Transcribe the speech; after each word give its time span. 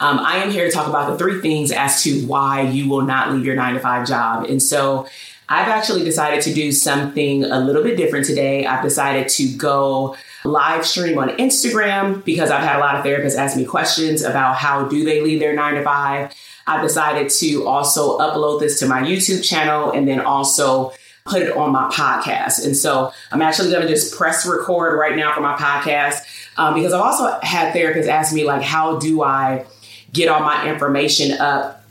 um, 0.00 0.18
I 0.18 0.36
am 0.38 0.50
here 0.50 0.66
to 0.66 0.72
talk 0.72 0.88
about 0.88 1.10
the 1.10 1.18
three 1.18 1.40
things 1.40 1.70
as 1.70 2.02
to 2.02 2.26
why 2.26 2.62
you 2.62 2.88
will 2.88 3.02
not 3.02 3.32
leave 3.32 3.44
your 3.44 3.54
nine 3.54 3.74
to 3.74 3.80
five 3.80 4.06
job. 4.06 4.44
And 4.44 4.62
so 4.62 5.06
I've 5.48 5.68
actually 5.68 6.04
decided 6.04 6.42
to 6.42 6.54
do 6.54 6.72
something 6.72 7.44
a 7.44 7.60
little 7.60 7.82
bit 7.82 7.96
different 7.96 8.26
today. 8.26 8.66
I've 8.66 8.82
decided 8.82 9.28
to 9.30 9.56
go 9.56 10.16
live 10.44 10.86
stream 10.86 11.18
on 11.18 11.30
Instagram 11.36 12.24
because 12.24 12.50
I've 12.50 12.62
had 12.62 12.76
a 12.76 12.80
lot 12.80 12.96
of 12.96 13.04
therapists 13.04 13.36
ask 13.36 13.56
me 13.56 13.64
questions 13.64 14.22
about 14.22 14.56
how 14.56 14.88
do 14.88 15.04
they 15.04 15.20
leave 15.20 15.40
their 15.40 15.54
nine 15.54 15.74
to 15.74 15.82
five. 15.82 16.32
I've 16.66 16.82
decided 16.82 17.28
to 17.30 17.66
also 17.66 18.18
upload 18.18 18.60
this 18.60 18.78
to 18.80 18.86
my 18.86 19.02
YouTube 19.02 19.44
channel 19.44 19.90
and 19.90 20.08
then 20.08 20.20
also 20.20 20.92
put 21.26 21.42
it 21.42 21.56
on 21.56 21.72
my 21.72 21.90
podcast. 21.90 22.64
And 22.64 22.76
so 22.76 23.12
I'm 23.30 23.42
actually 23.42 23.70
going 23.70 23.82
to 23.82 23.88
just 23.88 24.16
press 24.16 24.46
record 24.46 24.98
right 24.98 25.16
now 25.16 25.34
for 25.34 25.40
my 25.40 25.56
podcast 25.56 26.22
um, 26.56 26.74
because 26.74 26.92
I've 26.92 27.00
also 27.00 27.38
had 27.42 27.74
therapists 27.74 28.08
ask 28.08 28.34
me 28.34 28.44
like, 28.44 28.62
how 28.62 28.98
do 28.98 29.22
I 29.22 29.66
get 30.14 30.28
all 30.28 30.40
my 30.40 30.70
information 30.70 31.32
up 31.32 31.84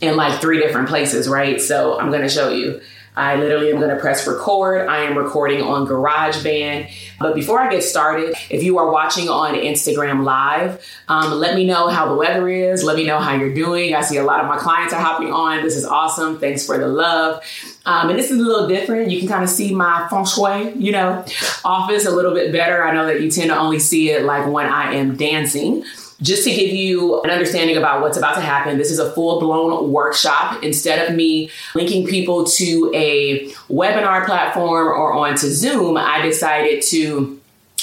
in 0.00 0.16
like 0.16 0.40
three 0.40 0.58
different 0.58 0.88
places, 0.88 1.28
right? 1.28 1.60
So 1.60 1.98
I'm 1.98 2.10
going 2.10 2.22
to 2.22 2.28
show 2.28 2.50
you. 2.50 2.80
I 3.16 3.36
literally 3.36 3.70
am 3.70 3.78
going 3.78 3.94
to 3.94 4.00
press 4.00 4.26
record. 4.26 4.88
I 4.88 5.02
am 5.02 5.16
recording 5.16 5.62
on 5.62 5.86
GarageBand. 5.86 6.90
But 7.20 7.36
before 7.36 7.60
I 7.60 7.70
get 7.70 7.84
started, 7.84 8.34
if 8.50 8.64
you 8.64 8.78
are 8.78 8.90
watching 8.90 9.28
on 9.28 9.54
Instagram 9.54 10.24
Live, 10.24 10.84
um, 11.06 11.32
let 11.34 11.54
me 11.54 11.64
know 11.64 11.86
how 11.86 12.08
the 12.08 12.16
weather 12.16 12.48
is. 12.48 12.82
Let 12.82 12.96
me 12.96 13.06
know 13.06 13.20
how 13.20 13.36
you're 13.36 13.54
doing. 13.54 13.94
I 13.94 14.00
see 14.00 14.16
a 14.16 14.24
lot 14.24 14.40
of 14.40 14.48
my 14.48 14.56
clients 14.56 14.92
are 14.92 15.00
hopping 15.00 15.32
on. 15.32 15.62
This 15.62 15.76
is 15.76 15.84
awesome. 15.84 16.40
Thanks 16.40 16.66
for 16.66 16.76
the 16.76 16.88
love. 16.88 17.40
Um, 17.86 18.10
and 18.10 18.18
this 18.18 18.32
is 18.32 18.40
a 18.40 18.42
little 18.42 18.66
different. 18.66 19.12
You 19.12 19.20
can 19.20 19.28
kind 19.28 19.44
of 19.44 19.48
see 19.48 19.72
my 19.72 20.08
feng 20.10 20.24
shui, 20.24 20.72
you 20.74 20.90
know, 20.90 21.24
office 21.64 22.06
a 22.06 22.10
little 22.10 22.34
bit 22.34 22.50
better. 22.50 22.82
I 22.82 22.92
know 22.92 23.06
that 23.06 23.20
you 23.20 23.30
tend 23.30 23.50
to 23.50 23.56
only 23.56 23.78
see 23.78 24.10
it 24.10 24.24
like 24.24 24.50
when 24.50 24.66
I 24.66 24.94
am 24.94 25.16
dancing 25.16 25.84
just 26.22 26.44
to 26.44 26.50
give 26.50 26.70
you 26.70 27.20
an 27.22 27.30
understanding 27.30 27.76
about 27.76 28.00
what's 28.00 28.16
about 28.16 28.34
to 28.36 28.40
happen, 28.40 28.78
this 28.78 28.90
is 28.90 28.98
a 28.98 29.10
full 29.12 29.40
blown 29.40 29.90
workshop. 29.92 30.62
Instead 30.62 31.08
of 31.08 31.14
me 31.14 31.50
linking 31.74 32.06
people 32.06 32.44
to 32.44 32.92
a 32.94 33.48
webinar 33.70 34.24
platform 34.24 34.88
or 34.88 35.12
onto 35.12 35.48
Zoom, 35.48 35.96
I 35.96 36.22
decided 36.22 36.82
to 36.84 37.40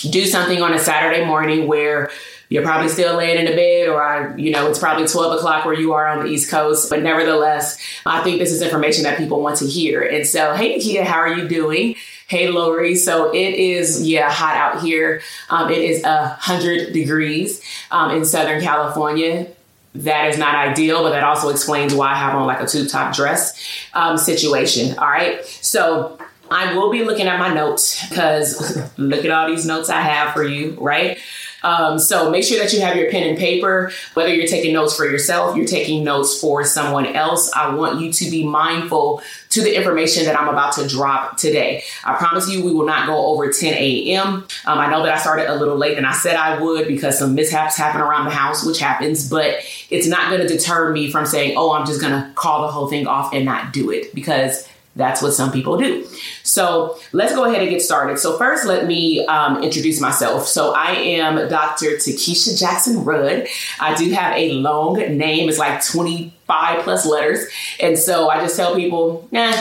do 0.09 0.25
something 0.25 0.61
on 0.61 0.73
a 0.73 0.79
Saturday 0.79 1.25
morning 1.25 1.67
where 1.67 2.09
you're 2.51 2.63
probably 2.63 2.89
still 2.89 3.15
laying 3.15 3.39
in 3.39 3.45
the 3.45 3.55
bed 3.55 3.87
or 3.87 4.03
I, 4.03 4.35
you 4.35 4.51
know 4.51 4.67
it's 4.67 4.77
probably 4.77 5.07
12 5.07 5.37
o'clock 5.37 5.63
where 5.63 5.73
you 5.73 5.93
are 5.93 6.07
on 6.07 6.25
the 6.25 6.31
east 6.31 6.51
coast. 6.51 6.89
But 6.89 7.01
nevertheless 7.01 7.79
i 8.05 8.21
think 8.23 8.39
this 8.39 8.51
is 8.51 8.61
information 8.61 9.03
that 9.03 9.17
people 9.17 9.41
want 9.41 9.57
to 9.57 9.67
hear. 9.67 10.01
And 10.01 10.27
so 10.27 10.53
hey 10.53 10.75
nikita 10.75 11.05
how 11.05 11.19
are 11.19 11.33
you 11.33 11.47
doing 11.47 11.95
Hey, 12.31 12.47
Lori. 12.47 12.95
So 12.95 13.35
it 13.35 13.55
is, 13.55 14.07
yeah, 14.07 14.31
hot 14.31 14.55
out 14.55 14.81
here. 14.81 15.21
Um, 15.49 15.69
it 15.69 15.79
is 15.79 16.01
a 16.05 16.27
hundred 16.27 16.93
degrees 16.93 17.61
um, 17.91 18.11
in 18.11 18.23
Southern 18.23 18.61
California. 18.61 19.47
That 19.95 20.29
is 20.29 20.37
not 20.37 20.55
ideal, 20.55 21.03
but 21.03 21.09
that 21.09 21.25
also 21.25 21.49
explains 21.49 21.93
why 21.93 22.13
I 22.13 22.15
have 22.15 22.33
on 22.33 22.47
like 22.47 22.61
a 22.61 22.65
tube 22.65 22.87
top 22.87 23.13
dress 23.13 23.61
um, 23.93 24.17
situation. 24.17 24.97
All 24.97 25.09
right. 25.09 25.43
So 25.45 26.17
I 26.51 26.75
will 26.75 26.91
be 26.91 27.03
looking 27.03 27.27
at 27.27 27.39
my 27.39 27.53
notes 27.53 28.07
because 28.09 28.77
look 28.97 29.23
at 29.23 29.31
all 29.31 29.47
these 29.47 29.65
notes 29.65 29.89
I 29.89 30.01
have 30.01 30.33
for 30.33 30.43
you, 30.43 30.73
right? 30.79 31.17
Um, 31.63 31.99
so 31.99 32.29
make 32.29 32.43
sure 32.43 32.59
that 32.59 32.73
you 32.73 32.81
have 32.81 32.95
your 32.95 33.09
pen 33.11 33.23
and 33.23 33.37
paper, 33.37 33.91
whether 34.15 34.33
you're 34.33 34.47
taking 34.47 34.73
notes 34.73 34.95
for 34.95 35.05
yourself, 35.05 35.55
you're 35.55 35.67
taking 35.67 36.03
notes 36.03 36.39
for 36.39 36.63
someone 36.63 37.05
else. 37.05 37.51
I 37.53 37.73
want 37.73 38.01
you 38.01 38.11
to 38.11 38.31
be 38.31 38.43
mindful 38.43 39.21
to 39.49 39.61
the 39.61 39.75
information 39.75 40.25
that 40.25 40.39
I'm 40.39 40.49
about 40.49 40.73
to 40.73 40.87
drop 40.87 41.37
today. 41.37 41.83
I 42.03 42.15
promise 42.15 42.49
you, 42.49 42.65
we 42.65 42.73
will 42.73 42.85
not 42.85 43.05
go 43.05 43.27
over 43.27 43.51
10 43.51 43.73
a.m. 43.73 44.27
Um, 44.27 44.45
I 44.65 44.89
know 44.89 45.03
that 45.03 45.13
I 45.13 45.19
started 45.19 45.51
a 45.51 45.55
little 45.55 45.77
late 45.77 45.97
and 45.97 46.07
I 46.07 46.13
said 46.13 46.35
I 46.35 46.61
would 46.61 46.87
because 46.87 47.19
some 47.19 47.35
mishaps 47.35 47.77
happen 47.77 48.01
around 48.01 48.25
the 48.25 48.31
house, 48.31 48.65
which 48.65 48.79
happens, 48.79 49.29
but 49.29 49.57
it's 49.89 50.07
not 50.07 50.29
going 50.29 50.41
to 50.41 50.47
deter 50.47 50.91
me 50.91 51.11
from 51.11 51.25
saying, 51.25 51.55
oh, 51.57 51.73
I'm 51.73 51.85
just 51.85 52.01
going 52.01 52.13
to 52.13 52.31
call 52.33 52.63
the 52.63 52.69
whole 52.69 52.87
thing 52.87 53.07
off 53.07 53.33
and 53.33 53.45
not 53.45 53.71
do 53.71 53.91
it 53.91 54.15
because 54.15 54.67
that's 54.95 55.21
what 55.21 55.31
some 55.31 55.51
people 55.51 55.77
do. 55.77 56.05
So 56.43 56.99
let's 57.13 57.33
go 57.33 57.45
ahead 57.45 57.61
and 57.61 57.69
get 57.69 57.81
started. 57.81 58.19
So 58.19 58.37
first, 58.37 58.65
let 58.65 58.85
me 58.85 59.25
um, 59.25 59.63
introduce 59.63 60.01
myself. 60.01 60.47
So 60.47 60.73
I 60.73 60.91
am 60.91 61.47
Dr. 61.47 61.91
Takesha 61.91 62.59
Jackson 62.59 63.03
Rudd. 63.05 63.47
I 63.79 63.95
do 63.95 64.09
have 64.11 64.35
a 64.35 64.53
long 64.53 64.95
name. 65.17 65.47
It's 65.47 65.57
like 65.57 65.85
25 65.85 66.83
plus 66.83 67.05
letters. 67.05 67.45
And 67.79 67.97
so 67.97 68.29
I 68.29 68.41
just 68.41 68.57
tell 68.57 68.75
people, 68.75 69.27
nah, 69.31 69.53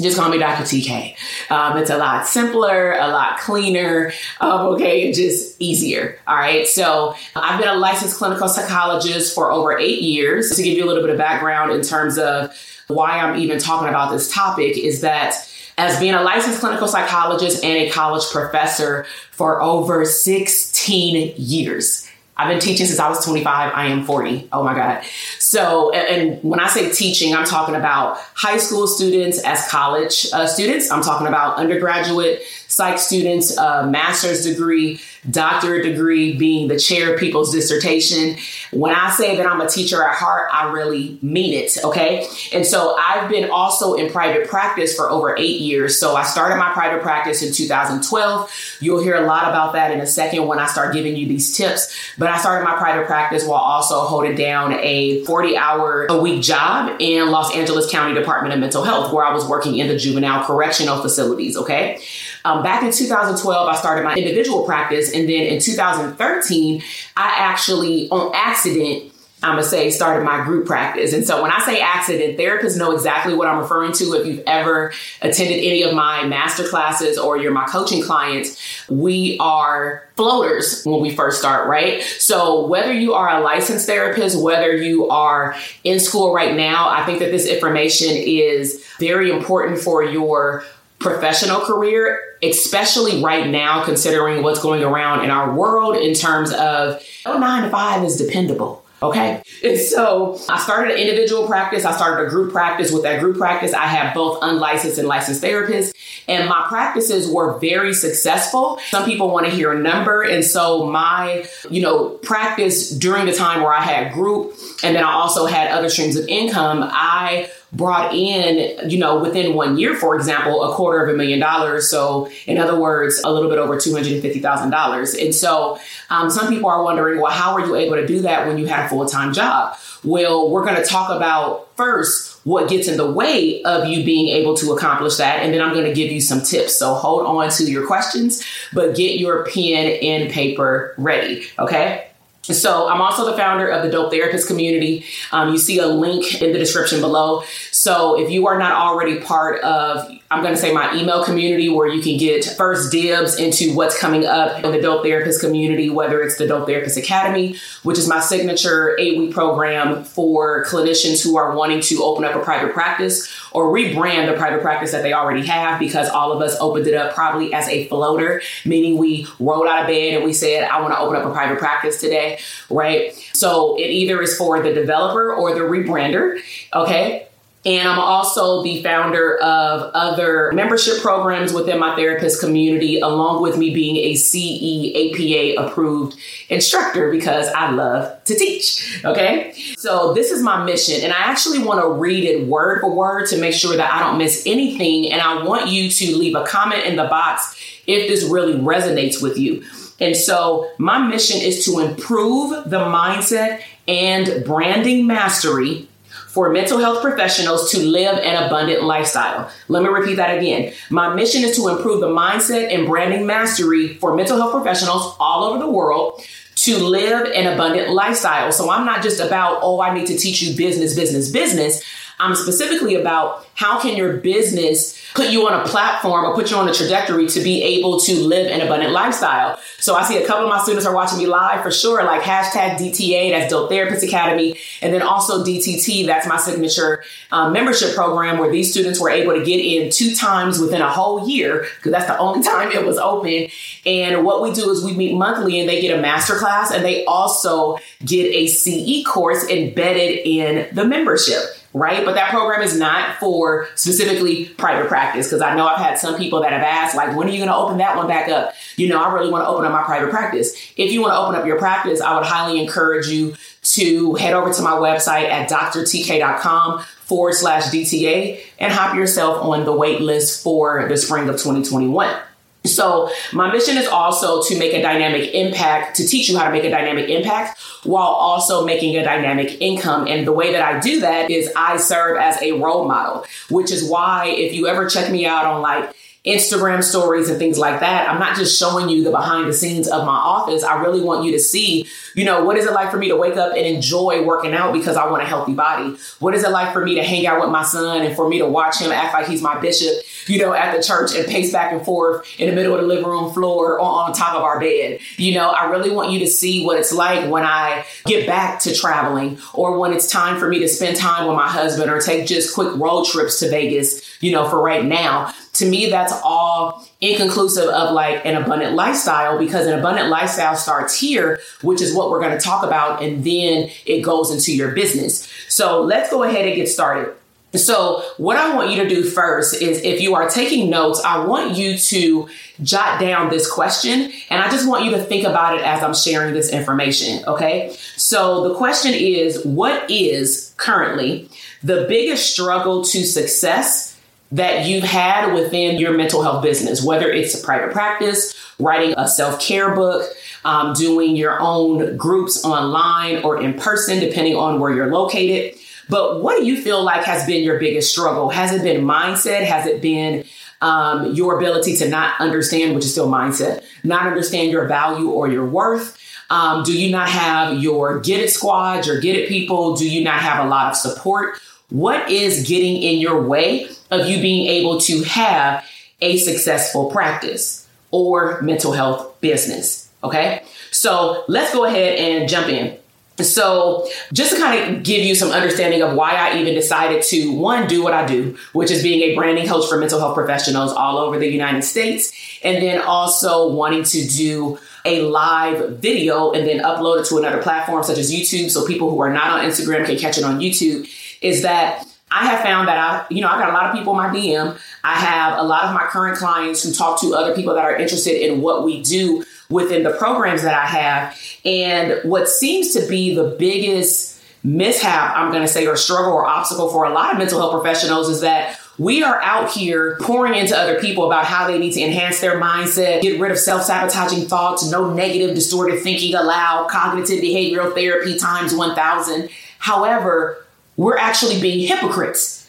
just 0.00 0.16
call 0.16 0.30
me 0.30 0.38
Dr. 0.38 0.64
TK. 0.64 1.14
Um, 1.50 1.76
it's 1.76 1.90
a 1.90 1.98
lot 1.98 2.26
simpler, 2.26 2.92
a 2.92 3.08
lot 3.08 3.38
cleaner, 3.38 4.12
um, 4.40 4.60
okay, 4.68 5.12
just 5.12 5.60
easier. 5.60 6.18
All 6.26 6.34
right. 6.34 6.66
So 6.66 7.14
I've 7.36 7.60
been 7.60 7.68
a 7.68 7.76
licensed 7.76 8.16
clinical 8.16 8.48
psychologist 8.48 9.34
for 9.34 9.52
over 9.52 9.78
eight 9.78 10.00
years. 10.00 10.56
To 10.56 10.62
give 10.62 10.76
you 10.76 10.84
a 10.84 10.88
little 10.88 11.02
bit 11.02 11.10
of 11.10 11.18
background 11.18 11.72
in 11.72 11.82
terms 11.82 12.18
of 12.18 12.56
why 12.94 13.18
I'm 13.18 13.36
even 13.36 13.58
talking 13.58 13.88
about 13.88 14.10
this 14.12 14.32
topic 14.32 14.76
is 14.76 15.00
that 15.00 15.48
as 15.78 15.98
being 15.98 16.14
a 16.14 16.22
licensed 16.22 16.60
clinical 16.60 16.86
psychologist 16.86 17.64
and 17.64 17.76
a 17.76 17.90
college 17.90 18.24
professor 18.30 19.06
for 19.30 19.62
over 19.62 20.04
16 20.04 21.34
years, 21.36 22.08
I've 22.36 22.48
been 22.48 22.60
teaching 22.60 22.86
since 22.86 22.98
I 22.98 23.08
was 23.08 23.24
25. 23.24 23.72
I 23.74 23.86
am 23.86 24.04
40. 24.04 24.48
Oh 24.52 24.64
my 24.64 24.74
God. 24.74 25.04
So, 25.38 25.92
and 25.92 26.42
when 26.42 26.60
I 26.60 26.66
say 26.66 26.90
teaching, 26.90 27.34
I'm 27.34 27.44
talking 27.44 27.74
about 27.74 28.18
high 28.34 28.56
school 28.56 28.86
students 28.86 29.38
as 29.44 29.68
college 29.68 30.26
uh, 30.32 30.46
students. 30.46 30.90
I'm 30.90 31.02
talking 31.02 31.26
about 31.26 31.56
undergraduate 31.56 32.42
psych 32.72 32.98
students, 32.98 33.56
master's 33.56 34.44
degree, 34.44 35.00
doctorate 35.30 35.84
degree, 35.84 36.36
being 36.36 36.68
the 36.68 36.78
chair 36.78 37.12
of 37.12 37.20
people's 37.20 37.52
dissertation. 37.52 38.36
When 38.72 38.94
I 38.94 39.10
say 39.10 39.36
that 39.36 39.46
I'm 39.46 39.60
a 39.60 39.68
teacher 39.68 40.02
at 40.02 40.16
heart, 40.16 40.48
I 40.52 40.72
really 40.72 41.18
mean 41.22 41.54
it. 41.54 41.76
Okay. 41.84 42.26
And 42.52 42.66
so 42.66 42.96
I've 42.98 43.30
been 43.30 43.50
also 43.50 43.94
in 43.94 44.10
private 44.10 44.48
practice 44.48 44.96
for 44.96 45.10
over 45.10 45.36
eight 45.38 45.60
years. 45.60 46.00
So 46.00 46.16
I 46.16 46.22
started 46.22 46.56
my 46.56 46.72
private 46.72 47.02
practice 47.02 47.42
in 47.42 47.52
2012. 47.52 48.50
You'll 48.80 49.02
hear 49.02 49.16
a 49.16 49.26
lot 49.26 49.48
about 49.48 49.74
that 49.74 49.90
in 49.90 50.00
a 50.00 50.06
second 50.06 50.46
when 50.46 50.58
I 50.58 50.66
start 50.66 50.94
giving 50.94 51.14
you 51.14 51.28
these 51.28 51.54
tips. 51.56 51.94
But 52.18 52.30
I 52.30 52.38
started 52.38 52.64
my 52.64 52.76
private 52.76 53.06
practice 53.06 53.44
while 53.44 53.60
also 53.60 54.00
holding 54.00 54.34
down 54.34 54.72
a 54.72 55.22
40 55.24 55.56
hour 55.56 56.06
a 56.06 56.18
week 56.20 56.42
job 56.42 56.96
in 56.98 57.30
Los 57.30 57.54
Angeles 57.54 57.90
County 57.90 58.14
Department 58.14 58.54
of 58.54 58.60
Mental 58.60 58.82
Health, 58.82 59.12
where 59.12 59.24
I 59.24 59.32
was 59.32 59.46
working 59.46 59.76
in 59.76 59.88
the 59.88 59.96
juvenile 59.96 60.44
correctional 60.44 61.00
facilities. 61.02 61.56
Okay. 61.56 62.02
Um, 62.44 62.62
back 62.62 62.82
in 62.82 62.92
2012, 62.92 63.68
I 63.68 63.74
started 63.76 64.04
my 64.04 64.14
individual 64.14 64.64
practice. 64.64 65.12
And 65.12 65.28
then 65.28 65.46
in 65.46 65.60
2013, 65.60 66.82
I 67.16 67.34
actually, 67.38 68.08
on 68.10 68.32
accident, 68.34 69.12
I'm 69.44 69.56
gonna 69.56 69.64
say 69.64 69.90
started 69.90 70.24
my 70.24 70.44
group 70.44 70.66
practice. 70.66 71.12
And 71.12 71.26
so 71.26 71.42
when 71.42 71.50
I 71.50 71.58
say 71.60 71.80
accident, 71.80 72.38
therapists 72.38 72.78
know 72.78 72.92
exactly 72.92 73.34
what 73.34 73.48
I'm 73.48 73.58
referring 73.58 73.92
to. 73.94 74.14
If 74.14 74.26
you've 74.26 74.44
ever 74.46 74.92
attended 75.20 75.58
any 75.58 75.82
of 75.82 75.94
my 75.94 76.24
master 76.24 76.62
classes 76.68 77.18
or 77.18 77.36
you're 77.36 77.52
my 77.52 77.64
coaching 77.66 78.02
clients, 78.02 78.86
we 78.88 79.36
are 79.40 80.08
floaters 80.16 80.84
when 80.84 81.00
we 81.00 81.14
first 81.14 81.40
start, 81.40 81.68
right? 81.68 82.02
So 82.02 82.66
whether 82.66 82.92
you 82.92 83.14
are 83.14 83.28
a 83.28 83.40
licensed 83.40 83.86
therapist, 83.86 84.40
whether 84.40 84.76
you 84.76 85.08
are 85.08 85.56
in 85.82 85.98
school 85.98 86.32
right 86.32 86.56
now, 86.56 86.88
I 86.88 87.04
think 87.04 87.18
that 87.18 87.32
this 87.32 87.46
information 87.46 88.10
is 88.10 88.86
very 89.00 89.28
important 89.30 89.80
for 89.80 90.04
your 90.04 90.64
professional 91.02 91.60
career, 91.60 92.20
especially 92.42 93.22
right 93.22 93.48
now, 93.48 93.84
considering 93.84 94.42
what's 94.42 94.60
going 94.60 94.82
around 94.82 95.24
in 95.24 95.30
our 95.30 95.54
world 95.54 95.96
in 95.96 96.14
terms 96.14 96.52
of 96.52 97.02
oh, 97.26 97.38
nine 97.38 97.64
to 97.64 97.70
five 97.70 98.04
is 98.04 98.16
dependable. 98.16 98.82
Okay. 99.02 99.42
And 99.64 99.78
so 99.78 100.38
I 100.48 100.60
started 100.60 100.94
an 100.94 101.00
individual 101.00 101.46
practice. 101.48 101.84
I 101.84 101.90
started 101.90 102.24
a 102.24 102.30
group 102.30 102.52
practice. 102.52 102.92
With 102.92 103.02
that 103.02 103.18
group 103.18 103.36
practice, 103.36 103.74
I 103.74 103.86
have 103.86 104.14
both 104.14 104.38
unlicensed 104.42 104.96
and 104.96 105.08
licensed 105.08 105.42
therapists. 105.42 105.92
And 106.28 106.48
my 106.48 106.64
practices 106.68 107.28
were 107.28 107.58
very 107.58 107.94
successful. 107.94 108.78
Some 108.90 109.04
people 109.04 109.30
want 109.30 109.46
to 109.46 109.52
hear 109.52 109.72
a 109.72 109.78
number. 109.78 110.22
And 110.22 110.44
so 110.44 110.86
my, 110.86 111.44
you 111.68 111.82
know, 111.82 112.10
practice 112.10 112.90
during 112.90 113.26
the 113.26 113.32
time 113.32 113.62
where 113.62 113.72
I 113.72 113.82
had 113.82 114.12
group 114.12 114.54
and 114.84 114.94
then 114.94 115.02
I 115.02 115.12
also 115.12 115.46
had 115.46 115.72
other 115.72 115.88
streams 115.88 116.14
of 116.14 116.28
income, 116.28 116.84
I 116.84 117.50
brought 117.72 118.14
in, 118.14 118.90
you 118.90 118.98
know, 118.98 119.18
within 119.18 119.54
one 119.54 119.78
year, 119.78 119.94
for 119.94 120.14
example, 120.14 120.62
a 120.62 120.74
quarter 120.74 121.02
of 121.02 121.12
a 121.12 121.16
million 121.16 121.40
dollars. 121.40 121.88
So, 121.88 122.30
in 122.46 122.58
other 122.58 122.78
words, 122.78 123.20
a 123.24 123.32
little 123.32 123.48
bit 123.48 123.58
over 123.58 123.76
$250,000. 123.76 125.24
And 125.24 125.34
so, 125.34 125.78
um, 126.10 126.28
some 126.30 126.48
people 126.48 126.68
are 126.68 126.82
wondering, 126.84 127.20
well, 127.20 127.32
how 127.32 127.54
are 127.54 127.66
you 127.66 127.74
able 127.74 127.96
to 127.96 128.06
do 128.06 128.22
that 128.22 128.46
when 128.46 128.58
you 128.58 128.66
had 128.66 128.86
a 128.86 128.88
full 128.88 129.06
time 129.06 129.32
job? 129.32 129.76
Well, 130.04 130.50
we're 130.50 130.64
going 130.64 130.76
to 130.76 130.84
talk 130.84 131.10
about 131.10 131.74
first 131.76 132.44
what 132.44 132.68
gets 132.68 132.88
in 132.88 132.96
the 132.96 133.10
way 133.10 133.62
of 133.62 133.88
you 133.88 134.04
being 134.04 134.28
able 134.28 134.56
to 134.56 134.72
accomplish 134.72 135.16
that. 135.16 135.42
And 135.42 135.54
then 135.54 135.62
I'm 135.62 135.72
going 135.72 135.86
to 135.86 135.94
give 135.94 136.10
you 136.10 136.20
some 136.20 136.42
tips. 136.42 136.76
So 136.76 136.94
hold 136.94 137.24
on 137.24 137.50
to 137.50 137.64
your 137.70 137.86
questions, 137.86 138.44
but 138.72 138.96
get 138.96 139.18
your 139.18 139.44
pen 139.44 139.98
and 140.02 140.30
paper 140.30 140.94
ready. 140.98 141.46
Okay. 141.58 142.08
So 142.42 142.88
I'm 142.88 143.00
also 143.00 143.24
the 143.24 143.36
founder 143.36 143.68
of 143.68 143.84
the 143.84 143.88
Dope 143.88 144.10
Therapist 144.10 144.48
community. 144.48 145.04
Um, 145.30 145.50
you 145.52 145.58
see 145.58 145.78
a 145.78 145.86
link 145.86 146.42
in 146.42 146.52
the 146.52 146.58
description 146.58 147.00
below. 147.00 147.44
So 147.70 148.20
if 148.20 148.32
you 148.32 148.48
are 148.48 148.58
not 148.58 148.72
already 148.72 149.20
part 149.20 149.62
of 149.62 150.10
I'm 150.32 150.42
going 150.42 150.54
to 150.54 150.60
say 150.60 150.72
my 150.72 150.94
email 150.96 151.22
community 151.22 151.68
where 151.68 151.86
you 151.86 152.00
can 152.00 152.16
get 152.16 152.42
first 152.56 152.90
dibs 152.90 153.38
into 153.38 153.74
what's 153.74 153.98
coming 153.98 154.24
up 154.24 154.64
in 154.64 154.72
the 154.72 154.80
Dope 154.80 155.04
Therapist 155.04 155.42
community, 155.42 155.90
whether 155.90 156.22
it's 156.22 156.38
the 156.38 156.46
Dope 156.46 156.66
Therapist 156.66 156.96
Academy, 156.96 157.56
which 157.82 157.98
is 157.98 158.08
my 158.08 158.18
signature 158.18 158.96
eight 158.98 159.18
week 159.18 159.34
program 159.34 160.04
for 160.04 160.64
clinicians 160.64 161.22
who 161.22 161.36
are 161.36 161.54
wanting 161.54 161.82
to 161.82 162.02
open 162.02 162.24
up 162.24 162.34
a 162.34 162.40
private 162.40 162.72
practice 162.72 163.30
or 163.52 163.70
rebrand 163.70 164.26
the 164.26 164.32
private 164.38 164.62
practice 164.62 164.92
that 164.92 165.02
they 165.02 165.12
already 165.12 165.44
have 165.44 165.78
because 165.78 166.08
all 166.08 166.32
of 166.32 166.40
us 166.40 166.56
opened 166.60 166.86
it 166.86 166.94
up 166.94 167.14
probably 167.14 167.52
as 167.52 167.68
a 167.68 167.86
floater, 167.88 168.40
meaning 168.64 168.96
we 168.96 169.26
rolled 169.38 169.66
out 169.66 169.82
of 169.82 169.86
bed 169.86 170.14
and 170.14 170.24
we 170.24 170.32
said, 170.32 170.64
I 170.64 170.80
want 170.80 170.94
to 170.94 170.98
open 170.98 171.16
up 171.16 171.26
a 171.26 171.30
private 171.30 171.58
practice 171.58 172.00
today, 172.00 172.31
right? 172.70 173.12
So 173.32 173.76
it 173.76 173.90
either 173.90 174.20
is 174.22 174.36
for 174.36 174.62
the 174.62 174.72
developer 174.72 175.34
or 175.34 175.54
the 175.54 175.60
rebrander, 175.60 176.40
okay? 176.74 177.28
And 177.64 177.88
I'm 177.88 178.00
also 178.00 178.62
the 178.64 178.82
founder 178.82 179.36
of 179.36 179.92
other 179.94 180.50
membership 180.52 181.00
programs 181.00 181.52
within 181.52 181.78
my 181.78 181.94
therapist 181.94 182.40
community, 182.40 182.98
along 182.98 183.40
with 183.40 183.56
me 183.56 183.72
being 183.72 183.96
a 183.96 184.16
CE 184.16 184.90
APA 184.96 185.64
approved 185.64 186.18
instructor 186.48 187.12
because 187.12 187.46
I 187.54 187.70
love 187.70 188.24
to 188.24 188.34
teach. 188.34 189.00
Okay. 189.04 189.52
So 189.76 190.12
this 190.12 190.32
is 190.32 190.42
my 190.42 190.64
mission. 190.64 191.04
And 191.04 191.12
I 191.12 191.18
actually 191.18 191.60
want 191.60 191.80
to 191.80 191.88
read 191.88 192.24
it 192.24 192.48
word 192.48 192.80
for 192.80 192.92
word 192.92 193.28
to 193.28 193.38
make 193.38 193.54
sure 193.54 193.76
that 193.76 193.92
I 193.92 194.00
don't 194.00 194.18
miss 194.18 194.42
anything. 194.44 195.12
And 195.12 195.20
I 195.20 195.44
want 195.44 195.68
you 195.68 195.88
to 195.88 196.16
leave 196.16 196.34
a 196.34 196.44
comment 196.44 196.84
in 196.84 196.96
the 196.96 197.04
box 197.04 197.56
if 197.86 198.08
this 198.08 198.24
really 198.24 198.54
resonates 198.54 199.22
with 199.22 199.38
you. 199.38 199.64
And 200.02 200.16
so 200.16 200.68
my 200.78 200.98
mission 200.98 201.40
is 201.40 201.64
to 201.66 201.78
improve 201.78 202.68
the 202.68 202.80
mindset 202.80 203.62
and 203.86 204.44
branding 204.44 205.06
mastery 205.06 205.88
for 206.28 206.50
mental 206.50 206.78
health 206.78 207.02
professionals 207.02 207.70
to 207.70 207.78
live 207.78 208.18
an 208.18 208.42
abundant 208.42 208.82
lifestyle. 208.82 209.50
Let 209.68 209.82
me 209.82 209.90
repeat 209.90 210.14
that 210.14 210.36
again. 210.36 210.72
My 210.90 211.14
mission 211.14 211.44
is 211.44 211.56
to 211.56 211.68
improve 211.68 212.00
the 212.00 212.08
mindset 212.08 212.74
and 212.74 212.86
branding 212.86 213.26
mastery 213.26 213.94
for 213.98 214.16
mental 214.16 214.38
health 214.38 214.52
professionals 214.52 215.14
all 215.20 215.44
over 215.44 215.58
the 215.58 215.70
world 215.70 216.22
to 216.54 216.78
live 216.78 217.26
an 217.34 217.52
abundant 217.52 217.90
lifestyle. 217.90 218.50
So 218.50 218.70
I'm 218.70 218.86
not 218.86 219.02
just 219.02 219.20
about, 219.20 219.60
oh, 219.62 219.80
I 219.80 219.92
need 219.92 220.06
to 220.06 220.16
teach 220.16 220.42
you 220.42 220.56
business, 220.56 220.94
business, 220.94 221.30
business. 221.30 221.82
I'm 222.22 222.36
specifically 222.36 222.94
about 222.94 223.44
how 223.54 223.80
can 223.80 223.96
your 223.96 224.18
business 224.18 224.96
put 225.12 225.30
you 225.30 225.46
on 225.48 225.60
a 225.60 225.64
platform 225.66 226.24
or 226.24 226.34
put 226.34 226.50
you 226.50 226.56
on 226.56 226.68
a 226.68 226.72
trajectory 226.72 227.26
to 227.26 227.40
be 227.40 227.62
able 227.62 227.98
to 228.00 228.14
live 228.20 228.46
an 228.46 228.60
abundant 228.60 228.92
lifestyle. 228.92 229.58
So 229.78 229.96
I 229.96 230.04
see 230.04 230.22
a 230.22 230.26
couple 230.26 230.44
of 230.44 230.48
my 230.48 230.62
students 230.62 230.86
are 230.86 230.94
watching 230.94 231.18
me 231.18 231.26
live 231.26 231.62
for 231.62 231.72
sure, 231.72 232.02
like 232.04 232.22
hashtag 232.22 232.76
DTA, 232.76 233.30
that's 233.30 233.50
Dope 233.50 233.68
Therapist 233.68 234.04
Academy, 234.04 234.56
and 234.80 234.94
then 234.94 235.02
also 235.02 235.44
DTT, 235.44 236.06
that's 236.06 236.26
my 236.26 236.36
signature 236.36 237.02
um, 237.32 237.52
membership 237.52 237.94
program 237.94 238.38
where 238.38 238.50
these 238.50 238.70
students 238.70 239.00
were 239.00 239.10
able 239.10 239.34
to 239.34 239.44
get 239.44 239.58
in 239.58 239.90
two 239.90 240.14
times 240.14 240.60
within 240.60 240.80
a 240.80 240.90
whole 240.90 241.28
year 241.28 241.66
because 241.76 241.90
that's 241.90 242.06
the 242.06 242.16
only 242.18 242.42
time 242.46 242.70
it 242.70 242.86
was 242.86 242.98
open. 242.98 243.48
And 243.84 244.24
what 244.24 244.42
we 244.42 244.52
do 244.52 244.70
is 244.70 244.84
we 244.84 244.94
meet 244.94 245.14
monthly 245.14 245.58
and 245.58 245.68
they 245.68 245.80
get 245.80 245.98
a 245.98 246.00
master 246.00 246.36
class 246.36 246.70
and 246.70 246.84
they 246.84 247.04
also 247.04 247.78
get 248.04 248.32
a 248.32 248.46
CE 248.46 249.04
course 249.04 249.48
embedded 249.48 250.24
in 250.24 250.72
the 250.72 250.84
membership 250.84 251.42
right? 251.74 252.04
But 252.04 252.14
that 252.14 252.30
program 252.30 252.62
is 252.62 252.76
not 252.76 253.18
for 253.18 253.68
specifically 253.74 254.46
private 254.46 254.88
practice 254.88 255.26
because 255.26 255.40
I 255.40 255.54
know 255.54 255.66
I've 255.66 255.78
had 255.78 255.98
some 255.98 256.16
people 256.16 256.42
that 256.42 256.52
have 256.52 256.62
asked, 256.62 256.94
like, 256.94 257.16
when 257.16 257.28
are 257.28 257.30
you 257.30 257.38
going 257.38 257.48
to 257.48 257.56
open 257.56 257.78
that 257.78 257.96
one 257.96 258.06
back 258.06 258.28
up? 258.28 258.54
You 258.76 258.88
know, 258.88 259.02
I 259.02 259.12
really 259.12 259.30
want 259.30 259.44
to 259.44 259.48
open 259.48 259.64
up 259.64 259.72
my 259.72 259.82
private 259.82 260.10
practice. 260.10 260.54
If 260.76 260.92
you 260.92 261.00
want 261.00 261.14
to 261.14 261.18
open 261.18 261.34
up 261.36 261.46
your 261.46 261.58
practice, 261.58 262.00
I 262.00 262.14
would 262.16 262.26
highly 262.26 262.60
encourage 262.60 263.08
you 263.08 263.34
to 263.62 264.14
head 264.14 264.34
over 264.34 264.52
to 264.52 264.62
my 264.62 264.72
website 264.72 265.28
at 265.28 265.48
drtk.com 265.48 266.82
forward 266.82 267.34
slash 267.34 267.64
DTA 267.64 268.40
and 268.58 268.72
hop 268.72 268.96
yourself 268.96 269.42
on 269.42 269.64
the 269.64 269.72
wait 269.72 270.00
list 270.00 270.42
for 270.42 270.88
the 270.88 270.96
spring 270.96 271.28
of 271.28 271.36
2021. 271.36 272.16
So 272.64 273.10
my 273.32 273.52
mission 273.52 273.76
is 273.76 273.88
also 273.88 274.42
to 274.42 274.58
make 274.58 274.72
a 274.72 274.80
dynamic 274.82 275.34
impact, 275.34 275.96
to 275.96 276.06
teach 276.06 276.28
you 276.28 276.38
how 276.38 276.44
to 276.44 276.52
make 276.52 276.64
a 276.64 276.70
dynamic 276.70 277.08
impact 277.08 277.60
while 277.84 278.06
also 278.06 278.64
making 278.64 278.96
a 278.96 279.02
dynamic 279.02 279.60
income. 279.60 280.06
And 280.06 280.26
the 280.26 280.32
way 280.32 280.52
that 280.52 280.62
I 280.62 280.78
do 280.78 281.00
that 281.00 281.30
is 281.30 281.50
I 281.56 281.76
serve 281.76 282.18
as 282.18 282.40
a 282.40 282.52
role 282.52 282.86
model, 282.86 283.26
which 283.50 283.72
is 283.72 283.88
why 283.88 284.26
if 284.28 284.54
you 284.54 284.68
ever 284.68 284.88
check 284.88 285.10
me 285.10 285.26
out 285.26 285.44
on 285.44 285.60
like 285.60 285.94
Instagram 286.24 286.84
stories 286.84 287.28
and 287.28 287.38
things 287.38 287.58
like 287.58 287.80
that. 287.80 288.08
I'm 288.08 288.20
not 288.20 288.36
just 288.36 288.56
showing 288.56 288.88
you 288.88 289.02
the 289.02 289.10
behind 289.10 289.48
the 289.48 289.52
scenes 289.52 289.88
of 289.88 290.06
my 290.06 290.14
office. 290.14 290.62
I 290.62 290.80
really 290.80 291.00
want 291.00 291.24
you 291.24 291.32
to 291.32 291.40
see, 291.40 291.88
you 292.14 292.24
know, 292.24 292.44
what 292.44 292.56
is 292.56 292.64
it 292.64 292.72
like 292.72 292.92
for 292.92 292.96
me 292.96 293.08
to 293.08 293.16
wake 293.16 293.36
up 293.36 293.56
and 293.56 293.66
enjoy 293.66 294.24
working 294.24 294.54
out 294.54 294.72
because 294.72 294.96
I 294.96 295.10
want 295.10 295.24
a 295.24 295.26
healthy 295.26 295.54
body? 295.54 295.96
What 296.20 296.36
is 296.36 296.44
it 296.44 296.50
like 296.50 296.72
for 296.72 296.84
me 296.84 296.94
to 296.94 297.02
hang 297.02 297.26
out 297.26 297.40
with 297.40 297.50
my 297.50 297.64
son 297.64 298.02
and 298.02 298.14
for 298.14 298.28
me 298.28 298.38
to 298.38 298.46
watch 298.46 298.78
him 298.78 298.92
act 298.92 299.14
like 299.14 299.26
he's 299.26 299.42
my 299.42 299.58
bishop, 299.58 299.96
you 300.28 300.38
know, 300.38 300.52
at 300.52 300.76
the 300.76 300.80
church 300.80 301.12
and 301.16 301.26
pace 301.26 301.50
back 301.50 301.72
and 301.72 301.84
forth 301.84 302.24
in 302.38 302.48
the 302.48 302.54
middle 302.54 302.76
of 302.76 302.82
the 302.82 302.86
living 302.86 303.04
room 303.04 303.32
floor 303.32 303.80
or 303.80 303.80
on 303.80 304.12
top 304.12 304.36
of 304.36 304.44
our 304.44 304.60
bed? 304.60 305.00
You 305.16 305.34
know, 305.34 305.50
I 305.50 305.70
really 305.70 305.90
want 305.90 306.12
you 306.12 306.20
to 306.20 306.28
see 306.28 306.64
what 306.64 306.78
it's 306.78 306.92
like 306.92 307.28
when 307.28 307.42
I 307.42 307.84
get 308.04 308.28
back 308.28 308.60
to 308.60 308.72
traveling 308.72 309.38
or 309.54 309.76
when 309.76 309.92
it's 309.92 310.08
time 310.08 310.38
for 310.38 310.46
me 310.46 310.60
to 310.60 310.68
spend 310.68 310.96
time 310.96 311.26
with 311.26 311.34
my 311.34 311.48
husband 311.48 311.90
or 311.90 312.00
take 312.00 312.28
just 312.28 312.54
quick 312.54 312.72
road 312.76 313.06
trips 313.06 313.40
to 313.40 313.50
Vegas, 313.50 314.11
you 314.22 314.32
know, 314.32 314.48
for 314.48 314.62
right 314.62 314.84
now 314.84 315.34
to 315.54 315.68
me, 315.68 315.90
that's 315.90 316.14
all 316.24 316.86
inconclusive 317.00 317.68
of 317.68 317.92
like 317.92 318.24
an 318.24 318.42
abundant 318.42 318.74
lifestyle 318.74 319.38
because 319.38 319.66
an 319.66 319.78
abundant 319.78 320.08
lifestyle 320.08 320.56
starts 320.56 320.98
here, 320.98 321.40
which 321.60 321.82
is 321.82 321.94
what 321.94 322.10
we're 322.10 322.20
going 322.20 322.36
to 322.36 322.42
talk 322.42 322.64
about, 322.64 323.02
and 323.02 323.22
then 323.22 323.70
it 323.84 324.00
goes 324.00 324.30
into 324.30 324.54
your 324.54 324.70
business. 324.72 325.30
So 325.48 325.82
let's 325.82 326.10
go 326.10 326.22
ahead 326.22 326.46
and 326.46 326.56
get 326.56 326.68
started. 326.68 327.14
So, 327.54 328.02
what 328.16 328.38
I 328.38 328.56
want 328.56 328.70
you 328.70 328.82
to 328.82 328.88
do 328.88 329.04
first 329.04 329.60
is 329.60 329.82
if 329.82 330.00
you 330.00 330.14
are 330.14 330.26
taking 330.26 330.70
notes, 330.70 331.02
I 331.04 331.22
want 331.26 331.54
you 331.54 331.76
to 331.76 332.28
jot 332.62 332.98
down 332.98 333.28
this 333.28 333.50
question 333.50 334.10
and 334.30 334.42
I 334.42 334.48
just 334.48 334.66
want 334.66 334.86
you 334.86 334.92
to 334.92 335.02
think 335.02 335.26
about 335.26 335.58
it 335.58 335.62
as 335.62 335.82
I'm 335.82 335.92
sharing 335.92 336.32
this 336.32 336.50
information. 336.50 337.22
Okay. 337.26 337.76
So, 337.98 338.48
the 338.48 338.54
question 338.54 338.94
is 338.94 339.44
What 339.44 339.90
is 339.90 340.54
currently 340.56 341.28
the 341.62 341.84
biggest 341.90 342.32
struggle 342.32 342.84
to 342.84 343.04
success 343.04 343.91
that 344.32 344.66
you've 344.66 344.84
had 344.84 345.34
within 345.34 345.78
your 345.78 345.92
mental 345.92 346.22
health 346.22 346.42
business, 346.42 346.82
whether 346.82 347.08
it's 347.10 347.38
a 347.38 347.44
private 347.44 347.70
practice, 347.70 348.34
writing 348.58 348.94
a 348.96 349.06
self 349.06 349.40
care 349.40 349.74
book, 349.74 350.10
um, 350.44 350.72
doing 350.72 351.14
your 351.14 351.38
own 351.40 351.96
groups 351.96 352.44
online 352.44 353.22
or 353.24 353.40
in 353.40 353.54
person, 353.54 354.00
depending 354.00 354.34
on 354.34 354.58
where 354.58 354.74
you're 354.74 354.90
located? 354.90 355.58
But 355.88 356.22
what 356.22 356.38
do 356.38 356.46
you 356.46 356.60
feel 356.60 356.82
like 356.82 357.04
has 357.04 357.26
been 357.26 357.44
your 357.44 357.58
biggest 357.58 357.92
struggle? 357.92 358.30
Has 358.30 358.52
it 358.52 358.62
been 358.62 358.84
mindset? 358.84 359.44
Has 359.44 359.66
it 359.66 359.82
been 359.82 360.24
um, 360.62 361.12
your 361.12 361.36
ability 361.36 361.76
to 361.76 361.88
not 361.88 362.18
understand, 362.18 362.74
which 362.74 362.84
is 362.84 362.92
still 362.92 363.08
mindset, 363.08 363.62
not 363.84 364.06
understand 364.06 364.50
your 364.50 364.66
value 364.66 365.10
or 365.10 365.28
your 365.28 365.44
worth? 365.44 365.98
Um, 366.30 366.62
do 366.62 366.72
you 366.72 366.90
not 366.90 367.10
have 367.10 367.62
your 367.62 368.00
get 368.00 368.20
it 368.20 368.30
squad, 368.30 368.86
your 368.86 369.00
get 369.00 369.16
it 369.16 369.28
people? 369.28 369.76
Do 369.76 369.86
you 369.86 370.02
not 370.02 370.20
have 370.20 370.46
a 370.46 370.48
lot 370.48 370.70
of 370.70 370.76
support? 370.76 371.38
What 371.72 372.10
is 372.10 372.46
getting 372.46 372.82
in 372.82 372.98
your 373.00 373.22
way 373.22 373.66
of 373.90 374.06
you 374.06 374.20
being 374.20 374.46
able 374.46 374.78
to 374.80 375.02
have 375.04 375.64
a 376.02 376.18
successful 376.18 376.90
practice 376.90 377.66
or 377.90 378.42
mental 378.42 378.72
health 378.72 379.18
business? 379.22 379.88
Okay. 380.04 380.42
So 380.70 381.24
let's 381.28 381.54
go 381.54 381.64
ahead 381.64 381.98
and 381.98 382.28
jump 382.28 382.48
in. 382.48 382.76
So, 383.18 383.88
just 384.12 384.32
to 384.32 384.38
kind 384.38 384.76
of 384.76 384.82
give 384.82 385.04
you 385.04 385.14
some 385.14 385.30
understanding 385.30 385.82
of 385.82 385.94
why 385.94 386.12
I 386.12 386.38
even 386.38 386.54
decided 386.54 387.02
to 387.04 387.32
one, 387.32 387.68
do 387.68 387.82
what 387.82 387.92
I 387.92 388.06
do, 388.06 388.36
which 388.52 388.70
is 388.70 388.82
being 388.82 389.02
a 389.02 389.14
branding 389.14 389.46
coach 389.46 389.68
for 389.68 389.76
mental 389.76 390.00
health 390.00 390.14
professionals 390.14 390.72
all 390.72 390.96
over 390.96 391.18
the 391.18 391.28
United 391.28 391.62
States, 391.62 392.12
and 392.42 392.62
then 392.62 392.80
also 392.80 393.52
wanting 393.52 393.84
to 393.84 394.06
do 394.08 394.58
a 394.84 395.02
live 395.02 395.78
video 395.78 396.32
and 396.32 396.48
then 396.48 396.60
upload 396.60 397.00
it 397.00 397.06
to 397.06 397.18
another 397.18 397.40
platform 397.40 397.84
such 397.84 397.98
as 397.98 398.12
YouTube 398.12 398.50
so 398.50 398.66
people 398.66 398.90
who 398.90 399.00
are 399.00 399.12
not 399.12 399.30
on 399.30 399.44
Instagram 399.44 399.84
can 399.84 399.96
catch 399.96 400.18
it 400.18 400.24
on 400.24 400.40
YouTube, 400.40 400.88
is 401.22 401.42
that 401.42 401.86
I 402.10 402.26
have 402.26 402.40
found 402.40 402.68
that 402.68 402.78
I, 402.78 403.06
you 403.12 403.22
know, 403.22 403.28
I 403.28 403.38
got 403.38 403.48
a 403.48 403.52
lot 403.52 403.66
of 403.66 403.74
people 403.74 403.92
in 403.92 403.96
my 403.96 404.08
DM. 404.10 404.58
I 404.84 404.94
have 404.96 405.38
a 405.38 405.42
lot 405.42 405.64
of 405.64 405.74
my 405.74 405.86
current 405.86 406.18
clients 406.18 406.62
who 406.62 406.72
talk 406.72 407.00
to 407.00 407.14
other 407.14 407.34
people 407.34 407.54
that 407.54 407.64
are 407.64 407.74
interested 407.74 408.22
in 408.22 408.42
what 408.42 408.64
we 408.64 408.82
do 408.82 409.24
within 409.48 409.82
the 409.82 409.92
programs 409.92 410.42
that 410.42 410.54
I 410.54 410.66
have. 410.66 411.18
And 411.44 412.00
what 412.08 412.28
seems 412.28 412.74
to 412.74 412.86
be 412.86 413.14
the 413.14 413.34
biggest 413.38 414.22
mishap, 414.44 415.16
I'm 415.16 415.30
going 415.30 415.42
to 415.42 415.48
say, 415.48 415.66
or 415.66 415.76
struggle 415.76 416.12
or 416.12 416.26
obstacle 416.26 416.68
for 416.68 416.84
a 416.84 416.92
lot 416.92 417.12
of 417.12 417.18
mental 417.18 417.38
health 417.38 417.52
professionals 417.52 418.08
is 418.08 418.20
that 418.20 418.58
we 418.78 419.02
are 419.02 419.20
out 419.22 419.50
here 419.50 419.98
pouring 420.00 420.34
into 420.34 420.58
other 420.58 420.80
people 420.80 421.06
about 421.06 421.26
how 421.26 421.46
they 421.46 421.58
need 421.58 421.72
to 421.72 421.82
enhance 421.82 422.20
their 422.20 422.40
mindset, 422.40 423.02
get 423.02 423.20
rid 423.20 423.30
of 423.30 423.38
self 423.38 423.62
sabotaging 423.62 424.26
thoughts, 424.26 424.68
no 424.70 424.92
negative, 424.92 425.34
distorted 425.34 425.80
thinking 425.82 426.14
allowed, 426.14 426.68
cognitive 426.68 427.20
behavioral 427.20 427.72
therapy 427.74 428.18
times 428.18 428.54
1000. 428.54 429.28
However, 429.58 430.41
we're 430.82 430.98
actually 430.98 431.40
being 431.40 431.66
hypocrites 431.66 432.42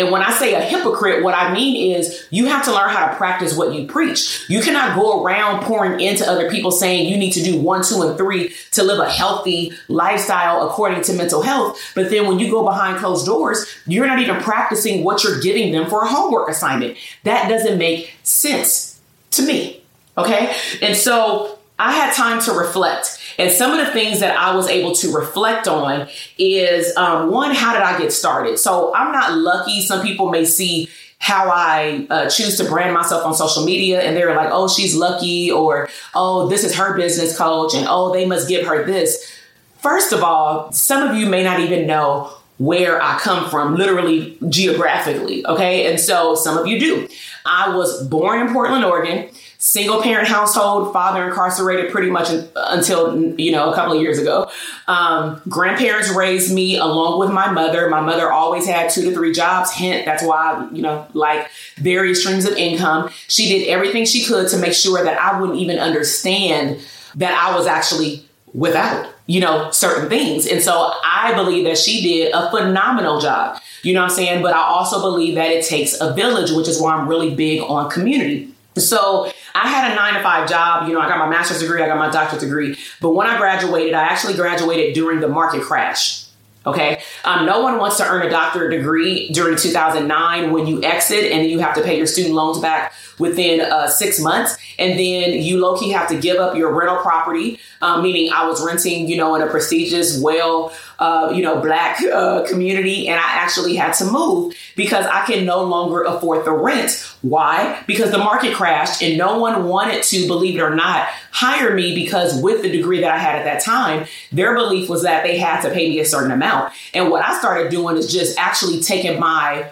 and 0.00 0.10
when 0.10 0.22
I 0.22 0.30
say 0.32 0.54
a 0.54 0.60
hypocrite, 0.60 1.22
what 1.22 1.34
I 1.34 1.52
mean 1.52 1.94
is 1.94 2.26
you 2.30 2.46
have 2.46 2.64
to 2.64 2.72
learn 2.72 2.88
how 2.88 3.08
to 3.08 3.16
practice 3.16 3.54
what 3.54 3.74
you 3.74 3.86
preach. 3.86 4.48
You 4.48 4.62
cannot 4.62 4.96
go 4.96 5.22
around 5.22 5.64
pouring 5.64 6.00
into 6.00 6.26
other 6.26 6.50
people 6.50 6.70
saying 6.70 7.10
you 7.10 7.18
need 7.18 7.32
to 7.32 7.42
do 7.42 7.60
one, 7.60 7.84
two, 7.84 8.00
and 8.02 8.16
three 8.16 8.54
to 8.72 8.82
live 8.82 8.98
a 8.98 9.10
healthy 9.10 9.72
lifestyle 9.88 10.66
according 10.66 11.02
to 11.02 11.12
mental 11.12 11.42
health. 11.42 11.78
But 11.94 12.08
then 12.08 12.26
when 12.26 12.38
you 12.38 12.50
go 12.50 12.64
behind 12.64 12.98
closed 12.98 13.26
doors, 13.26 13.66
you're 13.86 14.06
not 14.06 14.20
even 14.20 14.40
practicing 14.40 15.04
what 15.04 15.22
you're 15.22 15.40
giving 15.40 15.72
them 15.72 15.90
for 15.90 16.02
a 16.02 16.08
homework 16.08 16.48
assignment. 16.48 16.96
That 17.24 17.48
doesn't 17.48 17.76
make 17.76 18.14
sense 18.22 19.00
to 19.32 19.42
me. 19.42 19.82
Okay. 20.16 20.54
And 20.80 20.96
so 20.96 21.58
I 21.78 21.92
had 21.92 22.14
time 22.14 22.40
to 22.42 22.52
reflect. 22.52 23.18
And 23.40 23.50
some 23.50 23.72
of 23.72 23.84
the 23.84 23.90
things 23.92 24.20
that 24.20 24.36
I 24.36 24.54
was 24.54 24.68
able 24.68 24.94
to 24.96 25.12
reflect 25.12 25.66
on 25.66 26.08
is 26.36 26.94
um, 26.96 27.30
one, 27.30 27.54
how 27.54 27.72
did 27.72 27.82
I 27.82 27.98
get 27.98 28.12
started? 28.12 28.58
So 28.58 28.94
I'm 28.94 29.12
not 29.12 29.32
lucky. 29.32 29.80
Some 29.80 30.02
people 30.02 30.28
may 30.28 30.44
see 30.44 30.90
how 31.18 31.50
I 31.50 32.06
uh, 32.10 32.28
choose 32.28 32.58
to 32.58 32.64
brand 32.64 32.92
myself 32.92 33.24
on 33.24 33.34
social 33.34 33.64
media 33.64 34.02
and 34.02 34.14
they're 34.14 34.34
like, 34.34 34.50
oh, 34.52 34.68
she's 34.68 34.94
lucky, 34.94 35.50
or 35.50 35.88
oh, 36.14 36.48
this 36.48 36.64
is 36.64 36.74
her 36.76 36.96
business 36.96 37.36
coach, 37.36 37.74
and 37.74 37.86
oh, 37.88 38.12
they 38.12 38.26
must 38.26 38.48
give 38.48 38.66
her 38.66 38.84
this. 38.84 39.38
First 39.78 40.12
of 40.12 40.22
all, 40.22 40.70
some 40.72 41.08
of 41.08 41.16
you 41.16 41.26
may 41.26 41.42
not 41.42 41.60
even 41.60 41.86
know 41.86 42.34
where 42.58 43.02
I 43.02 43.18
come 43.18 43.48
from, 43.48 43.74
literally 43.74 44.36
geographically. 44.50 45.46
Okay. 45.46 45.90
And 45.90 45.98
so 45.98 46.34
some 46.34 46.58
of 46.58 46.66
you 46.66 46.78
do. 46.78 47.08
I 47.46 47.74
was 47.74 48.06
born 48.06 48.46
in 48.46 48.52
Portland, 48.52 48.84
Oregon 48.84 49.30
single 49.60 50.00
parent 50.02 50.26
household, 50.26 50.90
father 50.90 51.28
incarcerated 51.28 51.92
pretty 51.92 52.10
much 52.10 52.28
until, 52.56 53.38
you 53.38 53.52
know, 53.52 53.70
a 53.70 53.74
couple 53.74 53.94
of 53.94 54.00
years 54.00 54.18
ago. 54.18 54.50
Um, 54.88 55.40
grandparents 55.48 56.10
raised 56.10 56.52
me 56.52 56.78
along 56.78 57.20
with 57.20 57.30
my 57.30 57.52
mother. 57.52 57.88
My 57.90 58.00
mother 58.00 58.32
always 58.32 58.66
had 58.66 58.90
two 58.90 59.02
to 59.02 59.12
three 59.12 59.32
jobs. 59.32 59.70
Hint, 59.70 60.06
that's 60.06 60.24
why, 60.24 60.66
you 60.72 60.80
know, 60.80 61.06
like 61.12 61.48
various 61.76 62.22
streams 62.22 62.46
of 62.46 62.56
income. 62.56 63.10
She 63.28 63.50
did 63.50 63.68
everything 63.68 64.06
she 64.06 64.24
could 64.24 64.48
to 64.48 64.56
make 64.56 64.72
sure 64.72 65.04
that 65.04 65.18
I 65.18 65.38
wouldn't 65.38 65.58
even 65.58 65.78
understand 65.78 66.80
that 67.16 67.32
I 67.32 67.54
was 67.54 67.66
actually 67.66 68.24
without 68.54 69.12
you 69.26 69.38
know 69.38 69.70
certain 69.70 70.08
things 70.08 70.44
and 70.44 70.60
so 70.60 70.92
i 71.04 71.32
believe 71.36 71.64
that 71.64 71.78
she 71.78 72.02
did 72.02 72.32
a 72.34 72.50
phenomenal 72.50 73.20
job 73.20 73.60
you 73.84 73.94
know 73.94 74.00
what 74.00 74.10
i'm 74.10 74.16
saying 74.16 74.42
but 74.42 74.52
i 74.52 74.58
also 74.58 75.00
believe 75.00 75.36
that 75.36 75.52
it 75.52 75.64
takes 75.64 76.00
a 76.00 76.12
village 76.14 76.50
which 76.50 76.66
is 76.66 76.80
why 76.80 76.92
i'm 76.92 77.06
really 77.06 77.32
big 77.32 77.60
on 77.60 77.88
community 77.88 78.52
so 78.76 79.30
I 79.54 79.68
had 79.68 79.92
a 79.92 79.94
nine 79.94 80.14
to 80.14 80.22
five 80.22 80.48
job. 80.48 80.88
You 80.88 80.94
know, 80.94 81.00
I 81.00 81.08
got 81.08 81.18
my 81.18 81.28
master's 81.28 81.60
degree, 81.60 81.82
I 81.82 81.86
got 81.86 81.98
my 81.98 82.10
doctorate 82.10 82.42
degree. 82.42 82.78
But 83.00 83.10
when 83.10 83.26
I 83.26 83.36
graduated, 83.36 83.94
I 83.94 84.02
actually 84.02 84.34
graduated 84.34 84.94
during 84.94 85.20
the 85.20 85.28
market 85.28 85.62
crash. 85.62 86.26
Okay. 86.66 87.00
Um, 87.24 87.46
no 87.46 87.62
one 87.62 87.78
wants 87.78 87.96
to 87.96 88.06
earn 88.06 88.26
a 88.26 88.30
doctorate 88.30 88.70
degree 88.70 89.30
during 89.30 89.56
2009 89.56 90.52
when 90.52 90.66
you 90.66 90.82
exit 90.82 91.32
and 91.32 91.50
you 91.50 91.58
have 91.60 91.74
to 91.76 91.82
pay 91.82 91.96
your 91.96 92.06
student 92.06 92.34
loans 92.34 92.58
back 92.58 92.92
within 93.20 93.60
uh, 93.60 93.86
six 93.86 94.18
months. 94.18 94.56
And 94.78 94.98
then 94.98 95.34
you 95.42 95.60
low 95.60 95.78
key 95.78 95.90
have 95.90 96.08
to 96.08 96.18
give 96.18 96.38
up 96.38 96.56
your 96.56 96.72
rental 96.72 96.96
property, 96.96 97.60
um, 97.82 98.02
meaning 98.02 98.32
I 98.32 98.46
was 98.46 98.64
renting, 98.64 99.08
you 99.08 99.16
know, 99.16 99.34
in 99.34 99.42
a 99.42 99.46
prestigious, 99.46 100.20
well, 100.20 100.72
uh, 100.98 101.32
you 101.34 101.42
know, 101.42 101.60
black 101.60 102.00
uh, 102.02 102.44
community. 102.48 103.08
And 103.08 103.20
I 103.20 103.28
actually 103.28 103.76
had 103.76 103.92
to 103.94 104.06
move 104.06 104.54
because 104.76 105.06
I 105.06 105.24
can 105.26 105.44
no 105.44 105.62
longer 105.62 106.02
afford 106.02 106.44
the 106.44 106.52
rent. 106.52 107.06
Why? 107.22 107.82
Because 107.86 108.10
the 108.10 108.18
market 108.18 108.54
crashed 108.54 109.02
and 109.02 109.18
no 109.18 109.38
one 109.38 109.68
wanted 109.68 110.02
to, 110.04 110.26
believe 110.26 110.56
it 110.56 110.62
or 110.62 110.74
not, 110.74 111.06
hire 111.30 111.74
me 111.74 111.94
because 111.94 112.40
with 112.42 112.62
the 112.62 112.70
degree 112.70 113.00
that 113.02 113.10
I 113.10 113.18
had 113.18 113.36
at 113.36 113.44
that 113.44 113.62
time, 113.62 114.06
their 114.32 114.54
belief 114.54 114.88
was 114.88 115.02
that 115.02 115.22
they 115.22 115.38
had 115.38 115.60
to 115.62 115.70
pay 115.70 115.88
me 115.90 116.00
a 116.00 116.04
certain 116.04 116.30
amount. 116.30 116.72
And 116.94 117.10
what 117.10 117.24
I 117.24 117.38
started 117.38 117.70
doing 117.70 117.96
is 117.96 118.10
just 118.10 118.38
actually 118.38 118.80
taking 118.80 119.20
my 119.20 119.70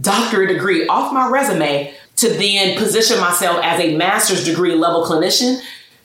doctorate 0.00 0.50
degree 0.50 0.86
off 0.86 1.12
my 1.12 1.28
resume 1.28 1.92
to 2.18 2.28
then 2.30 2.76
position 2.76 3.18
myself 3.20 3.60
as 3.62 3.80
a 3.80 3.96
master's 3.96 4.44
degree 4.44 4.74
level 4.74 5.04
clinician 5.04 5.60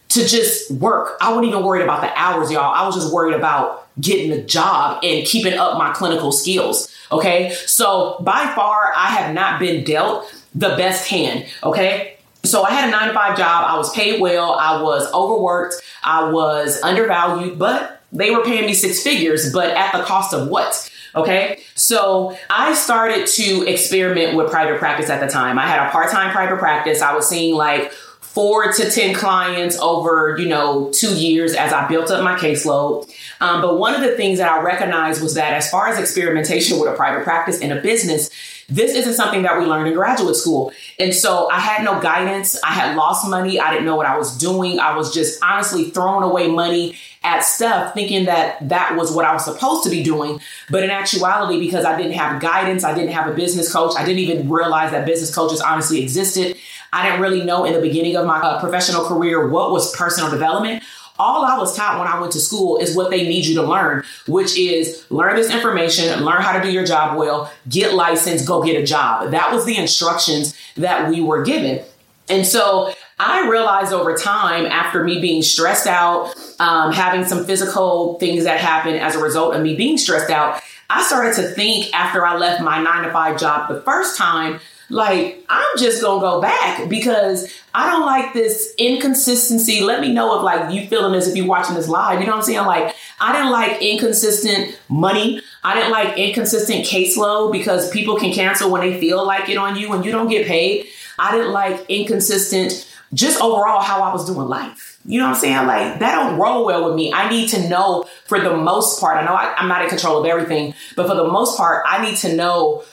to 0.09 0.27
just 0.27 0.69
work. 0.71 1.17
I 1.19 1.29
wasn't 1.29 1.47
even 1.47 1.63
worried 1.63 1.81
about 1.81 2.01
the 2.01 2.11
hours, 2.15 2.51
y'all. 2.51 2.73
I 2.73 2.85
was 2.85 2.95
just 2.95 3.11
worried 3.11 3.33
about 3.35 3.87
getting 3.99 4.31
a 4.31 4.43
job 4.43 5.03
and 5.03 5.25
keeping 5.25 5.53
up 5.53 5.77
my 5.77 5.91
clinical 5.91 6.31
skills. 6.31 6.93
Okay. 7.11 7.51
So 7.65 8.17
by 8.21 8.51
far, 8.55 8.93
I 8.95 9.07
have 9.07 9.33
not 9.33 9.59
been 9.59 9.83
dealt 9.83 10.31
the 10.53 10.69
best 10.69 11.07
hand. 11.07 11.45
Okay. 11.63 12.17
So 12.43 12.63
I 12.63 12.71
had 12.71 12.89
a 12.89 12.91
nine 12.91 13.07
to 13.07 13.13
five 13.13 13.37
job. 13.37 13.65
I 13.67 13.77
was 13.77 13.91
paid 13.93 14.21
well. 14.21 14.53
I 14.53 14.81
was 14.81 15.11
overworked. 15.13 15.75
I 16.03 16.29
was 16.29 16.81
undervalued, 16.83 17.57
but 17.57 18.03
they 18.11 18.29
were 18.29 18.43
paying 18.43 18.65
me 18.65 18.73
six 18.73 19.01
figures, 19.01 19.51
but 19.51 19.71
at 19.71 19.93
the 19.93 20.03
cost 20.03 20.33
of 20.33 20.47
what? 20.49 20.91
Okay. 21.15 21.61
So 21.75 22.37
I 22.49 22.73
started 22.73 23.27
to 23.27 23.67
experiment 23.67 24.35
with 24.35 24.49
private 24.49 24.79
practice 24.79 25.09
at 25.09 25.19
the 25.19 25.27
time. 25.27 25.59
I 25.59 25.67
had 25.67 25.87
a 25.87 25.91
part 25.91 26.11
time 26.11 26.31
private 26.31 26.57
practice. 26.57 27.01
I 27.01 27.13
was 27.13 27.27
seeing 27.27 27.55
like 27.55 27.91
four 28.33 28.71
to 28.71 28.89
10 28.89 29.13
clients 29.13 29.77
over, 29.77 30.35
you 30.39 30.47
know, 30.47 30.89
two 30.91 31.15
years 31.15 31.53
as 31.53 31.71
I 31.71 31.87
built 31.87 32.09
up 32.09 32.23
my 32.23 32.35
caseload. 32.35 33.07
Um, 33.39 33.61
but 33.61 33.77
one 33.77 33.93
of 33.93 34.01
the 34.01 34.17
things 34.17 34.39
that 34.39 34.51
I 34.51 34.61
recognized 34.63 35.21
was 35.21 35.35
that 35.35 35.53
as 35.53 35.69
far 35.69 35.87
as 35.87 35.99
experimentation 35.99 36.79
with 36.79 36.91
a 36.91 36.95
private 36.95 37.23
practice 37.23 37.61
and 37.61 37.71
a 37.71 37.79
business, 37.79 38.31
this 38.69 38.95
isn't 38.95 39.13
something 39.13 39.43
that 39.43 39.59
we 39.59 39.65
learned 39.65 39.87
in 39.87 39.93
graduate 39.93 40.35
school. 40.35 40.71
And 40.99 41.13
so 41.13 41.49
I 41.49 41.59
had 41.59 41.83
no 41.83 42.01
guidance. 42.01 42.59
I 42.63 42.71
had 42.71 42.95
lost 42.95 43.27
money. 43.27 43.59
I 43.59 43.71
didn't 43.71 43.85
know 43.85 43.95
what 43.95 44.05
I 44.05 44.17
was 44.17 44.37
doing. 44.37 44.79
I 44.79 44.95
was 44.95 45.13
just 45.13 45.43
honestly 45.43 45.85
throwing 45.91 46.23
away 46.23 46.47
money 46.47 46.95
at 47.23 47.41
stuff 47.41 47.93
thinking 47.93 48.25
that 48.25 48.67
that 48.67 48.95
was 48.95 49.11
what 49.11 49.25
I 49.25 49.33
was 49.33 49.45
supposed 49.45 49.83
to 49.85 49.89
be 49.89 50.03
doing. 50.03 50.39
But 50.69 50.83
in 50.83 50.89
actuality, 50.89 51.59
because 51.59 51.85
I 51.85 51.97
didn't 51.97 52.13
have 52.13 52.41
guidance, 52.41 52.83
I 52.83 52.93
didn't 52.93 53.11
have 53.11 53.29
a 53.29 53.33
business 53.33 53.71
coach, 53.71 53.93
I 53.97 54.05
didn't 54.05 54.19
even 54.19 54.49
realize 54.49 54.91
that 54.91 55.05
business 55.05 55.33
coaches 55.33 55.61
honestly 55.61 56.01
existed. 56.01 56.57
I 56.91 57.03
didn't 57.03 57.21
really 57.21 57.43
know 57.43 57.65
in 57.65 57.73
the 57.73 57.81
beginning 57.81 58.15
of 58.17 58.27
my 58.27 58.39
uh, 58.39 58.59
professional 58.59 59.05
career 59.05 59.47
what 59.47 59.71
was 59.71 59.95
personal 59.95 60.29
development 60.29 60.83
all 61.19 61.45
I 61.45 61.57
was 61.57 61.75
taught 61.75 61.99
when 61.99 62.07
I 62.07 62.19
went 62.19 62.33
to 62.33 62.39
school 62.39 62.77
is 62.77 62.95
what 62.95 63.09
they 63.09 63.27
need 63.27 63.45
you 63.45 63.55
to 63.55 63.63
learn, 63.63 64.03
which 64.27 64.57
is 64.57 65.05
learn 65.09 65.35
this 65.35 65.53
information, 65.53 66.23
learn 66.23 66.41
how 66.41 66.57
to 66.57 66.61
do 66.61 66.71
your 66.71 66.85
job 66.85 67.17
well, 67.17 67.51
get 67.69 67.93
licensed, 67.93 68.47
go 68.47 68.63
get 68.63 68.81
a 68.81 68.85
job. 68.85 69.31
That 69.31 69.53
was 69.53 69.65
the 69.65 69.77
instructions 69.77 70.57
that 70.75 71.09
we 71.09 71.21
were 71.21 71.43
given. 71.43 71.83
And 72.29 72.45
so 72.47 72.93
I 73.19 73.47
realized 73.47 73.93
over 73.93 74.15
time, 74.15 74.65
after 74.65 75.03
me 75.03 75.21
being 75.21 75.41
stressed 75.41 75.87
out, 75.87 76.33
um, 76.59 76.91
having 76.91 77.25
some 77.25 77.45
physical 77.45 78.17
things 78.19 78.45
that 78.45 78.59
happened 78.59 78.97
as 78.97 79.15
a 79.15 79.19
result 79.19 79.55
of 79.55 79.61
me 79.61 79.75
being 79.75 79.97
stressed 79.97 80.31
out, 80.31 80.61
I 80.89 81.03
started 81.03 81.35
to 81.35 81.49
think 81.49 81.93
after 81.93 82.25
I 82.25 82.37
left 82.37 82.61
my 82.61 82.81
nine 82.81 83.03
to 83.03 83.11
five 83.11 83.39
job 83.39 83.69
the 83.69 83.81
first 83.81 84.17
time 84.17 84.59
like 84.93 85.43
I'm 85.49 85.77
just 85.77 86.01
gonna 86.01 86.21
go 86.21 86.39
back 86.39 86.87
because 86.87 87.51
I 87.73 87.89
don't 87.89 88.05
like 88.05 88.33
this 88.33 88.73
inconsistency. 88.77 89.81
Let 89.81 90.01
me 90.01 90.13
know 90.13 90.37
if 90.37 90.43
like 90.43 90.71
you 90.71 90.87
feeling 90.87 91.13
this 91.13 91.27
if 91.27 91.35
you're 91.35 91.47
watching 91.47 91.75
this 91.75 91.89
live. 91.89 92.19
You 92.19 92.27
know 92.27 92.33
what 92.33 92.39
I'm 92.39 92.45
saying? 92.45 92.65
Like 92.65 92.95
I 93.19 93.33
didn't 93.33 93.51
like 93.51 93.81
inconsistent 93.81 94.79
money. 94.89 95.41
I 95.63 95.73
didn't 95.73 95.91
like 95.91 96.17
inconsistent 96.17 96.85
caseload 96.85 97.51
because 97.51 97.89
people 97.89 98.17
can 98.17 98.31
cancel 98.33 98.69
when 98.69 98.81
they 98.81 98.99
feel 98.99 99.25
like 99.25 99.49
it 99.49 99.57
on 99.57 99.75
you 99.75 99.91
and 99.93 100.05
you 100.05 100.11
don't 100.11 100.29
get 100.29 100.45
paid. 100.45 100.87
I 101.17 101.35
didn't 101.35 101.51
like 101.51 101.89
inconsistent 101.89 102.89
just 103.13 103.41
overall 103.41 103.81
how 103.81 104.01
I 104.01 104.13
was 104.13 104.25
doing 104.25 104.47
life. 104.47 104.99
You 105.05 105.19
know 105.19 105.25
what 105.25 105.35
I'm 105.35 105.41
saying? 105.41 105.67
Like 105.67 105.99
that 105.99 106.15
don't 106.15 106.39
roll 106.39 106.65
well 106.65 106.85
with 106.85 106.95
me. 106.95 107.11
I 107.11 107.29
need 107.29 107.49
to 107.49 107.67
know 107.67 108.05
for 108.25 108.39
the 108.39 108.55
most 108.55 108.99
part. 108.99 109.17
I 109.17 109.25
know 109.25 109.33
I, 109.33 109.55
I'm 109.55 109.67
not 109.67 109.81
in 109.81 109.89
control 109.89 110.19
of 110.19 110.25
everything, 110.25 110.75
but 110.95 111.07
for 111.07 111.15
the 111.15 111.27
most 111.27 111.57
part, 111.57 111.83
I 111.87 112.05
need 112.05 112.17
to 112.17 112.35
know 112.35 112.83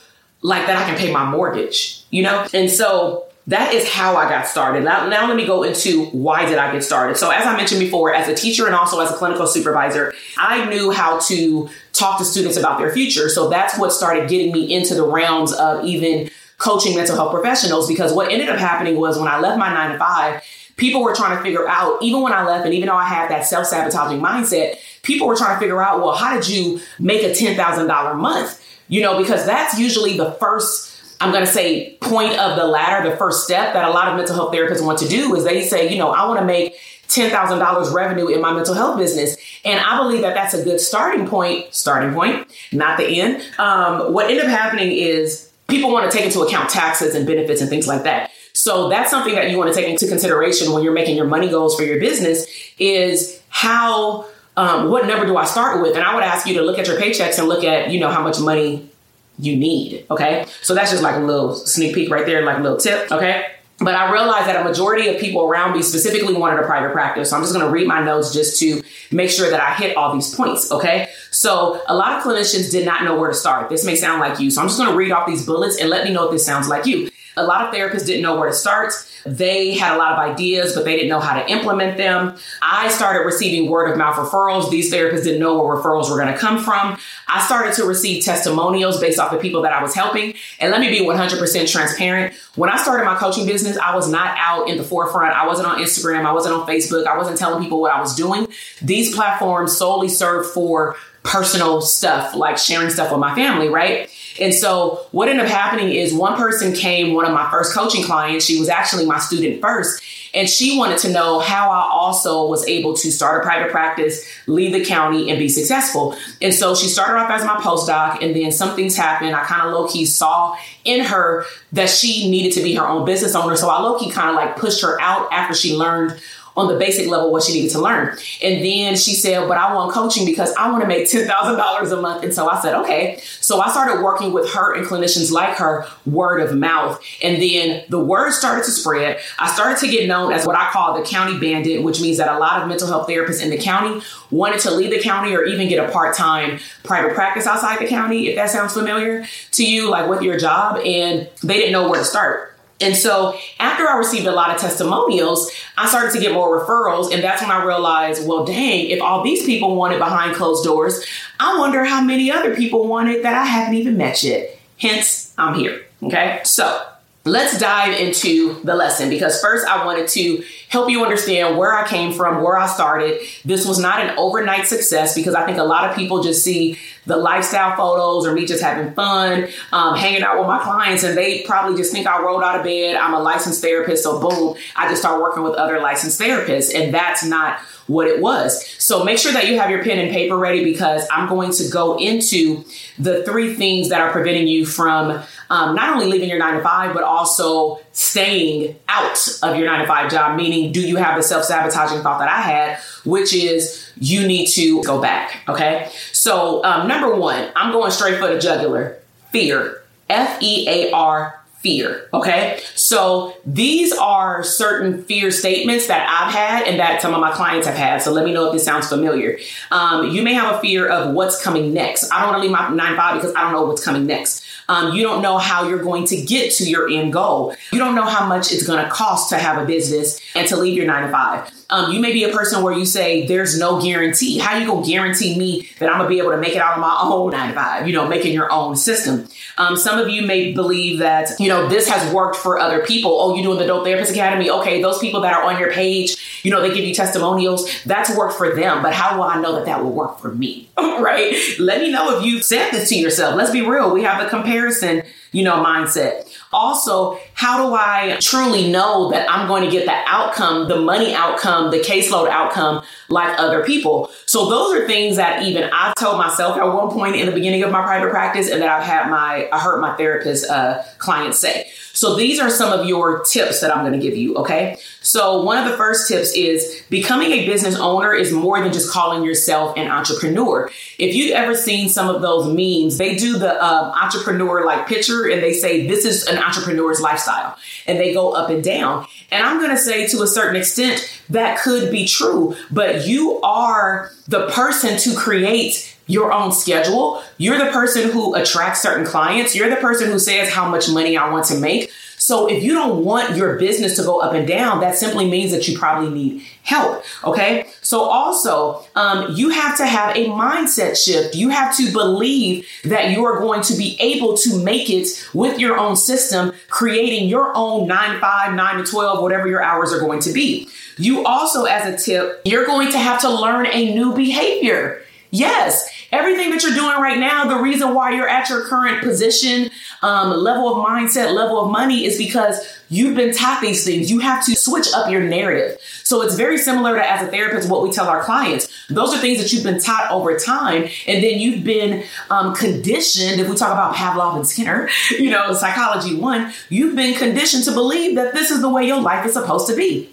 like 0.42 0.66
that 0.66 0.76
I 0.76 0.84
can 0.84 0.96
pay 0.96 1.12
my 1.12 1.24
mortgage, 1.28 2.02
you 2.10 2.22
know? 2.22 2.46
And 2.52 2.70
so 2.70 3.26
that 3.46 3.74
is 3.74 3.88
how 3.88 4.16
I 4.16 4.28
got 4.28 4.46
started. 4.46 4.84
Now, 4.84 5.06
now 5.08 5.26
let 5.26 5.36
me 5.36 5.46
go 5.46 5.62
into 5.62 6.06
why 6.06 6.46
did 6.46 6.58
I 6.58 6.72
get 6.72 6.84
started. 6.84 7.16
So 7.16 7.30
as 7.30 7.46
I 7.46 7.56
mentioned 7.56 7.80
before, 7.80 8.14
as 8.14 8.28
a 8.28 8.34
teacher 8.34 8.66
and 8.66 8.74
also 8.74 9.00
as 9.00 9.10
a 9.10 9.14
clinical 9.14 9.46
supervisor, 9.46 10.14
I 10.38 10.68
knew 10.68 10.90
how 10.90 11.18
to 11.20 11.68
talk 11.92 12.18
to 12.18 12.24
students 12.24 12.56
about 12.56 12.78
their 12.78 12.92
future. 12.92 13.28
So 13.28 13.48
that's 13.48 13.78
what 13.78 13.92
started 13.92 14.28
getting 14.28 14.52
me 14.52 14.72
into 14.72 14.94
the 14.94 15.04
realms 15.04 15.52
of 15.52 15.84
even 15.84 16.30
coaching 16.58 16.94
mental 16.94 17.16
health 17.16 17.32
professionals 17.32 17.88
because 17.88 18.12
what 18.12 18.30
ended 18.30 18.48
up 18.48 18.58
happening 18.58 19.00
was 19.00 19.18
when 19.18 19.28
I 19.28 19.40
left 19.40 19.58
my 19.58 19.72
nine 19.72 19.92
to 19.92 19.98
five, 19.98 20.42
people 20.76 21.02
were 21.02 21.14
trying 21.14 21.36
to 21.36 21.42
figure 21.42 21.66
out, 21.66 22.02
even 22.02 22.22
when 22.22 22.32
I 22.32 22.44
left, 22.44 22.64
and 22.66 22.74
even 22.74 22.88
though 22.88 22.96
I 22.96 23.04
had 23.04 23.30
that 23.30 23.46
self 23.46 23.66
sabotaging 23.66 24.20
mindset, 24.20 24.78
people 25.02 25.26
were 25.26 25.36
trying 25.36 25.56
to 25.56 25.60
figure 25.60 25.82
out, 25.82 26.00
well, 26.00 26.14
how 26.14 26.34
did 26.34 26.48
you 26.48 26.80
make 26.98 27.22
a 27.22 27.30
$10,000 27.30 28.16
month? 28.16 28.59
You 28.90 29.00
know, 29.00 29.16
because 29.16 29.46
that's 29.46 29.78
usually 29.78 30.18
the 30.18 30.32
first 30.32 30.88
I'm 31.22 31.32
going 31.32 31.44
to 31.44 31.50
say 31.50 31.98
point 32.00 32.38
of 32.38 32.56
the 32.56 32.64
ladder, 32.64 33.08
the 33.08 33.16
first 33.16 33.44
step 33.44 33.74
that 33.74 33.84
a 33.84 33.90
lot 33.90 34.08
of 34.08 34.16
mental 34.16 34.34
health 34.34 34.54
therapists 34.54 34.84
want 34.84 34.98
to 35.00 35.08
do 35.08 35.34
is 35.36 35.44
they 35.44 35.62
say, 35.62 35.92
you 35.92 35.98
know, 35.98 36.10
I 36.10 36.26
want 36.26 36.40
to 36.40 36.46
make 36.46 36.76
$10,000 37.08 37.92
revenue 37.92 38.28
in 38.28 38.40
my 38.40 38.54
mental 38.54 38.72
health 38.72 38.96
business. 38.96 39.36
And 39.62 39.78
I 39.78 39.98
believe 39.98 40.22
that 40.22 40.32
that's 40.32 40.54
a 40.54 40.64
good 40.64 40.80
starting 40.80 41.26
point, 41.26 41.74
starting 41.74 42.14
point, 42.14 42.50
not 42.72 42.96
the 42.96 43.06
end. 43.06 43.42
Um, 43.58 44.14
what 44.14 44.30
ended 44.30 44.46
up 44.46 44.50
happening 44.50 44.92
is 44.92 45.52
people 45.68 45.92
want 45.92 46.10
to 46.10 46.16
take 46.16 46.24
into 46.24 46.40
account 46.40 46.70
taxes 46.70 47.14
and 47.14 47.26
benefits 47.26 47.60
and 47.60 47.68
things 47.68 47.86
like 47.86 48.04
that. 48.04 48.30
So 48.54 48.88
that's 48.88 49.10
something 49.10 49.34
that 49.34 49.50
you 49.50 49.58
want 49.58 49.74
to 49.74 49.78
take 49.78 49.88
into 49.88 50.08
consideration 50.08 50.72
when 50.72 50.82
you're 50.82 50.94
making 50.94 51.16
your 51.16 51.26
money 51.26 51.50
goals 51.50 51.76
for 51.76 51.82
your 51.82 52.00
business 52.00 52.46
is 52.78 53.42
how 53.48 54.26
um, 54.56 54.90
what 54.90 55.06
number 55.06 55.26
do 55.26 55.36
I 55.36 55.44
start 55.44 55.82
with? 55.82 55.94
And 55.94 56.04
I 56.04 56.14
would 56.14 56.24
ask 56.24 56.46
you 56.46 56.54
to 56.54 56.62
look 56.62 56.78
at 56.78 56.86
your 56.86 56.98
paychecks 56.98 57.38
and 57.38 57.48
look 57.48 57.64
at, 57.64 57.90
you 57.90 58.00
know, 58.00 58.10
how 58.10 58.22
much 58.22 58.40
money 58.40 58.90
you 59.38 59.56
need. 59.56 60.04
Okay. 60.10 60.46
So 60.62 60.74
that's 60.74 60.90
just 60.90 61.02
like 61.02 61.16
a 61.16 61.20
little 61.20 61.54
sneak 61.54 61.94
peek 61.94 62.10
right 62.10 62.26
there, 62.26 62.44
like 62.44 62.58
a 62.58 62.60
little 62.60 62.78
tip. 62.78 63.10
Okay. 63.10 63.46
But 63.82 63.94
I 63.94 64.12
realized 64.12 64.46
that 64.46 64.60
a 64.60 64.64
majority 64.64 65.08
of 65.08 65.18
people 65.18 65.42
around 65.42 65.74
me 65.74 65.82
specifically 65.82 66.34
wanted 66.34 66.60
a 66.60 66.66
private 66.66 66.92
practice. 66.92 67.30
So 67.30 67.36
I'm 67.36 67.42
just 67.42 67.54
going 67.54 67.64
to 67.64 67.72
read 67.72 67.86
my 67.86 68.04
notes 68.04 68.34
just 68.34 68.60
to 68.60 68.82
make 69.10 69.30
sure 69.30 69.50
that 69.50 69.60
I 69.60 69.74
hit 69.74 69.96
all 69.96 70.12
these 70.12 70.34
points. 70.34 70.70
Okay. 70.70 71.08
So 71.30 71.80
a 71.88 71.94
lot 71.94 72.18
of 72.18 72.22
clinicians 72.22 72.70
did 72.70 72.84
not 72.84 73.04
know 73.04 73.18
where 73.18 73.30
to 73.30 73.34
start. 73.34 73.70
This 73.70 73.84
may 73.84 73.96
sound 73.96 74.20
like 74.20 74.38
you. 74.38 74.50
So 74.50 74.60
I'm 74.60 74.68
just 74.68 74.78
going 74.78 74.90
to 74.90 74.96
read 74.96 75.12
off 75.12 75.26
these 75.26 75.46
bullets 75.46 75.78
and 75.78 75.88
let 75.88 76.04
me 76.04 76.12
know 76.12 76.26
if 76.26 76.32
this 76.32 76.44
sounds 76.44 76.68
like 76.68 76.84
you. 76.84 77.09
A 77.36 77.44
lot 77.44 77.62
of 77.62 77.74
therapists 77.74 78.06
didn't 78.06 78.22
know 78.22 78.38
where 78.38 78.48
to 78.48 78.54
start. 78.54 78.92
They 79.24 79.74
had 79.74 79.94
a 79.94 79.98
lot 79.98 80.12
of 80.12 80.18
ideas, 80.18 80.74
but 80.74 80.84
they 80.84 80.96
didn't 80.96 81.08
know 81.08 81.20
how 81.20 81.40
to 81.40 81.50
implement 81.50 81.96
them. 81.96 82.36
I 82.60 82.88
started 82.88 83.20
receiving 83.20 83.70
word 83.70 83.90
of 83.90 83.96
mouth 83.96 84.16
referrals. 84.16 84.70
These 84.70 84.92
therapists 84.92 85.24
didn't 85.24 85.40
know 85.40 85.62
where 85.62 85.76
referrals 85.76 86.10
were 86.10 86.16
going 86.16 86.32
to 86.32 86.38
come 86.38 86.62
from. 86.62 86.98
I 87.28 87.44
started 87.44 87.74
to 87.74 87.84
receive 87.84 88.24
testimonials 88.24 89.00
based 89.00 89.18
off 89.18 89.30
the 89.30 89.38
people 89.38 89.62
that 89.62 89.72
I 89.72 89.82
was 89.82 89.94
helping. 89.94 90.34
And 90.58 90.72
let 90.72 90.80
me 90.80 90.90
be 90.90 91.00
100% 91.00 91.70
transparent. 91.70 92.34
When 92.56 92.70
I 92.70 92.76
started 92.76 93.04
my 93.04 93.16
coaching 93.16 93.46
business, 93.46 93.76
I 93.76 93.94
was 93.94 94.10
not 94.10 94.36
out 94.36 94.68
in 94.68 94.76
the 94.76 94.84
forefront. 94.84 95.34
I 95.34 95.46
wasn't 95.46 95.68
on 95.68 95.78
Instagram. 95.78 96.24
I 96.24 96.32
wasn't 96.32 96.54
on 96.54 96.66
Facebook. 96.66 97.06
I 97.06 97.16
wasn't 97.16 97.38
telling 97.38 97.62
people 97.62 97.80
what 97.80 97.92
I 97.92 98.00
was 98.00 98.14
doing. 98.14 98.48
These 98.82 99.14
platforms 99.14 99.76
solely 99.76 100.08
serve 100.08 100.50
for 100.50 100.96
personal 101.22 101.82
stuff, 101.82 102.34
like 102.34 102.56
sharing 102.56 102.90
stuff 102.90 103.10
with 103.10 103.20
my 103.20 103.34
family, 103.34 103.68
right? 103.68 104.10
And 104.38 104.54
so 104.54 105.06
what 105.10 105.28
ended 105.28 105.46
up 105.46 105.50
happening 105.50 105.92
is 105.92 106.12
one 106.12 106.36
person 106.36 106.72
came, 106.72 107.14
one 107.14 107.24
of 107.24 107.32
my 107.32 107.50
first 107.50 107.74
coaching 107.74 108.04
clients, 108.04 108.44
she 108.44 108.60
was 108.60 108.68
actually 108.68 109.06
my 109.06 109.18
student 109.18 109.60
first. 109.60 110.02
And 110.32 110.48
she 110.48 110.78
wanted 110.78 110.98
to 110.98 111.10
know 111.10 111.40
how 111.40 111.70
I 111.70 111.90
also 111.90 112.46
was 112.46 112.64
able 112.68 112.94
to 112.94 113.10
start 113.10 113.42
a 113.42 113.44
private 113.44 113.72
practice, 113.72 114.24
leave 114.46 114.72
the 114.72 114.84
county, 114.84 115.28
and 115.28 115.38
be 115.40 115.48
successful. 115.48 116.16
And 116.40 116.54
so 116.54 116.76
she 116.76 116.86
started 116.86 117.20
off 117.20 117.30
as 117.30 117.44
my 117.44 117.56
postdoc, 117.56 118.22
and 118.22 118.36
then 118.36 118.52
some 118.52 118.76
things 118.76 118.96
happened. 118.96 119.34
I 119.34 119.42
kind 119.42 119.66
of 119.66 119.72
low 119.72 119.88
key 119.88 120.04
saw 120.04 120.56
in 120.84 121.04
her 121.04 121.46
that 121.72 121.88
she 121.88 122.30
needed 122.30 122.52
to 122.52 122.62
be 122.62 122.76
her 122.76 122.86
own 122.86 123.04
business 123.04 123.34
owner. 123.34 123.56
So 123.56 123.68
I 123.68 123.80
low 123.80 123.98
key 123.98 124.12
kind 124.12 124.30
of 124.30 124.36
like 124.36 124.56
pushed 124.56 124.82
her 124.82 125.00
out 125.00 125.32
after 125.32 125.54
she 125.54 125.76
learned 125.76 126.20
on 126.56 126.68
the 126.68 126.78
basic 126.78 127.08
level 127.08 127.30
what 127.30 127.42
she 127.42 127.52
needed 127.54 127.70
to 127.70 127.80
learn. 127.80 128.16
And 128.42 128.64
then 128.64 128.96
she 128.96 129.14
said, 129.14 129.48
But 129.48 129.56
I 129.56 129.74
want 129.74 129.92
coaching 129.92 130.26
because 130.26 130.54
I 130.54 130.70
want 130.70 130.82
to 130.82 130.88
make 130.88 131.06
$10,000 131.06 131.92
a 131.92 132.00
month. 132.00 132.24
And 132.24 132.34
so 132.34 132.48
I 132.48 132.60
said, 132.60 132.74
Okay. 132.74 133.20
So 133.40 133.60
I 133.60 133.70
started 133.70 134.02
working 134.02 134.32
with 134.32 134.52
her 134.52 134.74
and 134.74 134.86
clinicians 134.86 135.30
like 135.30 135.56
her 135.56 135.86
word 136.06 136.40
of 136.40 136.56
mouth. 136.56 137.02
And 137.22 137.40
then 137.40 137.84
the 137.88 137.98
word 137.98 138.32
started 138.32 138.64
to 138.64 138.70
spread. 138.70 139.20
I 139.38 139.50
started 139.50 139.78
to 139.78 139.88
get 139.88 140.08
known 140.08 140.32
as 140.32 140.46
what 140.46 140.56
I 140.56 140.70
call 140.70 141.00
the 141.00 141.08
county 141.08 141.38
bandit, 141.38 141.82
which 141.82 142.00
means 142.00 142.18
that 142.18 142.28
a 142.28 142.38
lot 142.38 142.62
of 142.62 142.68
mental 142.68 142.88
health 142.88 143.08
therapists 143.08 143.42
in 143.42 143.50
the 143.50 143.58
county 143.58 144.02
wanted 144.30 144.60
to 144.60 144.70
leave 144.70 144.90
the 144.90 145.00
county 145.00 145.34
or 145.34 145.44
even 145.44 145.68
get 145.68 145.88
a 145.88 145.90
part 145.92 146.16
time 146.16 146.58
private 146.84 147.14
practice 147.14 147.46
outside 147.46 147.78
the 147.80 147.86
county, 147.86 148.28
if 148.28 148.36
that 148.36 148.50
sounds 148.50 148.72
familiar 148.72 149.24
to 149.52 149.64
you, 149.64 149.90
like 149.90 150.08
with 150.08 150.22
your 150.22 150.38
job. 150.38 150.76
And 150.78 151.28
they 151.42 151.54
didn't 151.54 151.72
know 151.72 151.88
where 151.88 152.00
to 152.00 152.04
start. 152.04 152.50
And 152.80 152.96
so 152.96 153.38
after 153.58 153.86
I 153.86 153.96
received 153.96 154.26
a 154.26 154.32
lot 154.32 154.54
of 154.54 154.60
testimonials, 154.60 155.50
I 155.76 155.88
started 155.88 156.12
to 156.12 156.20
get 156.20 156.32
more 156.32 156.58
referrals. 156.58 157.12
And 157.12 157.22
that's 157.22 157.42
when 157.42 157.50
I 157.50 157.64
realized, 157.64 158.26
well, 158.26 158.44
dang, 158.44 158.86
if 158.90 159.02
all 159.02 159.22
these 159.22 159.44
people 159.44 159.76
wanted 159.76 159.98
behind 159.98 160.34
closed 160.36 160.64
doors, 160.64 161.04
I 161.38 161.58
wonder 161.58 161.84
how 161.84 162.00
many 162.00 162.30
other 162.30 162.54
people 162.56 162.86
wanted 162.86 163.24
that 163.24 163.34
I 163.34 163.44
haven't 163.44 163.74
even 163.74 163.96
met 163.96 164.22
yet. 164.22 164.58
Hence, 164.78 165.34
I'm 165.36 165.54
here. 165.54 165.84
Okay. 166.02 166.40
So 166.44 166.86
let's 167.24 167.58
dive 167.58 167.98
into 167.98 168.60
the 168.64 168.74
lesson 168.74 169.10
because 169.10 169.40
first 169.40 169.66
I 169.66 169.84
wanted 169.84 170.08
to 170.08 170.42
help 170.70 170.88
you 170.88 171.02
understand 171.02 171.58
where 171.58 171.74
I 171.74 171.86
came 171.86 172.12
from, 172.12 172.42
where 172.42 172.56
I 172.56 172.68
started. 172.68 173.20
This 173.44 173.66
was 173.66 173.78
not 173.78 174.00
an 174.04 174.16
overnight 174.16 174.66
success 174.66 175.16
because 175.16 175.34
I 175.34 175.44
think 175.44 175.58
a 175.58 175.64
lot 175.64 175.90
of 175.90 175.96
people 175.96 176.22
just 176.22 176.44
see 176.44 176.78
the 177.06 177.16
lifestyle 177.16 177.76
photos 177.76 178.24
or 178.24 178.32
me 178.34 178.46
just 178.46 178.62
having 178.62 178.94
fun, 178.94 179.48
um, 179.72 179.96
hanging 179.96 180.22
out 180.22 180.38
with 180.38 180.46
my 180.46 180.62
clients, 180.62 181.02
and 181.02 181.18
they 181.18 181.42
probably 181.42 181.76
just 181.76 181.92
think 181.92 182.06
I 182.06 182.22
rolled 182.22 182.44
out 182.44 182.56
of 182.56 182.64
bed. 182.64 182.94
I'm 182.94 183.14
a 183.14 183.20
licensed 183.20 183.60
therapist, 183.60 184.04
so 184.04 184.20
boom, 184.20 184.56
I 184.76 184.88
just 184.88 185.02
start 185.02 185.20
working 185.20 185.42
with 185.42 185.54
other 185.54 185.80
licensed 185.80 186.20
therapists, 186.20 186.72
and 186.72 186.94
that's 186.94 187.24
not 187.24 187.58
what 187.88 188.06
it 188.06 188.20
was. 188.20 188.64
So 188.78 189.02
make 189.02 189.18
sure 189.18 189.32
that 189.32 189.48
you 189.48 189.58
have 189.58 189.70
your 189.70 189.82
pen 189.82 189.98
and 189.98 190.12
paper 190.12 190.36
ready 190.36 190.62
because 190.62 191.04
I'm 191.10 191.28
going 191.28 191.50
to 191.52 191.68
go 191.68 191.98
into 191.98 192.64
the 192.96 193.24
three 193.24 193.54
things 193.54 193.88
that 193.88 194.00
are 194.00 194.12
preventing 194.12 194.46
you 194.46 194.64
from 194.64 195.20
um, 195.50 195.74
not 195.74 195.90
only 195.90 196.06
leaving 196.06 196.28
your 196.28 196.38
nine 196.38 196.54
to 196.54 196.62
five, 196.62 196.94
but 196.94 197.02
also 197.02 197.80
staying 197.92 198.76
out 198.88 199.18
of 199.42 199.56
your 199.56 199.66
nine 199.66 199.80
to 199.80 199.86
five 199.86 200.10
job. 200.10 200.36
Meaning, 200.36 200.72
do 200.72 200.80
you 200.80 200.96
have 200.96 201.16
the 201.16 201.22
self 201.22 201.44
sabotaging 201.44 202.02
thought 202.02 202.18
that 202.20 202.28
I 202.28 202.40
had, 202.40 202.78
which 203.04 203.32
is 203.34 203.92
you 203.96 204.26
need 204.26 204.46
to 204.48 204.82
go 204.84 205.00
back? 205.00 205.42
Okay. 205.48 205.90
So, 206.12 206.64
um, 206.64 206.88
number 206.88 207.14
one, 207.14 207.50
I'm 207.56 207.72
going 207.72 207.90
straight 207.90 208.18
for 208.18 208.32
the 208.32 208.38
jugular 208.38 208.98
fear. 209.30 209.82
F 210.08 210.42
E 210.42 210.68
A 210.68 210.92
R 210.92 211.40
fear. 211.60 212.08
Okay. 212.14 212.60
So 212.74 213.36
these 213.44 213.92
are 213.92 214.42
certain 214.42 215.04
fear 215.04 215.30
statements 215.30 215.88
that 215.88 216.08
I've 216.08 216.32
had 216.32 216.66
and 216.66 216.80
that 216.80 217.02
some 217.02 217.12
of 217.12 217.20
my 217.20 217.32
clients 217.32 217.66
have 217.66 217.76
had. 217.76 218.00
So 218.00 218.12
let 218.12 218.24
me 218.24 218.32
know 218.32 218.46
if 218.46 218.54
this 218.54 218.64
sounds 218.64 218.88
familiar. 218.88 219.38
Um, 219.70 220.10
you 220.10 220.22
may 220.22 220.32
have 220.32 220.56
a 220.56 220.60
fear 220.60 220.88
of 220.88 221.14
what's 221.14 221.42
coming 221.42 221.74
next. 221.74 222.10
I 222.10 222.20
don't 222.20 222.30
want 222.30 222.38
to 222.38 222.42
leave 222.42 222.50
my 222.50 222.70
nine 222.70 222.96
five 222.96 223.20
because 223.20 223.34
I 223.34 223.42
don't 223.42 223.52
know 223.52 223.64
what's 223.64 223.84
coming 223.84 224.06
next. 224.06 224.44
Um, 224.70 224.94
you 224.94 225.02
don't 225.02 225.20
know 225.20 225.36
how 225.36 225.68
you're 225.68 225.82
going 225.82 226.06
to 226.06 226.22
get 226.22 226.52
to 226.52 226.64
your 226.64 226.88
end 226.88 227.12
goal. 227.12 227.56
You 227.72 227.80
don't 227.80 227.96
know 227.96 228.04
how 228.04 228.28
much 228.28 228.52
it's 228.52 228.64
going 228.64 228.84
to 228.84 228.88
cost 228.88 229.30
to 229.30 229.36
have 229.36 229.60
a 229.60 229.66
business 229.66 230.20
and 230.36 230.46
to 230.46 230.56
leave 230.56 230.76
your 230.76 230.86
nine 230.86 231.02
to 231.02 231.10
five. 231.10 231.50
Um, 231.70 231.92
you 231.92 232.00
may 232.00 232.12
be 232.12 232.24
a 232.24 232.30
person 232.30 232.62
where 232.62 232.72
you 232.72 232.84
say 232.84 233.26
there's 233.26 233.58
no 233.58 233.80
guarantee. 233.80 234.38
How 234.38 234.58
you 234.58 234.66
gonna 234.66 234.86
guarantee 234.86 235.38
me 235.38 235.68
that 235.78 235.88
I'm 235.88 235.98
gonna 235.98 236.08
be 236.08 236.18
able 236.18 236.32
to 236.32 236.36
make 236.36 236.54
it 236.54 236.58
out 236.58 236.74
of 236.74 236.80
my 236.80 236.98
own 237.00 237.30
nine 237.30 237.50
to 237.50 237.54
five? 237.54 237.86
You 237.86 237.94
know, 237.94 238.08
making 238.08 238.32
your 238.32 238.50
own 238.50 238.74
system. 238.76 239.28
Um, 239.56 239.76
some 239.76 239.98
of 239.98 240.08
you 240.08 240.22
may 240.22 240.52
believe 240.52 240.98
that 240.98 241.30
you 241.38 241.48
know 241.48 241.68
this 241.68 241.88
has 241.88 242.12
worked 242.12 242.36
for 242.36 242.58
other 242.58 242.84
people. 242.84 243.16
Oh, 243.20 243.34
you're 243.34 243.44
doing 243.44 243.58
the 243.58 243.66
Dope 243.66 243.84
Therapist 243.84 244.10
Academy? 244.10 244.50
Okay, 244.50 244.82
those 244.82 244.98
people 244.98 245.20
that 245.20 245.32
are 245.32 245.44
on 245.44 245.60
your 245.60 245.72
page, 245.72 246.40
you 246.42 246.50
know, 246.50 246.60
they 246.60 246.74
give 246.74 246.84
you 246.84 246.94
testimonials. 246.94 247.70
That's 247.84 248.14
worked 248.16 248.36
for 248.36 248.54
them, 248.54 248.82
but 248.82 248.92
how 248.92 249.16
will 249.16 249.24
I 249.24 249.40
know 249.40 249.54
that 249.54 249.66
that 249.66 249.82
will 249.82 249.92
work 249.92 250.18
for 250.18 250.34
me? 250.34 250.68
right? 250.78 251.34
Let 251.58 251.80
me 251.80 251.92
know 251.92 252.18
if 252.18 252.24
you've 252.24 252.42
said 252.42 252.72
this 252.72 252.88
to 252.88 252.96
yourself. 252.96 253.36
Let's 253.36 253.52
be 253.52 253.62
real. 253.62 253.92
We 253.92 254.02
have 254.02 254.22
the 254.22 254.28
comparison, 254.60 255.02
you 255.32 255.42
know, 255.42 255.62
mindset. 255.64 256.28
Also, 256.52 257.18
how 257.34 257.66
do 257.66 257.74
I 257.74 258.18
truly 258.20 258.70
know 258.70 259.10
that 259.10 259.30
I'm 259.30 259.46
going 259.46 259.64
to 259.64 259.70
get 259.70 259.86
the 259.86 259.96
outcome, 260.06 260.68
the 260.68 260.80
money 260.80 261.14
outcome, 261.14 261.70
the 261.70 261.78
caseload 261.78 262.28
outcome 262.28 262.82
like 263.08 263.38
other 263.38 263.64
people? 263.64 264.10
So 264.26 264.48
those 264.50 264.74
are 264.76 264.86
things 264.86 265.16
that 265.16 265.42
even 265.42 265.68
I 265.72 265.92
told 265.98 266.18
myself 266.18 266.56
at 266.56 266.64
one 266.64 266.90
point 266.90 267.16
in 267.16 267.26
the 267.26 267.32
beginning 267.32 267.62
of 267.62 267.70
my 267.70 267.82
private 267.82 268.10
practice 268.10 268.50
and 268.50 268.60
that 268.62 268.68
I've 268.68 268.84
had 268.86 269.10
my, 269.10 269.48
I 269.52 269.60
heard 269.60 269.80
my 269.80 269.96
therapist 269.96 270.48
uh, 270.50 270.82
clients 270.98 271.38
say. 271.38 271.70
So 272.00 272.16
these 272.16 272.40
are 272.40 272.48
some 272.48 272.72
of 272.72 272.86
your 272.86 273.22
tips 273.24 273.60
that 273.60 273.76
I'm 273.76 273.84
going 273.84 273.92
to 273.92 273.98
give 273.98 274.16
you. 274.16 274.34
Okay. 274.36 274.78
So 275.02 275.42
one 275.42 275.58
of 275.58 275.70
the 275.70 275.76
first 275.76 276.08
tips 276.08 276.32
is 276.32 276.82
becoming 276.88 277.30
a 277.32 277.44
business 277.44 277.76
owner 277.76 278.14
is 278.14 278.32
more 278.32 278.58
than 278.58 278.72
just 278.72 278.90
calling 278.90 279.22
yourself 279.22 279.76
an 279.76 279.86
entrepreneur. 279.86 280.70
If 280.98 281.14
you've 281.14 281.32
ever 281.32 281.54
seen 281.54 281.90
some 281.90 282.08
of 282.08 282.22
those 282.22 282.46
memes, 282.46 282.96
they 282.96 283.16
do 283.16 283.38
the 283.38 283.62
um, 283.62 283.92
entrepreneur 284.02 284.64
like 284.64 284.88
picture 284.88 285.28
and 285.30 285.42
they 285.42 285.52
say 285.52 285.86
this 285.86 286.06
is 286.06 286.26
an 286.26 286.38
entrepreneur's 286.38 287.02
lifestyle 287.02 287.58
and 287.86 288.00
they 288.00 288.14
go 288.14 288.32
up 288.32 288.48
and 288.48 288.64
down. 288.64 289.06
And 289.30 289.44
I'm 289.44 289.58
going 289.58 289.68
to 289.68 289.76
say 289.76 290.06
to 290.06 290.22
a 290.22 290.26
certain 290.26 290.56
extent 290.56 291.19
that 291.30 291.60
could 291.60 291.90
be 291.90 292.06
true, 292.06 292.56
but 292.70 293.06
you 293.06 293.40
are 293.40 294.12
the 294.28 294.48
person 294.48 294.98
to 294.98 295.14
create 295.16 295.96
your 296.06 296.32
own 296.32 296.52
schedule. 296.52 297.22
You're 297.38 297.58
the 297.58 297.70
person 297.70 298.10
who 298.10 298.34
attracts 298.34 298.82
certain 298.82 299.06
clients. 299.06 299.54
You're 299.54 299.70
the 299.70 299.76
person 299.76 300.10
who 300.10 300.18
says 300.18 300.52
how 300.52 300.68
much 300.68 300.88
money 300.90 301.16
I 301.16 301.30
want 301.30 301.46
to 301.46 301.58
make. 301.58 301.92
So 302.20 302.48
if 302.48 302.62
you 302.62 302.74
don't 302.74 303.02
want 303.02 303.34
your 303.34 303.58
business 303.58 303.96
to 303.96 304.02
go 304.02 304.20
up 304.20 304.34
and 304.34 304.46
down, 304.46 304.80
that 304.80 304.94
simply 304.94 305.28
means 305.28 305.52
that 305.52 305.66
you 305.66 305.78
probably 305.78 306.10
need 306.10 306.44
help. 306.62 307.02
Okay. 307.24 307.66
So 307.80 308.02
also, 308.02 308.84
um, 308.94 309.34
you 309.34 309.48
have 309.48 309.78
to 309.78 309.86
have 309.86 310.14
a 310.14 310.26
mindset 310.26 311.02
shift. 311.02 311.34
You 311.34 311.48
have 311.48 311.74
to 311.78 311.90
believe 311.90 312.68
that 312.84 313.10
you 313.12 313.24
are 313.24 313.40
going 313.40 313.62
to 313.62 313.74
be 313.74 313.96
able 314.00 314.36
to 314.36 314.62
make 314.62 314.90
it 314.90 315.08
with 315.32 315.58
your 315.58 315.78
own 315.78 315.96
system, 315.96 316.52
creating 316.68 317.28
your 317.28 317.56
own 317.56 317.88
nine 317.88 318.14
to 318.14 318.20
five, 318.20 318.54
nine 318.54 318.84
to 318.84 318.84
12, 318.84 319.22
whatever 319.22 319.48
your 319.48 319.62
hours 319.62 319.90
are 319.90 320.00
going 320.00 320.20
to 320.20 320.32
be. 320.32 320.68
You 321.00 321.24
also, 321.24 321.64
as 321.64 321.86
a 321.86 321.96
tip, 321.96 322.42
you're 322.44 322.66
going 322.66 322.92
to 322.92 322.98
have 322.98 323.22
to 323.22 323.30
learn 323.30 323.66
a 323.66 323.94
new 323.94 324.14
behavior. 324.14 325.02
Yes, 325.30 325.88
everything 326.12 326.50
that 326.50 326.62
you're 326.62 326.74
doing 326.74 327.00
right 327.00 327.18
now, 327.18 327.46
the 327.46 327.62
reason 327.62 327.94
why 327.94 328.10
you're 328.10 328.28
at 328.28 328.50
your 328.50 328.66
current 328.66 329.02
position, 329.02 329.70
um, 330.02 330.30
level 330.30 330.68
of 330.68 330.84
mindset, 330.84 331.32
level 331.32 331.64
of 331.64 331.70
money 331.70 332.04
is 332.04 332.18
because 332.18 332.78
you've 332.90 333.16
been 333.16 333.32
taught 333.32 333.62
these 333.62 333.82
things. 333.82 334.10
You 334.10 334.18
have 334.18 334.44
to 334.44 334.54
switch 334.54 334.88
up 334.92 335.10
your 335.10 335.22
narrative. 335.22 335.78
So 336.04 336.20
it's 336.20 336.34
very 336.34 336.58
similar 336.58 336.96
to 336.96 337.10
as 337.10 337.26
a 337.26 337.30
therapist, 337.30 337.70
what 337.70 337.82
we 337.82 337.92
tell 337.92 338.08
our 338.08 338.22
clients. 338.22 338.68
Those 338.90 339.14
are 339.14 339.18
things 339.18 339.40
that 339.40 339.52
you've 339.54 339.64
been 339.64 339.80
taught 339.80 340.10
over 340.10 340.36
time. 340.36 340.88
And 341.06 341.24
then 341.24 341.38
you've 341.38 341.64
been 341.64 342.04
um, 342.28 342.54
conditioned. 342.54 343.40
If 343.40 343.48
we 343.48 343.56
talk 343.56 343.72
about 343.72 343.94
Pavlov 343.94 344.36
and 344.36 344.46
Skinner, 344.46 344.90
you 345.12 345.30
know, 345.30 345.54
psychology 345.54 346.14
one, 346.14 346.52
you've 346.68 346.94
been 346.94 347.14
conditioned 347.14 347.64
to 347.64 347.72
believe 347.72 348.16
that 348.16 348.34
this 348.34 348.50
is 348.50 348.60
the 348.60 348.68
way 348.68 348.86
your 348.86 349.00
life 349.00 349.24
is 349.24 349.32
supposed 349.32 349.66
to 349.68 349.76
be. 349.76 350.10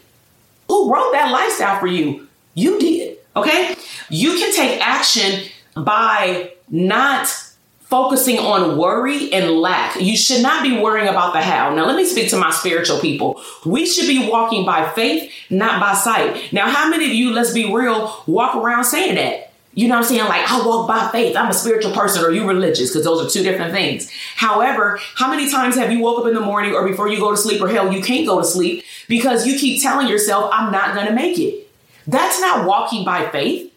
Who 0.68 0.94
wrote 0.94 1.12
that 1.14 1.32
lifestyle 1.32 1.80
for 1.80 1.88
you? 1.88 2.28
You 2.54 2.80
did. 2.80 3.18
Okay. 3.36 3.76
You 4.10 4.38
can 4.38 4.54
take 4.54 4.82
action 4.82 5.50
by 5.76 6.54
not 6.70 7.28
focusing 7.82 8.38
on 8.38 8.78
worry 8.78 9.32
and 9.32 9.50
lack. 9.52 9.96
You 9.96 10.18
should 10.18 10.42
not 10.42 10.62
be 10.62 10.78
worrying 10.78 11.08
about 11.08 11.34
the 11.34 11.42
how. 11.42 11.74
Now, 11.74 11.86
let 11.86 11.96
me 11.96 12.06
speak 12.06 12.30
to 12.32 12.38
my 12.38 12.52
spiritual 12.52 13.00
people. 13.00 13.42
We 13.66 13.86
should 13.86 14.08
be 14.08 14.30
walking 14.30 14.66
by 14.66 14.90
faith, 14.90 15.32
not 15.50 15.80
by 15.80 15.94
sight. 15.94 16.52
Now, 16.52 16.70
how 16.70 16.90
many 16.90 17.06
of 17.06 17.14
you, 17.14 17.32
let's 17.32 17.54
be 17.54 17.74
real, 17.74 18.24
walk 18.28 18.56
around 18.56 18.84
saying 18.84 19.16
that? 19.16 19.47
You 19.78 19.88
know 19.88 19.94
what 19.94 20.06
I'm 20.06 20.10
saying? 20.10 20.28
Like, 20.28 20.42
I 20.50 20.66
walk 20.66 20.88
by 20.88 21.08
faith. 21.10 21.38
I'm 21.38 21.52
a 21.52 21.54
spiritual 21.54 21.92
person, 21.92 22.26
or 22.26 22.32
you 22.32 22.48
religious, 22.48 22.90
because 22.90 23.04
those 23.04 23.24
are 23.24 23.30
two 23.30 23.44
different 23.44 23.72
things. 23.72 24.10
However, 24.36 25.00
how 25.14 25.30
many 25.30 25.52
times 25.52 25.76
have 25.76 25.92
you 25.92 26.00
woke 26.00 26.22
up 26.22 26.26
in 26.26 26.34
the 26.34 26.42
morning 26.42 26.74
or 26.74 26.84
before 26.84 27.08
you 27.10 27.20
go 27.20 27.30
to 27.30 27.38
sleep, 27.38 27.62
or 27.62 27.68
hell, 27.68 27.94
you 27.94 28.02
can't 28.02 28.26
go 28.26 28.40
to 28.40 28.44
sleep 28.44 28.84
because 29.08 29.46
you 29.46 29.56
keep 29.56 29.84
telling 29.84 30.08
yourself, 30.08 30.50
I'm 30.52 30.72
not 30.72 30.96
going 30.96 31.06
to 31.06 31.14
make 31.14 31.38
it? 31.38 31.70
That's 32.08 32.42
not 32.42 32.66
walking 32.66 33.06
by 33.06 33.30
faith. 33.30 33.72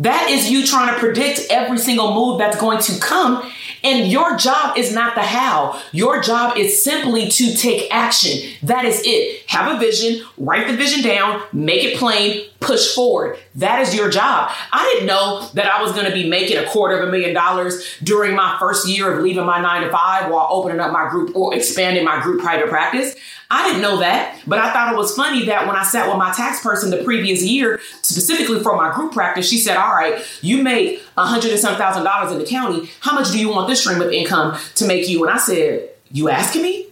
That 0.00 0.30
is 0.30 0.50
you 0.50 0.66
trying 0.66 0.92
to 0.92 0.98
predict 0.98 1.46
every 1.48 1.78
single 1.78 2.12
move 2.12 2.38
that's 2.40 2.58
going 2.58 2.80
to 2.80 2.98
come. 2.98 3.48
And 3.84 4.10
your 4.10 4.36
job 4.38 4.78
is 4.78 4.94
not 4.94 5.14
the 5.14 5.22
how. 5.22 5.80
Your 5.92 6.22
job 6.22 6.56
is 6.56 6.82
simply 6.82 7.28
to 7.28 7.54
take 7.54 7.92
action. 7.94 8.50
That 8.62 8.86
is 8.86 9.02
it. 9.04 9.44
Have 9.50 9.76
a 9.76 9.78
vision, 9.78 10.24
write 10.38 10.66
the 10.66 10.76
vision 10.76 11.04
down, 11.04 11.42
make 11.52 11.84
it 11.84 11.98
plain, 11.98 12.46
push 12.60 12.94
forward. 12.94 13.38
That 13.56 13.80
is 13.80 13.94
your 13.94 14.10
job. 14.10 14.50
I 14.72 14.90
didn't 14.92 15.06
know 15.06 15.46
that 15.52 15.66
I 15.66 15.82
was 15.82 15.92
going 15.92 16.06
to 16.06 16.12
be 16.12 16.28
making 16.28 16.56
a 16.56 16.64
quarter 16.64 16.98
of 16.98 17.08
a 17.08 17.12
million 17.12 17.34
dollars 17.34 17.98
during 18.02 18.34
my 18.34 18.56
first 18.58 18.88
year 18.88 19.12
of 19.12 19.22
leaving 19.22 19.44
my 19.44 19.60
nine 19.60 19.82
to 19.82 19.90
five 19.90 20.30
while 20.30 20.48
opening 20.50 20.80
up 20.80 20.90
my 20.90 21.08
group 21.10 21.36
or 21.36 21.54
expanding 21.54 22.04
my 22.04 22.22
group 22.22 22.40
private 22.40 22.68
practice. 22.68 23.14
I 23.50 23.68
didn't 23.68 23.82
know 23.82 23.98
that, 23.98 24.40
but 24.46 24.58
I 24.58 24.72
thought 24.72 24.92
it 24.92 24.96
was 24.96 25.14
funny 25.14 25.44
that 25.46 25.66
when 25.66 25.76
I 25.76 25.84
sat 25.84 26.08
with 26.08 26.16
my 26.16 26.32
tax 26.32 26.62
person 26.62 26.90
the 26.90 27.04
previous 27.04 27.42
year, 27.42 27.80
specifically 28.02 28.60
for 28.60 28.74
my 28.76 28.92
group 28.94 29.12
practice, 29.12 29.48
she 29.48 29.58
said, 29.58 29.76
All 29.76 29.94
right, 29.94 30.24
you 30.40 30.62
make 30.62 31.02
a 31.16 31.24
hundred 31.24 31.52
and 31.52 31.60
some 31.60 31.76
thousand 31.76 32.04
dollars 32.04 32.32
in 32.32 32.38
the 32.38 32.46
county. 32.46 32.90
How 33.00 33.14
much 33.14 33.30
do 33.30 33.38
you 33.38 33.48
want 33.48 33.68
this 33.68 33.80
stream 33.80 34.00
of 34.00 34.12
income 34.12 34.58
to 34.76 34.86
make 34.86 35.08
you? 35.08 35.24
And 35.24 35.32
I 35.32 35.38
said, 35.38 35.90
You 36.10 36.28
asking 36.28 36.62
me? 36.62 36.88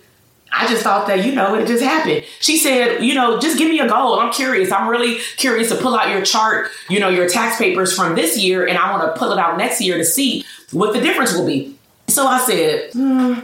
I 0.54 0.68
just 0.68 0.82
thought 0.82 1.06
that, 1.06 1.24
you 1.24 1.35
know, 1.35 1.54
it 1.54 1.66
just 1.66 1.82
happened. 1.82 2.24
She 2.40 2.58
said, 2.58 3.02
you 3.02 3.14
know, 3.14 3.40
just 3.40 3.56
give 3.56 3.70
me 3.70 3.80
a 3.80 3.88
goal. 3.88 4.20
I'm 4.20 4.30
curious. 4.30 4.70
I'm 4.70 4.87
really 4.87 5.18
curious 5.38 5.70
to 5.70 5.76
pull 5.76 5.94
out 5.94 6.11
your 6.11 6.20
chart, 6.20 6.68
you 6.90 7.00
know, 7.00 7.08
your 7.08 7.26
tax 7.26 7.56
papers 7.56 7.96
from 7.96 8.14
this 8.14 8.37
year, 8.37 8.66
and 8.66 8.76
I 8.76 8.92
want 8.92 9.14
to 9.14 9.18
pull 9.18 9.32
it 9.32 9.38
out 9.38 9.56
next 9.56 9.80
year 9.80 9.96
to 9.96 10.04
see 10.04 10.44
what 10.70 10.92
the 10.92 11.00
difference 11.00 11.32
will 11.32 11.46
be. 11.46 11.78
So 12.08 12.26
I 12.26 12.38
said, 12.38 12.92
hmm, 12.92 13.40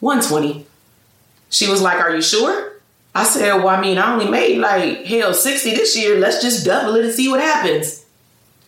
120. 0.00 0.66
She 1.48 1.68
was 1.68 1.80
like, 1.80 1.98
Are 1.98 2.14
you 2.14 2.22
sure? 2.22 2.72
I 3.14 3.24
said, 3.24 3.54
Well, 3.56 3.68
I 3.68 3.80
mean, 3.80 3.98
I 3.98 4.12
only 4.12 4.28
made 4.28 4.58
like 4.58 5.04
hell 5.04 5.32
60 5.34 5.70
this 5.72 5.96
year. 5.96 6.18
Let's 6.18 6.42
just 6.42 6.64
double 6.64 6.94
it 6.96 7.04
and 7.04 7.14
see 7.14 7.28
what 7.28 7.40
happens. 7.40 7.99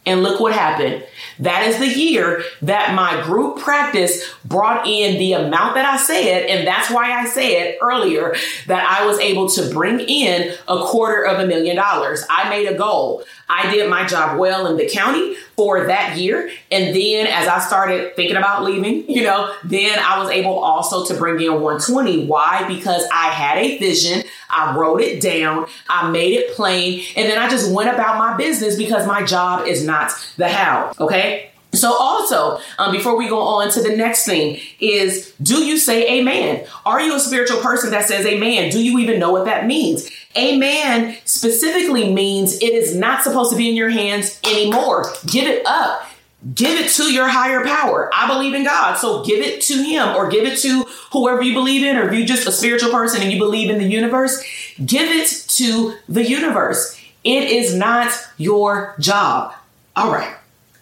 And 0.05 0.25
look 0.25 0.41
what 0.41 0.53
happened. 0.53 1.05
That 1.39 1.69
is 1.69 1.79
the 1.79 1.87
year 1.87 2.43
that 2.63 2.95
my 2.95 3.23
group 3.23 3.59
practice 3.61 4.35
brought 4.45 4.85
in 4.87 5.19
the 5.19 5.35
amount 5.35 5.77
that 5.77 5.85
I 5.85 5.97
said. 5.97 6.47
And 6.47 6.67
that's 6.67 6.91
why 6.91 7.13
I 7.13 7.27
said 7.27 7.77
earlier 7.81 8.35
that 8.67 8.85
I 8.85 9.07
was 9.07 9.21
able 9.21 9.49
to 9.51 9.71
bring 9.71 10.01
in 10.01 10.55
a 10.67 10.79
quarter 10.79 11.25
of 11.25 11.39
a 11.39 11.47
million 11.47 11.77
dollars. 11.77 12.25
I 12.29 12.51
made 12.51 12.67
a 12.67 12.77
goal. 12.77 13.23
I 13.49 13.71
did 13.71 13.89
my 13.89 14.05
job 14.05 14.41
well 14.41 14.67
in 14.67 14.77
the 14.77 14.89
county 14.89 15.37
for 15.63 15.87
that 15.87 16.19
year. 16.19 16.51
And 16.73 16.95
then 16.95 17.29
as 17.29 17.47
I 17.47 17.61
started 17.61 18.17
thinking 18.17 18.37
about 18.37 18.65
leaving, 18.65 19.09
you 19.09 19.23
know, 19.23 19.55
then 19.63 19.97
I 20.01 20.19
was 20.19 20.29
able 20.31 20.59
also 20.59 21.07
to 21.07 21.15
bring 21.15 21.41
in 21.41 21.53
120. 21.53 22.27
Why? 22.27 22.67
Because 22.67 23.07
I 23.13 23.29
had 23.29 23.59
a 23.59 23.79
vision. 23.79 24.25
I 24.51 24.77
wrote 24.77 25.01
it 25.01 25.23
down. 25.23 25.67
I 25.89 26.11
made 26.11 26.33
it 26.33 26.57
plain. 26.57 27.05
And 27.15 27.29
then 27.29 27.39
I 27.39 27.49
just 27.49 27.71
went 27.71 27.91
about 27.91 28.19
my 28.19 28.37
business 28.37 28.77
because 28.77 29.07
my 29.07 29.23
job 29.23 29.69
is 29.69 29.85
not 29.85 30.11
the 30.37 30.49
how. 30.49 30.95
Okay. 30.99 31.52
So 31.75 31.95
also, 31.95 32.61
um, 32.79 32.93
before 32.93 33.17
we 33.17 33.29
go 33.29 33.41
on 33.41 33.71
to 33.71 33.83
the 33.83 33.97
next 33.97 34.27
thing 34.27 34.61
is, 34.79 35.33
do 35.43 35.65
you 35.65 35.79
say 35.79 36.19
amen? 36.19 36.67
Are 36.85 37.01
you 37.01 37.15
a 37.15 37.21
spiritual 37.21 37.61
person 37.61 37.91
that 37.93 38.07
says 38.07 38.27
amen? 38.27 38.71
Do 38.71 38.83
you 38.83 38.99
even 38.99 39.19
know 39.19 39.33
what 39.33 39.47
that 39.47 39.67
means? 39.67 40.11
Amen 40.37 41.17
specifically 41.25 42.13
means 42.13 42.55
it 42.55 42.73
is 42.73 42.95
not 42.95 43.23
supposed 43.23 43.51
to 43.51 43.57
be 43.57 43.69
in 43.69 43.77
your 43.77 43.91
hands 43.91 44.39
anymore. 44.45 45.13
Give 45.27 45.47
it 45.47 45.65
up. 45.67 46.07
Give 46.55 46.79
it 46.79 46.91
to 46.93 47.05
your 47.05 47.29
higher 47.29 47.65
power. 47.65 48.11
I 48.13 48.27
believe 48.27 48.53
in 48.53 48.65
God, 48.65 48.97
so 48.97 49.25
give 49.25 49.45
it 49.45 49.63
to 49.63 49.75
Him 49.75 50.17
or 50.17 50.29
give 50.29 50.45
it 50.45 50.59
to 50.61 50.83
whoever 51.13 51.41
you 51.41 51.55
believe 51.55 51.85
in, 51.85 51.97
or 51.97 52.09
if 52.09 52.15
you're 52.15 52.27
just 52.27 52.49
a 52.49 52.53
spiritual 52.53 52.91
person 52.91 53.23
and 53.23 53.31
you 53.31 53.39
believe 53.39 53.71
in 53.71 53.79
the 53.79 53.87
universe, 53.87 54.43
give 54.85 55.09
it 55.09 55.29
to 55.49 55.95
the 56.09 56.29
universe. 56.29 57.01
It 57.23 57.45
is 57.45 57.77
not 57.77 58.11
your 58.39 58.97
job. 58.99 59.55
All 59.95 60.11
right. 60.11 60.35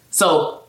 So, 0.09 0.60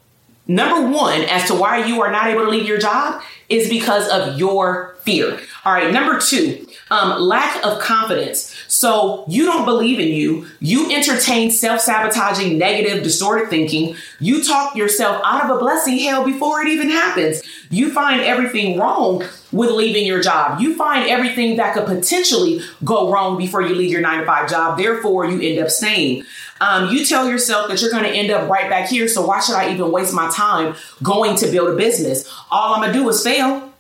number 0.55 0.89
one, 0.89 1.23
as 1.23 1.47
to 1.49 1.55
why 1.55 1.85
you 1.85 2.03
are 2.03 2.11
not 2.11 2.27
able 2.27 2.45
to 2.45 2.51
leave 2.51 2.67
your 2.67 2.79
job 2.79 3.23
is 3.49 3.69
because 3.69 4.09
of 4.09 4.39
your 4.39 4.97
fear. 5.01 5.39
All 5.65 5.73
right, 5.73 5.93
number 5.93 6.19
two, 6.19 6.67
um, 6.91 7.21
lack 7.21 7.65
of 7.65 7.81
confidence. 7.81 8.55
So 8.69 9.25
you 9.29 9.45
don't 9.45 9.65
believe 9.65 10.01
in 10.01 10.09
you. 10.09 10.47
You 10.61 10.91
entertain 10.91 11.51
self 11.51 11.81
sabotaging, 11.81 12.59
negative, 12.59 13.03
distorted 13.03 13.51
thinking. 13.51 13.97
You 14.21 14.43
talk 14.43 14.75
yourself 14.75 15.21
out 15.25 15.45
of 15.45 15.57
a 15.57 15.61
blessing 15.61 15.99
hell 15.99 16.25
before 16.25 16.63
it 16.63 16.69
even 16.69 16.89
happens. 16.89 17.43
You 17.71 17.91
find 17.91 18.21
everything 18.23 18.79
wrong 18.79 19.25
with 19.53 19.71
leaving 19.71 20.07
your 20.07 20.23
job. 20.23 20.61
You 20.61 20.75
find 20.75 21.09
everything 21.09 21.57
that 21.57 21.75
could 21.75 21.87
potentially 21.87 22.63
go 22.85 23.13
wrong 23.13 23.37
before 23.37 23.63
you 23.63 23.75
leave 23.75 23.91
your 23.91 24.01
nine 24.01 24.21
to 24.21 24.27
five 24.27 24.49
job. 24.49 24.79
Therefore, 24.79 25.27
you 25.27 25.41
end 25.41 25.59
up 25.59 25.71
staying. 25.71 26.25
Um, 26.63 26.95
you 26.95 27.05
tell 27.05 27.29
yourself 27.29 27.69
that 27.69 27.81
you're 27.83 27.91
going 27.91 28.05
to 28.05 28.11
end 28.11 28.31
up 28.31 28.49
right 28.49 28.71
back 28.71 28.89
here. 28.89 29.09
So 29.09 29.27
why 29.27 29.41
should 29.41 29.57
I 29.57 29.73
even 29.73 29.91
waste 29.91 30.15
my 30.15 30.31
time 30.31 30.77
going 31.03 31.37
to 31.37 31.47
build 31.49 31.69
a 31.69 31.77
business? 31.77 32.33
All 32.51 32.75
I'm 32.75 32.81
going 32.81 32.93
to 32.93 32.99
do 32.99 33.09
is 33.09 33.23
fail 33.23 33.73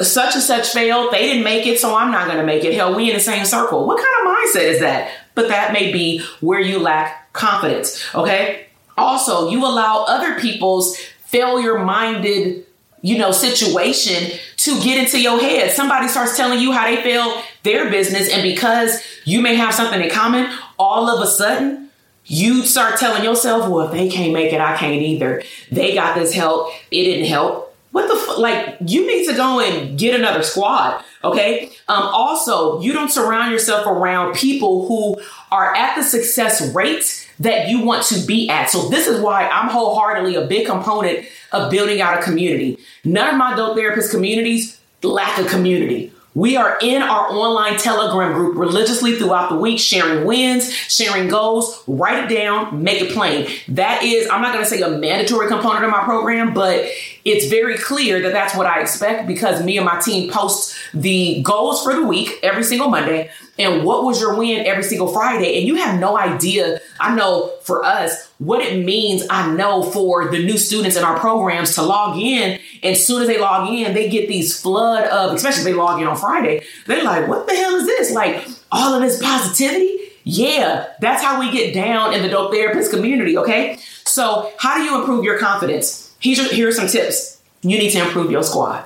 such 0.00 0.34
and 0.34 0.42
such 0.42 0.68
failed, 0.68 1.12
they 1.12 1.26
didn't 1.26 1.44
make 1.44 1.66
it, 1.66 1.78
so 1.78 1.94
I'm 1.94 2.10
not 2.10 2.26
gonna 2.26 2.44
make 2.44 2.64
it. 2.64 2.74
Hell, 2.74 2.94
we 2.94 3.10
in 3.10 3.14
the 3.14 3.22
same 3.22 3.44
circle. 3.44 3.86
What 3.86 3.98
kind 3.98 4.08
of 4.20 4.36
mindset 4.36 4.64
is 4.64 4.80
that? 4.80 5.10
But 5.34 5.48
that 5.48 5.72
may 5.72 5.92
be 5.92 6.22
where 6.40 6.60
you 6.60 6.78
lack 6.78 7.32
confidence, 7.32 8.02
okay? 8.14 8.66
Also, 8.96 9.50
you 9.50 9.64
allow 9.64 10.04
other 10.06 10.38
people's 10.38 10.96
failure 11.24 11.78
minded, 11.78 12.66
you 13.00 13.18
know, 13.18 13.32
situation 13.32 14.38
to 14.58 14.80
get 14.82 14.98
into 14.98 15.20
your 15.20 15.40
head. 15.40 15.70
Somebody 15.70 16.08
starts 16.08 16.36
telling 16.36 16.60
you 16.60 16.72
how 16.72 16.86
they 16.86 17.02
failed 17.02 17.42
their 17.62 17.90
business, 17.90 18.28
and 18.28 18.42
because 18.42 19.02
you 19.24 19.40
may 19.40 19.54
have 19.54 19.74
something 19.74 20.00
in 20.00 20.10
common, 20.10 20.52
all 20.82 21.08
of 21.08 21.22
a 21.22 21.26
sudden, 21.30 21.88
you 22.24 22.64
start 22.64 22.98
telling 22.98 23.24
yourself, 23.24 23.68
well, 23.68 23.86
if 23.86 23.92
they 23.92 24.08
can't 24.08 24.32
make 24.32 24.52
it, 24.52 24.60
I 24.60 24.76
can't 24.76 25.00
either. 25.00 25.42
They 25.70 25.94
got 25.94 26.16
this 26.16 26.34
help, 26.34 26.72
it 26.90 27.04
didn't 27.04 27.26
help. 27.26 27.74
What 27.92 28.08
the 28.08 28.14
f- 28.14 28.38
like 28.38 28.78
you 28.86 29.06
need 29.06 29.26
to 29.26 29.34
go 29.34 29.60
and 29.60 29.98
get 29.98 30.18
another 30.18 30.42
squad 30.42 31.04
okay? 31.22 31.70
Um 31.88 32.04
also 32.04 32.80
you 32.80 32.94
don't 32.94 33.10
surround 33.10 33.52
yourself 33.52 33.86
around 33.86 34.34
people 34.34 34.88
who 34.88 35.20
are 35.50 35.74
at 35.76 35.94
the 35.96 36.02
success 36.02 36.74
rate 36.74 37.28
that 37.38 37.68
you 37.68 37.84
want 37.84 38.04
to 38.04 38.24
be 38.24 38.48
at. 38.48 38.70
So 38.70 38.88
this 38.88 39.06
is 39.06 39.20
why 39.20 39.46
i'm 39.46 39.68
wholeheartedly 39.68 40.36
a 40.36 40.46
big 40.46 40.66
component 40.66 41.26
of 41.52 41.70
building 41.70 42.00
out 42.00 42.18
a 42.18 42.22
community. 42.22 42.78
None 43.04 43.28
of 43.28 43.36
my 43.36 43.54
dope 43.54 43.76
therapist 43.76 44.10
communities 44.10 44.80
lack 45.02 45.38
a 45.38 45.44
community 45.44 46.12
we 46.34 46.56
are 46.56 46.78
in 46.80 47.02
our 47.02 47.30
online 47.30 47.76
Telegram 47.76 48.32
group 48.32 48.56
religiously 48.56 49.16
throughout 49.16 49.50
the 49.50 49.56
week, 49.56 49.78
sharing 49.78 50.24
wins, 50.24 50.72
sharing 50.72 51.28
goals, 51.28 51.82
write 51.86 52.24
it 52.24 52.34
down, 52.34 52.82
make 52.82 53.02
it 53.02 53.12
plain. 53.12 53.48
That 53.68 54.02
is, 54.02 54.28
I'm 54.30 54.40
not 54.40 54.52
going 54.52 54.64
to 54.64 54.70
say 54.70 54.80
a 54.80 54.88
mandatory 54.88 55.48
component 55.48 55.84
of 55.84 55.90
my 55.90 56.04
program, 56.04 56.54
but 56.54 56.86
it's 57.24 57.46
very 57.46 57.76
clear 57.76 58.20
that 58.22 58.32
that's 58.32 58.56
what 58.56 58.66
I 58.66 58.80
expect 58.80 59.26
because 59.26 59.62
me 59.62 59.76
and 59.76 59.86
my 59.86 60.00
team 60.00 60.30
post 60.30 60.76
the 60.92 61.42
goals 61.42 61.82
for 61.82 61.94
the 61.94 62.04
week 62.04 62.38
every 62.42 62.64
single 62.64 62.88
Monday 62.88 63.30
and 63.58 63.84
what 63.84 64.04
was 64.04 64.20
your 64.20 64.36
win 64.36 64.66
every 64.66 64.82
single 64.82 65.08
Friday. 65.08 65.58
And 65.58 65.66
you 65.66 65.76
have 65.76 66.00
no 66.00 66.18
idea, 66.18 66.80
I 66.98 67.14
know 67.14 67.52
for 67.62 67.84
us, 67.84 68.30
what 68.38 68.60
it 68.60 68.84
means. 68.84 69.24
I 69.30 69.52
know 69.54 69.82
for 69.82 70.30
the 70.30 70.44
new 70.44 70.58
students 70.58 70.96
in 70.96 71.04
our 71.04 71.18
programs 71.18 71.74
to 71.76 71.82
log 71.82 72.18
in. 72.18 72.58
And 72.82 72.92
as 72.92 73.06
soon 73.06 73.22
as 73.22 73.28
they 73.28 73.38
log 73.38 73.68
in, 73.68 73.94
they 73.94 74.08
get 74.08 74.28
these 74.28 74.60
flood 74.60 75.04
of, 75.04 75.34
especially 75.34 75.60
if 75.60 75.64
they 75.66 75.74
log 75.74 76.00
in 76.00 76.08
on 76.08 76.16
Friday, 76.16 76.64
they're 76.86 77.04
like, 77.04 77.28
what 77.28 77.46
the 77.46 77.54
hell 77.54 77.76
is 77.76 77.86
this? 77.86 78.12
Like 78.12 78.46
all 78.72 78.94
of 78.94 79.02
this 79.02 79.22
positivity? 79.22 79.98
Yeah, 80.24 80.86
that's 81.00 81.22
how 81.22 81.40
we 81.40 81.50
get 81.50 81.74
down 81.74 82.14
in 82.14 82.22
the 82.22 82.28
dope 82.28 82.52
therapist 82.52 82.90
community. 82.92 83.36
Okay. 83.36 83.78
So, 84.04 84.52
how 84.58 84.78
do 84.78 84.84
you 84.84 85.00
improve 85.00 85.24
your 85.24 85.38
confidence? 85.38 86.01
Here 86.22 86.68
are 86.68 86.72
some 86.72 86.88
tips. 86.88 87.40
You 87.62 87.78
need 87.78 87.90
to 87.90 88.00
improve 88.00 88.30
your 88.30 88.42
squad. 88.42 88.84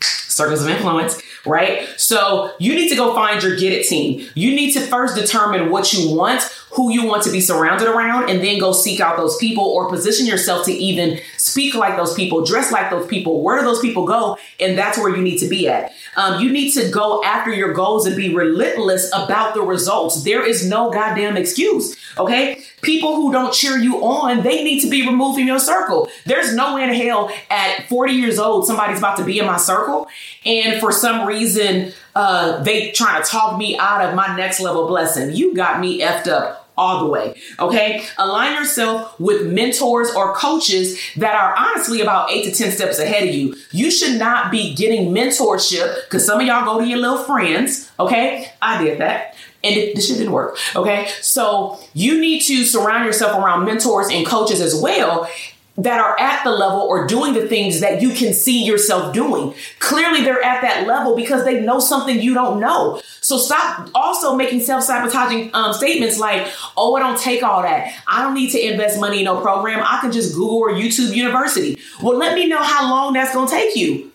Circles 0.00 0.62
of 0.62 0.68
influence 0.68 1.20
right? 1.46 1.88
So 1.96 2.52
you 2.58 2.74
need 2.74 2.88
to 2.90 2.96
go 2.96 3.14
find 3.14 3.42
your 3.42 3.56
get 3.56 3.72
it 3.72 3.86
team. 3.86 4.28
You 4.34 4.54
need 4.54 4.72
to 4.72 4.80
first 4.80 5.14
determine 5.14 5.70
what 5.70 5.92
you 5.92 6.14
want, 6.14 6.42
who 6.76 6.92
you 6.92 7.06
want 7.06 7.22
to 7.22 7.32
be 7.32 7.40
surrounded 7.40 7.88
around, 7.88 8.28
and 8.28 8.42
then 8.44 8.60
go 8.60 8.70
seek 8.70 9.00
out 9.00 9.16
those 9.16 9.36
people 9.38 9.64
or 9.64 9.88
position 9.88 10.26
yourself 10.26 10.66
to 10.66 10.72
even 10.72 11.18
speak 11.38 11.74
like 11.74 11.96
those 11.96 12.12
people, 12.12 12.44
dress 12.44 12.70
like 12.70 12.90
those 12.90 13.06
people. 13.06 13.42
Where 13.42 13.58
do 13.58 13.64
those 13.64 13.80
people 13.80 14.04
go? 14.04 14.36
And 14.60 14.76
that's 14.76 14.98
where 14.98 15.14
you 15.14 15.22
need 15.22 15.38
to 15.38 15.48
be 15.48 15.68
at. 15.68 15.92
Um, 16.16 16.42
you 16.42 16.52
need 16.52 16.72
to 16.72 16.90
go 16.90 17.24
after 17.24 17.50
your 17.52 17.72
goals 17.72 18.06
and 18.06 18.14
be 18.14 18.34
relentless 18.34 19.10
about 19.14 19.54
the 19.54 19.62
results. 19.62 20.22
There 20.22 20.46
is 20.46 20.68
no 20.68 20.90
goddamn 20.90 21.38
excuse. 21.38 21.96
Okay. 22.18 22.62
People 22.82 23.16
who 23.16 23.32
don't 23.32 23.54
cheer 23.54 23.78
you 23.78 24.04
on, 24.04 24.42
they 24.42 24.62
need 24.62 24.80
to 24.80 24.90
be 24.90 25.06
removed 25.06 25.38
from 25.38 25.46
your 25.46 25.58
circle. 25.58 26.08
There's 26.26 26.54
no 26.54 26.74
way 26.74 26.84
in 26.84 26.92
hell 26.92 27.32
at 27.50 27.88
40 27.88 28.12
years 28.12 28.38
old, 28.38 28.66
somebody's 28.66 28.98
about 28.98 29.16
to 29.16 29.24
be 29.24 29.38
in 29.38 29.46
my 29.46 29.56
circle. 29.56 30.08
And 30.44 30.78
for 30.78 30.92
some 30.92 31.26
reason, 31.26 31.94
uh, 32.14 32.62
they 32.62 32.92
trying 32.92 33.22
to 33.22 33.28
talk 33.28 33.58
me 33.58 33.78
out 33.78 34.04
of 34.04 34.14
my 34.14 34.36
next 34.36 34.60
level 34.60 34.86
blessing. 34.86 35.32
You 35.32 35.54
got 35.54 35.80
me 35.80 36.00
effed 36.00 36.28
up 36.28 36.65
all 36.76 37.04
the 37.04 37.10
way. 37.10 37.40
Okay. 37.58 38.06
Align 38.18 38.54
yourself 38.54 39.18
with 39.18 39.46
mentors 39.46 40.10
or 40.14 40.34
coaches 40.34 41.00
that 41.16 41.34
are 41.34 41.54
honestly 41.56 42.00
about 42.00 42.30
eight 42.30 42.44
to 42.44 42.52
10 42.52 42.72
steps 42.72 42.98
ahead 42.98 43.28
of 43.28 43.34
you. 43.34 43.56
You 43.70 43.90
should 43.90 44.18
not 44.18 44.50
be 44.50 44.74
getting 44.74 45.12
mentorship 45.12 46.04
because 46.04 46.24
some 46.26 46.40
of 46.40 46.46
y'all 46.46 46.64
go 46.64 46.80
to 46.80 46.86
your 46.86 46.98
little 46.98 47.18
friends. 47.18 47.90
Okay. 47.98 48.52
I 48.60 48.82
did 48.82 49.00
that. 49.00 49.34
And 49.64 49.74
it, 49.74 49.96
this 49.96 50.08
shit 50.08 50.18
didn't 50.18 50.32
work. 50.32 50.58
Okay. 50.76 51.08
So 51.20 51.80
you 51.94 52.20
need 52.20 52.40
to 52.42 52.64
surround 52.64 53.06
yourself 53.06 53.42
around 53.42 53.64
mentors 53.64 54.08
and 54.10 54.26
coaches 54.26 54.60
as 54.60 54.74
well 54.80 55.28
that 55.78 56.00
are 56.00 56.18
at 56.18 56.42
the 56.42 56.50
level 56.50 56.80
or 56.80 57.06
doing 57.06 57.34
the 57.34 57.46
things 57.46 57.80
that 57.80 58.00
you 58.00 58.10
can 58.10 58.32
see 58.32 58.64
yourself 58.64 59.12
doing. 59.12 59.54
Clearly, 59.78 60.22
they're 60.22 60.42
at 60.42 60.62
that 60.62 60.86
level 60.86 61.14
because 61.14 61.44
they 61.44 61.60
know 61.60 61.80
something 61.80 62.18
you 62.18 62.32
don't 62.34 62.60
know. 62.60 63.00
So 63.20 63.38
stop 63.38 63.90
also 63.94 64.36
making 64.36 64.60
self 64.60 64.84
sabotaging 64.84 65.50
um, 65.52 65.72
statements 65.72 66.18
like, 66.18 66.46
oh, 66.76 66.94
I 66.94 67.00
don't 67.00 67.18
take 67.18 67.42
all 67.42 67.62
that. 67.62 67.92
I 68.06 68.22
don't 68.22 68.34
need 68.34 68.50
to 68.52 68.60
invest 68.60 68.98
money 69.00 69.18
in 69.18 69.24
no 69.24 69.40
program. 69.40 69.80
I 69.84 70.00
can 70.00 70.12
just 70.12 70.34
Google 70.34 70.58
or 70.58 70.70
YouTube 70.70 71.14
University. 71.14 71.78
Well, 72.02 72.16
let 72.16 72.34
me 72.34 72.46
know 72.46 72.62
how 72.62 72.90
long 72.90 73.12
that's 73.12 73.34
going 73.34 73.48
to 73.48 73.54
take 73.54 73.76
you. 73.76 74.12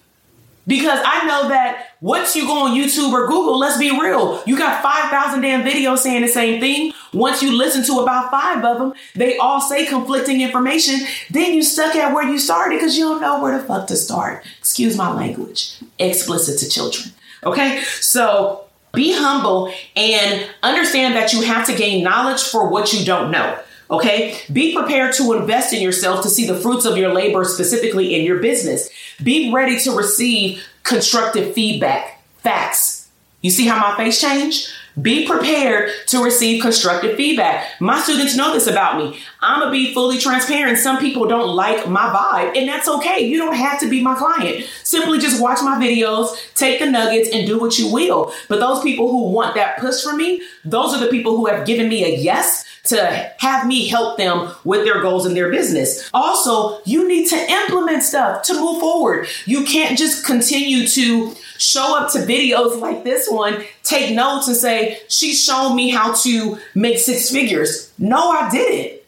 Because 0.68 1.00
I 1.04 1.26
know 1.26 1.50
that 1.50 1.88
once 2.02 2.36
you 2.36 2.46
go 2.46 2.66
on 2.66 2.78
YouTube 2.78 3.12
or 3.12 3.28
Google, 3.28 3.58
let's 3.58 3.78
be 3.78 3.90
real, 3.92 4.42
you 4.46 4.58
got 4.58 4.82
5,000 4.84 5.42
damn 5.42 5.64
videos 5.64 6.00
saying 6.00 6.22
the 6.22 6.28
same 6.28 6.60
thing. 6.60 6.94
Once 7.14 7.42
you 7.42 7.58
listen 7.58 7.84
to 7.84 8.02
about 8.02 8.32
five 8.32 8.64
of 8.64 8.80
them, 8.80 8.94
they 9.16 9.38
all 9.38 9.60
say 9.60 9.86
conflicting 9.86 10.42
information. 10.42 11.00
Then 11.30 11.54
you 11.54 11.64
stuck 11.64 11.96
at 11.96 12.14
where 12.14 12.28
you 12.28 12.40
started 12.40 12.78
because 12.78 12.98
you 12.98 13.04
don't 13.04 13.22
know 13.22 13.42
where 13.42 13.58
the 13.58 13.64
fuck 13.64 13.88
to 13.88 13.96
start. 13.96 14.46
Excuse 14.60 14.96
my 14.98 15.14
language. 15.14 15.78
Explicit 16.00 16.60
to 16.60 16.70
children. 16.70 17.14
Okay? 17.44 17.82
So 18.00 18.66
be 18.94 19.14
humble 19.14 19.74
and 19.96 20.50
understand 20.64 21.16
that 21.16 21.34
you 21.34 21.42
have 21.42 21.66
to 21.68 21.76
gain 21.76 22.04
knowledge 22.04 22.44
for 22.44 22.70
what 22.70 22.94
you 22.94 23.06
don't 23.06 23.32
know. 23.32 23.60
Okay. 23.90 24.38
Be 24.52 24.74
prepared 24.74 25.14
to 25.16 25.34
invest 25.34 25.74
in 25.74 25.82
yourself 25.82 26.24
to 26.24 26.30
see 26.30 26.48
the 26.48 26.56
fruits 26.56 26.86
of 26.86 26.98
your 26.98 27.14
labor, 27.14 27.44
specifically 27.44 28.16
in 28.16 28.26
your 28.26 28.40
business. 28.40 28.90
Be 29.22 29.52
ready 29.52 29.78
to 29.80 29.92
receive 29.92 30.66
constructive 30.84 31.54
feedback. 31.54 32.24
Facts. 32.38 33.10
You 33.42 33.52
see 33.52 33.68
how 33.68 33.80
my 33.80 33.98
face 33.98 34.22
changed? 34.22 34.70
Be 35.00 35.26
prepared 35.26 35.92
to 36.08 36.24
receive 36.24 36.62
constructive 36.62 37.16
feedback. 37.16 37.80
My 37.80 38.02
students 38.02 38.36
know 38.36 38.54
this 38.54 38.68
about 38.68 38.98
me. 38.98 39.20
I'm 39.40 39.62
gonna 39.62 39.72
be 39.72 39.94
fully 39.94 40.18
transparent. 40.18 40.80
Some 40.80 40.98
people 40.98 41.28
don't 41.28 41.56
like 41.56 41.88
my 41.88 42.10
vibe, 42.10 42.58
and 42.58 42.68
that's 42.68 42.90
okay. 42.90 43.22
You 43.22 43.38
don't 43.38 43.56
have 43.56 43.80
to 43.80 43.90
be 43.90 44.02
my 44.02 44.16
client. 44.16 44.66
Simply 44.84 45.20
just 45.20 45.42
watch 45.42 45.60
my 45.62 45.78
videos, 45.78 46.36
take 46.56 46.80
the 46.80 46.88
nuggets, 46.88 47.30
and 47.32 47.48
do 47.48 47.58
what 47.58 47.78
you 47.78 47.92
will. 47.92 48.34
But 48.50 48.60
those 48.60 48.84
people 48.84 49.10
who 49.10 49.30
want 49.30 49.56
that 49.56 49.78
push 49.80 50.04
from 50.04 50.18
me, 50.18 50.42
those 50.66 50.94
are 50.94 51.00
the 51.00 51.10
people 51.10 51.38
who 51.38 51.46
have 51.46 51.66
given 51.66 51.88
me 51.88 52.04
a 52.04 52.18
yes 52.18 52.66
to 52.84 53.34
have 53.38 53.68
me 53.68 53.88
help 53.88 54.18
them 54.18 54.52
with 54.64 54.86
their 54.86 55.02
goals 55.02 55.26
in 55.26 55.34
their 55.34 55.52
business. 55.52 56.10
Also, 56.14 56.82
you 56.86 57.08
need 57.08 57.28
to 57.30 57.36
implement 57.36 58.04
stuff 58.04 58.44
to 58.44 58.54
move 58.54 58.80
forward. 58.80 59.28
You 59.46 59.64
can't 59.64 59.98
just 59.98 60.26
continue 60.26 60.88
to 60.88 61.36
show 61.58 61.98
up 61.98 62.12
to 62.14 62.20
videos 62.20 62.80
like 62.80 63.04
this 63.04 63.30
one, 63.30 63.64
take 63.84 64.16
notes 64.16 64.48
and 64.48 64.58
say, 64.58 65.00
she's 65.08 65.44
shown 65.44 65.76
me 65.76 65.90
how 65.90 66.14
to 66.24 66.58
make 66.74 66.98
six 66.98 67.30
figures. 67.30 67.94
No, 67.98 68.32
I 68.32 68.50
didn't. 68.50 69.02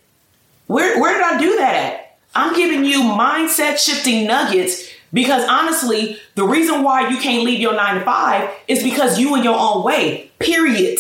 Where, 0.68 1.00
where 1.02 1.14
did 1.14 1.24
I 1.24 1.40
do 1.40 1.58
that 1.58 1.76
at? 1.76 2.18
I'm 2.36 2.56
giving 2.56 2.86
you 2.86 3.02
mindset 3.02 3.78
shifting 3.78 4.26
nuggets 4.28 4.90
because 5.12 5.48
honestly, 5.48 6.20
the 6.36 6.46
reason 6.46 6.84
why 6.84 7.10
you 7.10 7.18
can't 7.18 7.44
leave 7.44 7.60
your 7.60 7.76
nine 7.76 8.00
to 8.00 8.06
five 8.06 8.50
is 8.68 8.82
because 8.82 9.20
you 9.20 9.36
in 9.36 9.44
your 9.44 9.58
own 9.58 9.84
way, 9.84 10.32
period. 10.40 11.00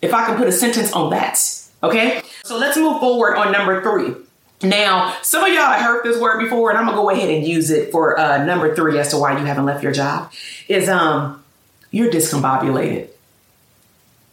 If 0.00 0.14
I 0.14 0.26
can 0.26 0.36
put 0.36 0.46
a 0.46 0.52
sentence 0.52 0.92
on 0.92 1.10
that. 1.10 1.36
Okay, 1.82 2.22
so 2.42 2.58
let's 2.58 2.76
move 2.76 3.00
forward 3.00 3.36
on 3.36 3.52
number 3.52 3.82
three. 3.82 4.14
Now, 4.62 5.14
some 5.22 5.44
of 5.44 5.50
y'all 5.50 5.72
have 5.72 5.80
heard 5.80 6.02
this 6.04 6.20
word 6.20 6.40
before, 6.40 6.70
and 6.70 6.78
I'm 6.78 6.86
gonna 6.86 6.96
go 6.96 7.10
ahead 7.10 7.30
and 7.30 7.46
use 7.46 7.70
it 7.70 7.92
for 7.92 8.18
uh, 8.18 8.44
number 8.44 8.74
three 8.74 8.98
as 8.98 9.10
to 9.10 9.16
why 9.16 9.38
you 9.38 9.44
haven't 9.44 9.66
left 9.66 9.84
your 9.84 9.92
job. 9.92 10.32
Is 10.66 10.88
um, 10.88 11.44
you're 11.92 12.10
discombobulated. 12.10 13.08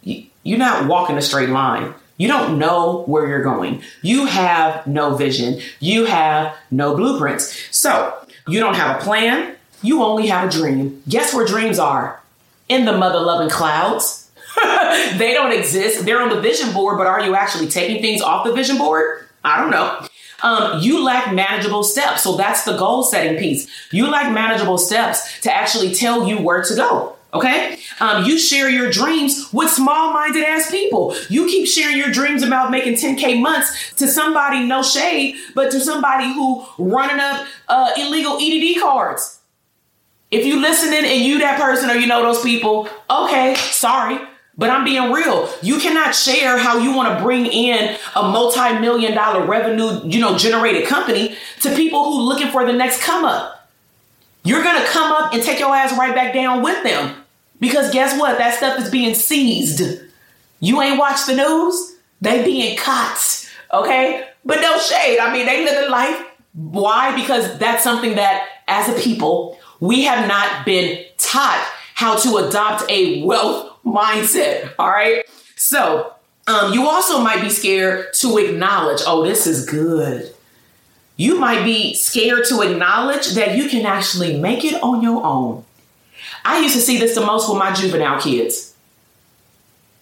You, 0.02 0.24
you're 0.42 0.58
not 0.58 0.86
walking 0.88 1.16
a 1.16 1.22
straight 1.22 1.50
line. 1.50 1.94
You 2.16 2.28
don't 2.28 2.58
know 2.58 3.04
where 3.06 3.28
you're 3.28 3.42
going. 3.42 3.82
You 4.02 4.26
have 4.26 4.86
no 4.86 5.14
vision. 5.14 5.60
You 5.80 6.06
have 6.06 6.56
no 6.70 6.96
blueprints. 6.96 7.76
So 7.76 8.14
you 8.48 8.58
don't 8.58 8.74
have 8.74 9.00
a 9.00 9.04
plan. 9.04 9.56
you 9.82 10.02
only 10.02 10.26
have 10.28 10.48
a 10.48 10.50
dream. 10.50 11.02
Guess 11.08 11.34
where 11.34 11.46
dreams 11.46 11.78
are? 11.78 12.20
In 12.68 12.84
the 12.84 12.96
mother 12.96 13.20
loving 13.20 13.50
clouds. 13.50 14.25
they 15.18 15.32
don't 15.32 15.52
exist. 15.52 16.04
They're 16.04 16.22
on 16.22 16.30
the 16.30 16.40
vision 16.40 16.72
board, 16.72 16.98
but 16.98 17.06
are 17.06 17.20
you 17.20 17.34
actually 17.34 17.68
taking 17.68 18.00
things 18.02 18.22
off 18.22 18.46
the 18.46 18.52
vision 18.52 18.78
board? 18.78 19.26
I 19.44 19.60
don't 19.60 19.70
know. 19.70 20.06
Um, 20.42 20.80
you 20.80 21.02
lack 21.02 21.32
manageable 21.32 21.82
steps. 21.82 22.22
So 22.22 22.36
that's 22.36 22.64
the 22.64 22.76
goal 22.76 23.02
setting 23.02 23.38
piece. 23.38 23.68
You 23.92 24.08
lack 24.08 24.32
manageable 24.32 24.78
steps 24.78 25.40
to 25.40 25.54
actually 25.54 25.94
tell 25.94 26.26
you 26.26 26.38
where 26.38 26.62
to 26.62 26.74
go. 26.74 27.16
Okay. 27.34 27.78
Um, 28.00 28.24
you 28.24 28.38
share 28.38 28.70
your 28.70 28.90
dreams 28.90 29.52
with 29.52 29.68
small 29.70 30.12
minded 30.12 30.44
ass 30.44 30.70
people. 30.70 31.14
You 31.28 31.46
keep 31.46 31.66
sharing 31.66 31.98
your 31.98 32.10
dreams 32.10 32.42
about 32.42 32.70
making 32.70 32.94
10K 32.94 33.40
months 33.40 33.94
to 33.96 34.08
somebody, 34.08 34.64
no 34.64 34.82
shade, 34.82 35.36
but 35.54 35.70
to 35.72 35.80
somebody 35.80 36.32
who 36.32 36.64
running 36.78 37.20
up 37.20 37.46
uh, 37.68 37.90
illegal 37.98 38.38
EDD 38.40 38.80
cards. 38.80 39.40
If 40.30 40.46
you 40.46 40.60
listening 40.60 41.04
and 41.04 41.24
you 41.24 41.38
that 41.40 41.60
person 41.60 41.90
or 41.90 41.94
you 41.94 42.06
know 42.06 42.22
those 42.22 42.42
people, 42.42 42.88
okay, 43.10 43.54
sorry. 43.54 44.18
But 44.58 44.70
I'm 44.70 44.84
being 44.84 45.12
real. 45.12 45.50
You 45.62 45.78
cannot 45.78 46.14
share 46.14 46.56
how 46.56 46.78
you 46.78 46.94
want 46.94 47.16
to 47.16 47.22
bring 47.22 47.44
in 47.46 47.96
a 48.14 48.22
multi-million 48.22 49.14
dollar 49.14 49.44
revenue, 49.44 50.00
you 50.04 50.18
know, 50.18 50.38
generated 50.38 50.86
company 50.88 51.36
to 51.60 51.74
people 51.74 52.04
who 52.04 52.20
are 52.20 52.22
looking 52.22 52.50
for 52.50 52.64
the 52.64 52.72
next 52.72 53.02
come 53.02 53.24
up. 53.24 53.70
You're 54.44 54.62
going 54.62 54.80
to 54.80 54.86
come 54.88 55.12
up 55.12 55.34
and 55.34 55.42
take 55.42 55.58
your 55.58 55.74
ass 55.74 55.96
right 55.98 56.14
back 56.14 56.32
down 56.32 56.62
with 56.62 56.82
them. 56.84 57.16
Because 57.60 57.92
guess 57.92 58.18
what? 58.18 58.38
That 58.38 58.54
stuff 58.54 58.78
is 58.78 58.90
being 58.90 59.14
seized. 59.14 60.00
You 60.60 60.80
ain't 60.80 60.98
watched 60.98 61.26
the 61.26 61.36
news? 61.36 61.96
They 62.20 62.44
being 62.44 62.78
caught. 62.78 63.50
Okay? 63.72 64.26
But 64.44 64.60
no 64.60 64.78
shade. 64.78 65.18
I 65.18 65.32
mean, 65.32 65.46
they 65.46 65.64
living 65.64 65.90
life. 65.90 66.24
Why? 66.54 67.14
Because 67.14 67.58
that's 67.58 67.84
something 67.84 68.14
that 68.14 68.48
as 68.68 68.88
a 68.88 68.98
people, 69.00 69.58
we 69.80 70.04
have 70.04 70.26
not 70.26 70.64
been 70.64 71.04
taught 71.18 71.66
how 71.94 72.16
to 72.16 72.36
adopt 72.36 72.90
a 72.90 73.22
wealth 73.24 73.75
mindset. 73.86 74.72
All 74.78 74.90
right. 74.90 75.24
So, 75.56 76.12
um, 76.46 76.72
you 76.72 76.86
also 76.86 77.20
might 77.20 77.40
be 77.40 77.50
scared 77.50 78.12
to 78.14 78.38
acknowledge, 78.38 79.00
oh, 79.06 79.24
this 79.24 79.46
is 79.46 79.64
good. 79.64 80.32
You 81.16 81.38
might 81.38 81.64
be 81.64 81.94
scared 81.94 82.44
to 82.48 82.60
acknowledge 82.60 83.34
that 83.34 83.56
you 83.56 83.68
can 83.68 83.86
actually 83.86 84.38
make 84.38 84.64
it 84.64 84.80
on 84.82 85.02
your 85.02 85.24
own. 85.24 85.64
I 86.44 86.60
used 86.60 86.74
to 86.74 86.80
see 86.80 86.98
this 86.98 87.14
the 87.14 87.24
most 87.24 87.48
with 87.48 87.58
my 87.58 87.72
juvenile 87.72 88.20
kids. 88.20 88.74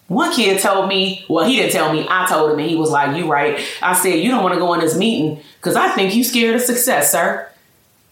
One 0.07 0.31
kid 0.33 0.61
told 0.61 0.87
me, 0.87 1.25
well, 1.27 1.47
he 1.47 1.55
didn't 1.55 1.71
tell 1.71 1.91
me, 1.91 2.05
I 2.07 2.27
told 2.27 2.51
him, 2.51 2.59
and 2.59 2.69
he 2.69 2.75
was 2.75 2.91
like, 2.91 3.17
You 3.17 3.31
right. 3.31 3.59
I 3.81 3.95
said, 3.95 4.19
You 4.19 4.29
don't 4.29 4.43
want 4.43 4.53
to 4.53 4.59
go 4.59 4.73
in 4.73 4.81
this 4.81 4.95
meeting 4.95 5.41
because 5.57 5.75
I 5.75 5.89
think 5.95 6.13
you 6.13 6.23
scared 6.23 6.55
of 6.55 6.61
success, 6.61 7.11
sir. 7.11 7.49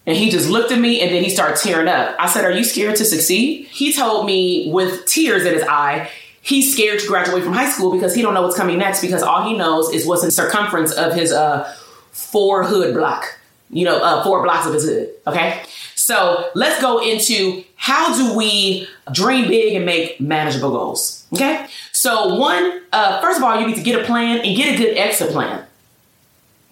And 0.05 0.17
he 0.17 0.29
just 0.29 0.49
looked 0.49 0.71
at 0.71 0.79
me 0.79 1.01
and 1.01 1.11
then 1.11 1.23
he 1.23 1.29
started 1.29 1.57
tearing 1.57 1.87
up. 1.87 2.15
I 2.19 2.27
said, 2.27 2.43
Are 2.43 2.51
you 2.51 2.63
scared 2.63 2.95
to 2.97 3.05
succeed? 3.05 3.67
He 3.67 3.93
told 3.93 4.25
me 4.25 4.69
with 4.71 5.05
tears 5.05 5.45
in 5.45 5.53
his 5.53 5.63
eye, 5.63 6.09
he's 6.41 6.73
scared 6.73 6.99
to 6.99 7.07
graduate 7.07 7.43
from 7.43 7.53
high 7.53 7.69
school 7.69 7.91
because 7.91 8.13
he 8.13 8.21
don't 8.21 8.33
know 8.33 8.41
what's 8.41 8.57
coming 8.57 8.77
next 8.77 9.01
because 9.01 9.23
all 9.23 9.47
he 9.47 9.57
knows 9.57 9.93
is 9.93 10.05
what's 10.05 10.23
in 10.23 10.31
circumference 10.31 10.91
of 10.91 11.13
his 11.13 11.31
uh 11.31 11.73
four 12.11 12.63
hood 12.63 12.93
block. 12.93 13.39
You 13.69 13.85
know, 13.85 13.97
uh, 14.03 14.23
four 14.23 14.43
blocks 14.43 14.67
of 14.67 14.73
his 14.73 14.83
hood. 14.83 15.09
Okay. 15.25 15.63
So 15.95 16.49
let's 16.53 16.79
go 16.79 17.01
into 17.01 17.63
how 17.75 18.15
do 18.15 18.37
we 18.37 18.87
dream 19.11 19.47
big 19.47 19.73
and 19.73 19.85
make 19.85 20.19
manageable 20.21 20.69
goals? 20.69 21.25
Okay. 21.33 21.65
So 21.91 22.35
one, 22.35 22.81
uh, 22.91 23.19
first 23.21 23.37
of 23.37 23.43
all, 23.43 23.59
you 23.59 23.65
need 23.65 23.77
to 23.77 23.81
get 23.81 23.99
a 23.99 24.03
plan 24.03 24.39
and 24.41 24.55
get 24.55 24.75
a 24.75 24.77
good 24.77 24.95
exit 24.95 25.31
plan. 25.31 25.65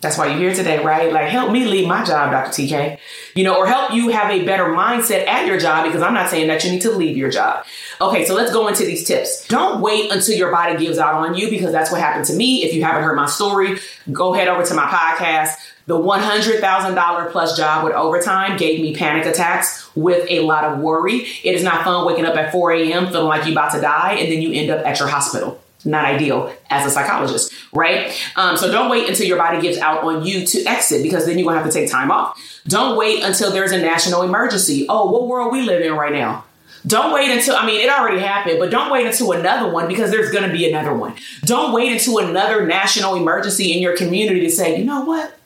That's 0.02 0.18
why 0.18 0.28
you're 0.28 0.40
here 0.40 0.54
today, 0.54 0.84
right? 0.84 1.14
Like, 1.14 1.30
help 1.30 1.52
me 1.52 1.66
leave 1.66 1.88
my 1.88 2.04
job, 2.04 2.32
Dr. 2.32 2.50
TK, 2.50 2.98
you 3.36 3.44
know, 3.44 3.56
or 3.56 3.68
help 3.68 3.94
you 3.94 4.10
have 4.10 4.32
a 4.32 4.44
better 4.44 4.66
mindset 4.66 5.28
at 5.28 5.46
your 5.46 5.60
job 5.60 5.86
because 5.86 6.02
I'm 6.02 6.16
not 6.16 6.30
saying 6.30 6.48
that 6.48 6.64
you 6.64 6.72
need 6.72 6.82
to 6.82 6.92
leave 6.92 7.16
your 7.16 7.30
job. 7.30 7.66
Okay, 8.02 8.26
so 8.26 8.34
let's 8.34 8.52
go 8.52 8.68
into 8.68 8.84
these 8.84 9.06
tips. 9.06 9.48
Don't 9.48 9.80
wait 9.80 10.12
until 10.12 10.36
your 10.36 10.52
body 10.52 10.76
gives 10.84 10.98
out 10.98 11.14
on 11.14 11.36
you 11.36 11.52
because 11.52 11.72
that's 11.72 11.92
what 11.92 12.02
happened 12.02 12.26
to 12.26 12.34
me. 12.34 12.64
If 12.64 12.74
you 12.74 12.84
haven't 12.84 13.04
heard 13.04 13.16
my 13.16 13.28
story, 13.28 13.78
go 14.12 14.34
head 14.34 14.48
over 14.48 14.64
to 14.64 14.74
my 14.74 14.86
podcast. 14.86 15.54
The 15.86 15.98
$100,000 15.98 17.32
plus 17.32 17.58
job 17.58 17.84
with 17.84 17.94
overtime 17.94 18.58
gave 18.58 18.82
me 18.82 18.96
panic 18.96 19.28
attacks 19.28 19.88
with 19.96 20.26
a 20.32 20.40
lot 20.40 20.64
of 20.64 20.80
worry. 20.80 21.28
It 21.44 21.54
is 21.54 21.64
not 21.64 21.84
fun 21.84 22.08
waking 22.08 22.26
up 22.26 22.36
at 22.36 22.52
4 22.52 22.72
a.m. 22.72 23.08
feeling 23.08 23.28
like 23.28 23.44
you're 23.44 23.52
about 23.52 23.74
to 23.74 23.82
die 23.82 24.14
and 24.14 24.32
then 24.32 24.42
you 24.42 24.52
end 24.52 24.72
up 24.72 24.84
at 24.86 24.98
your 24.98 25.08
hospital 25.08 25.62
not 25.86 26.06
ideal 26.06 26.54
as 26.70 26.86
a 26.86 26.90
psychologist, 26.90 27.54
right? 27.74 28.12
Um, 28.36 28.58
so 28.58 28.72
don't 28.72 28.90
wait 28.90 29.10
until 29.10 29.26
your 29.26 29.38
body 29.38 29.62
gives 29.62 29.78
out 29.78 30.04
on 30.04 30.26
you 30.26 30.46
to 30.46 30.64
exit 30.66 31.04
because 31.04 31.26
then 31.26 31.38
you're 31.38 31.48
gonna 31.48 31.62
have 31.62 31.72
to 31.72 31.74
take 31.74 31.90
time 31.90 32.12
off. 32.12 32.40
Don't 32.68 32.98
wait 32.98 33.24
until 33.24 33.52
there's 33.52 33.72
a 33.72 33.78
national 33.78 34.22
emergency. 34.22 34.86
Oh, 34.88 35.12
what 35.12 35.28
world 35.28 35.52
we 35.52 35.62
live 35.62 35.82
in 35.82 35.94
right 35.94 36.14
now? 36.14 36.46
Don't 36.86 37.14
wait 37.14 37.30
until, 37.30 37.56
I 37.56 37.66
mean, 37.66 37.80
it 37.80 37.90
already 37.90 38.20
happened, 38.20 38.58
but 38.60 38.72
don't 38.72 38.92
wait 38.92 39.06
until 39.06 39.34
another 39.34 39.72
one 39.72 39.88
because 39.88 40.10
there's 40.10 40.32
to 40.32 40.52
be 40.52 40.68
another 40.68 40.94
one. 40.94 41.14
Don't 41.44 41.74
wait 41.74 41.92
until 41.92 42.18
another 42.18 42.66
national 42.66 43.16
emergency 43.16 43.72
in 43.74 43.82
your 43.82 43.96
community 43.96 44.42
to 44.42 44.50
say, 44.50 44.80
you 44.80 44.86
know 44.86 45.02
what? 45.02 45.38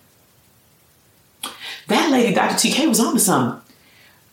That 1.88 2.10
lady, 2.10 2.34
Dr. 2.34 2.56
TK, 2.56 2.88
was 2.88 3.00
on 3.00 3.14
to 3.14 3.20
something. 3.20 3.62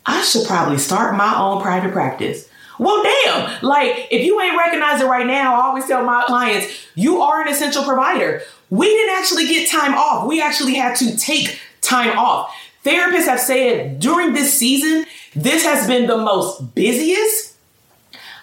I 0.07 0.23
should 0.23 0.47
probably 0.47 0.79
start 0.79 1.17
my 1.17 1.37
own 1.37 1.61
private 1.61 1.93
practice. 1.93 2.49
Well, 2.83 3.03
damn. 3.03 3.63
Like, 3.63 4.09
if 4.11 4.25
you 4.25 4.41
ain't 4.41 4.57
recognizing 4.57 5.07
right 5.07 5.27
now, 5.27 5.55
I 5.55 5.67
always 5.67 5.87
tell 5.87 6.03
my 6.05 6.25
clients, 6.27 6.67
you 6.97 7.23
are 7.23 7.41
an 7.41 7.49
essential 7.49 7.85
provider. 7.85 8.43
We 8.71 8.87
didn't 8.87 9.17
actually 9.17 9.47
get 9.47 9.71
time 9.71 9.95
off. 9.95 10.27
We 10.27 10.43
actually 10.43 10.75
had 10.75 10.97
to 10.97 11.17
take 11.17 11.61
time 11.81 12.19
off. 12.19 12.53
Therapists 12.85 13.27
have 13.27 13.39
said 13.39 14.01
during 14.01 14.33
this 14.33 14.59
season, 14.59 15.07
this 15.37 15.65
has 15.65 15.87
been 15.87 16.09
the 16.09 16.17
most 16.17 16.75
busiest, 16.75 17.55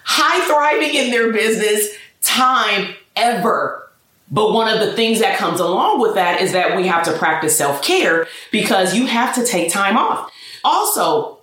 high 0.04 0.46
thriving 0.46 0.94
in 0.94 1.10
their 1.10 1.32
business 1.32 1.88
time 2.22 2.94
ever. 3.16 3.90
But 4.30 4.52
one 4.52 4.72
of 4.72 4.80
the 4.80 4.94
things 4.94 5.20
that 5.20 5.36
comes 5.36 5.60
along 5.60 6.00
with 6.00 6.14
that 6.14 6.40
is 6.40 6.52
that 6.52 6.76
we 6.76 6.86
have 6.86 7.04
to 7.04 7.12
practice 7.18 7.58
self 7.58 7.82
care 7.82 8.26
because 8.50 8.94
you 8.94 9.04
have 9.04 9.34
to 9.34 9.44
take 9.44 9.70
time 9.70 9.98
off. 9.98 10.32
Also, 10.64 11.39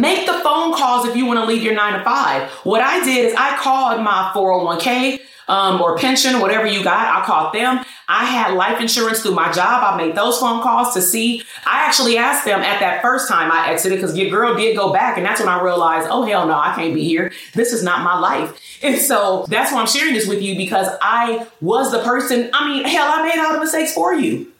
Make 0.00 0.26
the 0.26 0.34
phone 0.34 0.74
calls 0.74 1.06
if 1.06 1.16
you 1.16 1.26
want 1.26 1.38
to 1.40 1.46
leave 1.46 1.62
your 1.62 1.74
nine 1.74 1.98
to 1.98 2.04
five. 2.04 2.50
What 2.64 2.80
I 2.80 3.04
did 3.04 3.26
is 3.26 3.34
I 3.36 3.56
called 3.56 4.00
my 4.02 4.32
401k 4.34 5.20
um, 5.48 5.80
or 5.80 5.96
pension, 5.96 6.40
whatever 6.40 6.66
you 6.66 6.82
got. 6.82 7.22
I 7.22 7.24
called 7.24 7.54
them. 7.54 7.84
I 8.08 8.24
had 8.24 8.54
life 8.54 8.80
insurance 8.80 9.22
through 9.22 9.34
my 9.34 9.52
job. 9.52 9.82
I 9.84 9.96
made 9.96 10.14
those 10.14 10.38
phone 10.38 10.62
calls 10.62 10.94
to 10.94 11.02
see. 11.02 11.42
I 11.66 11.86
actually 11.86 12.18
asked 12.18 12.44
them 12.44 12.60
at 12.60 12.80
that 12.80 13.02
first 13.02 13.28
time 13.28 13.50
I 13.50 13.70
exited 13.70 13.98
because 13.98 14.16
your 14.16 14.30
girl 14.30 14.54
did 14.54 14.76
go 14.76 14.92
back. 14.92 15.16
And 15.16 15.24
that's 15.24 15.40
when 15.40 15.48
I 15.48 15.62
realized, 15.62 16.08
oh, 16.10 16.24
hell 16.24 16.46
no, 16.46 16.54
I 16.54 16.74
can't 16.74 16.94
be 16.94 17.04
here. 17.04 17.32
This 17.54 17.72
is 17.72 17.82
not 17.82 18.02
my 18.02 18.18
life. 18.18 18.58
And 18.82 18.98
so 19.00 19.46
that's 19.48 19.72
why 19.72 19.80
I'm 19.80 19.86
sharing 19.86 20.14
this 20.14 20.26
with 20.26 20.42
you 20.42 20.56
because 20.56 20.88
I 21.00 21.46
was 21.60 21.92
the 21.92 22.02
person. 22.02 22.50
I 22.52 22.68
mean, 22.68 22.84
hell, 22.84 23.10
I 23.10 23.22
made 23.22 23.38
all 23.38 23.52
the 23.52 23.60
mistakes 23.60 23.94
for 23.94 24.14
you. 24.14 24.53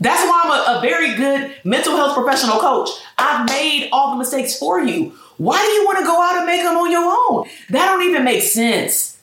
That's 0.00 0.22
why 0.22 0.42
I'm 0.44 0.50
a, 0.50 0.78
a 0.78 0.80
very 0.80 1.14
good 1.14 1.54
mental 1.64 1.96
health 1.96 2.14
professional 2.14 2.58
coach. 2.58 2.88
I've 3.18 3.46
made 3.48 3.90
all 3.92 4.12
the 4.12 4.16
mistakes 4.16 4.58
for 4.58 4.80
you. 4.80 5.12
Why 5.36 5.62
do 5.62 5.68
you 5.68 5.84
want 5.84 5.98
to 5.98 6.04
go 6.04 6.20
out 6.20 6.36
and 6.36 6.46
make 6.46 6.62
them 6.62 6.76
on 6.76 6.90
your 6.90 7.04
own? 7.04 7.48
That 7.70 7.86
don't 7.86 8.08
even 8.08 8.24
make 8.24 8.42
sense. 8.42 9.18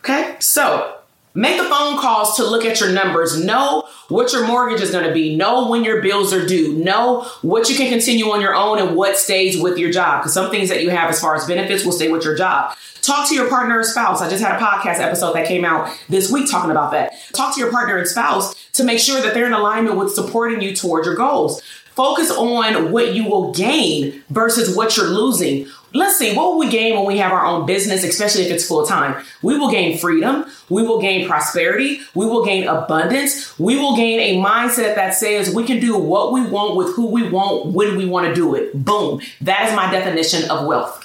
Okay, 0.00 0.36
so 0.38 0.98
make 1.34 1.56
the 1.56 1.68
phone 1.68 1.98
calls 1.98 2.36
to 2.36 2.44
look 2.44 2.64
at 2.64 2.80
your 2.80 2.92
numbers. 2.92 3.42
Know 3.42 3.88
what 4.08 4.32
your 4.32 4.46
mortgage 4.46 4.82
is 4.82 4.90
going 4.90 5.06
to 5.06 5.12
be. 5.12 5.34
Know 5.34 5.70
when 5.70 5.82
your 5.82 6.02
bills 6.02 6.32
are 6.32 6.46
due. 6.46 6.74
Know 6.76 7.22
what 7.42 7.70
you 7.70 7.76
can 7.76 7.90
continue 7.90 8.26
on 8.26 8.40
your 8.40 8.54
own 8.54 8.78
and 8.78 8.96
what 8.96 9.16
stays 9.16 9.58
with 9.58 9.78
your 9.78 9.90
job. 9.90 10.20
Because 10.20 10.34
some 10.34 10.50
things 10.50 10.68
that 10.68 10.82
you 10.82 10.90
have 10.90 11.08
as 11.08 11.20
far 11.20 11.34
as 11.34 11.46
benefits 11.46 11.84
will 11.84 11.92
stay 11.92 12.10
with 12.10 12.24
your 12.24 12.36
job. 12.36 12.76
Talk 13.00 13.28
to 13.28 13.34
your 13.34 13.48
partner 13.48 13.78
or 13.78 13.84
spouse. 13.84 14.22
I 14.22 14.30
just 14.30 14.42
had 14.42 14.56
a 14.56 14.64
podcast 14.64 14.98
episode 14.98 15.34
that 15.34 15.46
came 15.46 15.64
out 15.64 15.94
this 16.08 16.30
week 16.30 16.50
talking 16.50 16.70
about 16.70 16.92
that. 16.92 17.12
Talk 17.32 17.54
to 17.54 17.60
your 17.60 17.70
partner 17.70 17.98
and 17.98 18.08
spouse 18.08 18.54
to 18.74 18.84
make 18.84 18.98
sure 18.98 19.20
that 19.20 19.34
they're 19.34 19.46
in 19.46 19.52
alignment 19.52 19.96
with 19.96 20.14
supporting 20.14 20.60
you 20.60 20.74
toward 20.74 21.06
your 21.06 21.14
goals. 21.14 21.62
Focus 21.94 22.30
on 22.30 22.90
what 22.90 23.14
you 23.14 23.24
will 23.24 23.52
gain 23.52 24.22
versus 24.28 24.76
what 24.76 24.96
you're 24.96 25.06
losing. 25.06 25.68
Let's 25.92 26.18
see, 26.18 26.34
what 26.34 26.50
will 26.50 26.58
we 26.58 26.68
gain 26.68 26.96
when 26.96 27.06
we 27.06 27.18
have 27.18 27.30
our 27.30 27.46
own 27.46 27.66
business, 27.66 28.02
especially 28.02 28.42
if 28.42 28.50
it's 28.50 28.66
full 28.66 28.84
time? 28.84 29.24
We 29.42 29.56
will 29.56 29.70
gain 29.70 29.96
freedom. 29.96 30.44
We 30.68 30.82
will 30.82 31.00
gain 31.00 31.28
prosperity. 31.28 32.00
We 32.16 32.26
will 32.26 32.44
gain 32.44 32.66
abundance. 32.66 33.56
We 33.60 33.76
will 33.76 33.94
gain 33.94 34.18
a 34.18 34.44
mindset 34.44 34.96
that 34.96 35.14
says 35.14 35.54
we 35.54 35.62
can 35.62 35.78
do 35.78 35.96
what 35.96 36.32
we 36.32 36.44
want 36.44 36.74
with 36.74 36.96
who 36.96 37.06
we 37.06 37.28
want 37.28 37.66
when 37.66 37.96
we 37.96 38.06
want 38.06 38.26
to 38.26 38.34
do 38.34 38.56
it. 38.56 38.84
Boom. 38.84 39.20
That 39.42 39.68
is 39.68 39.76
my 39.76 39.88
definition 39.88 40.50
of 40.50 40.66
wealth. 40.66 41.00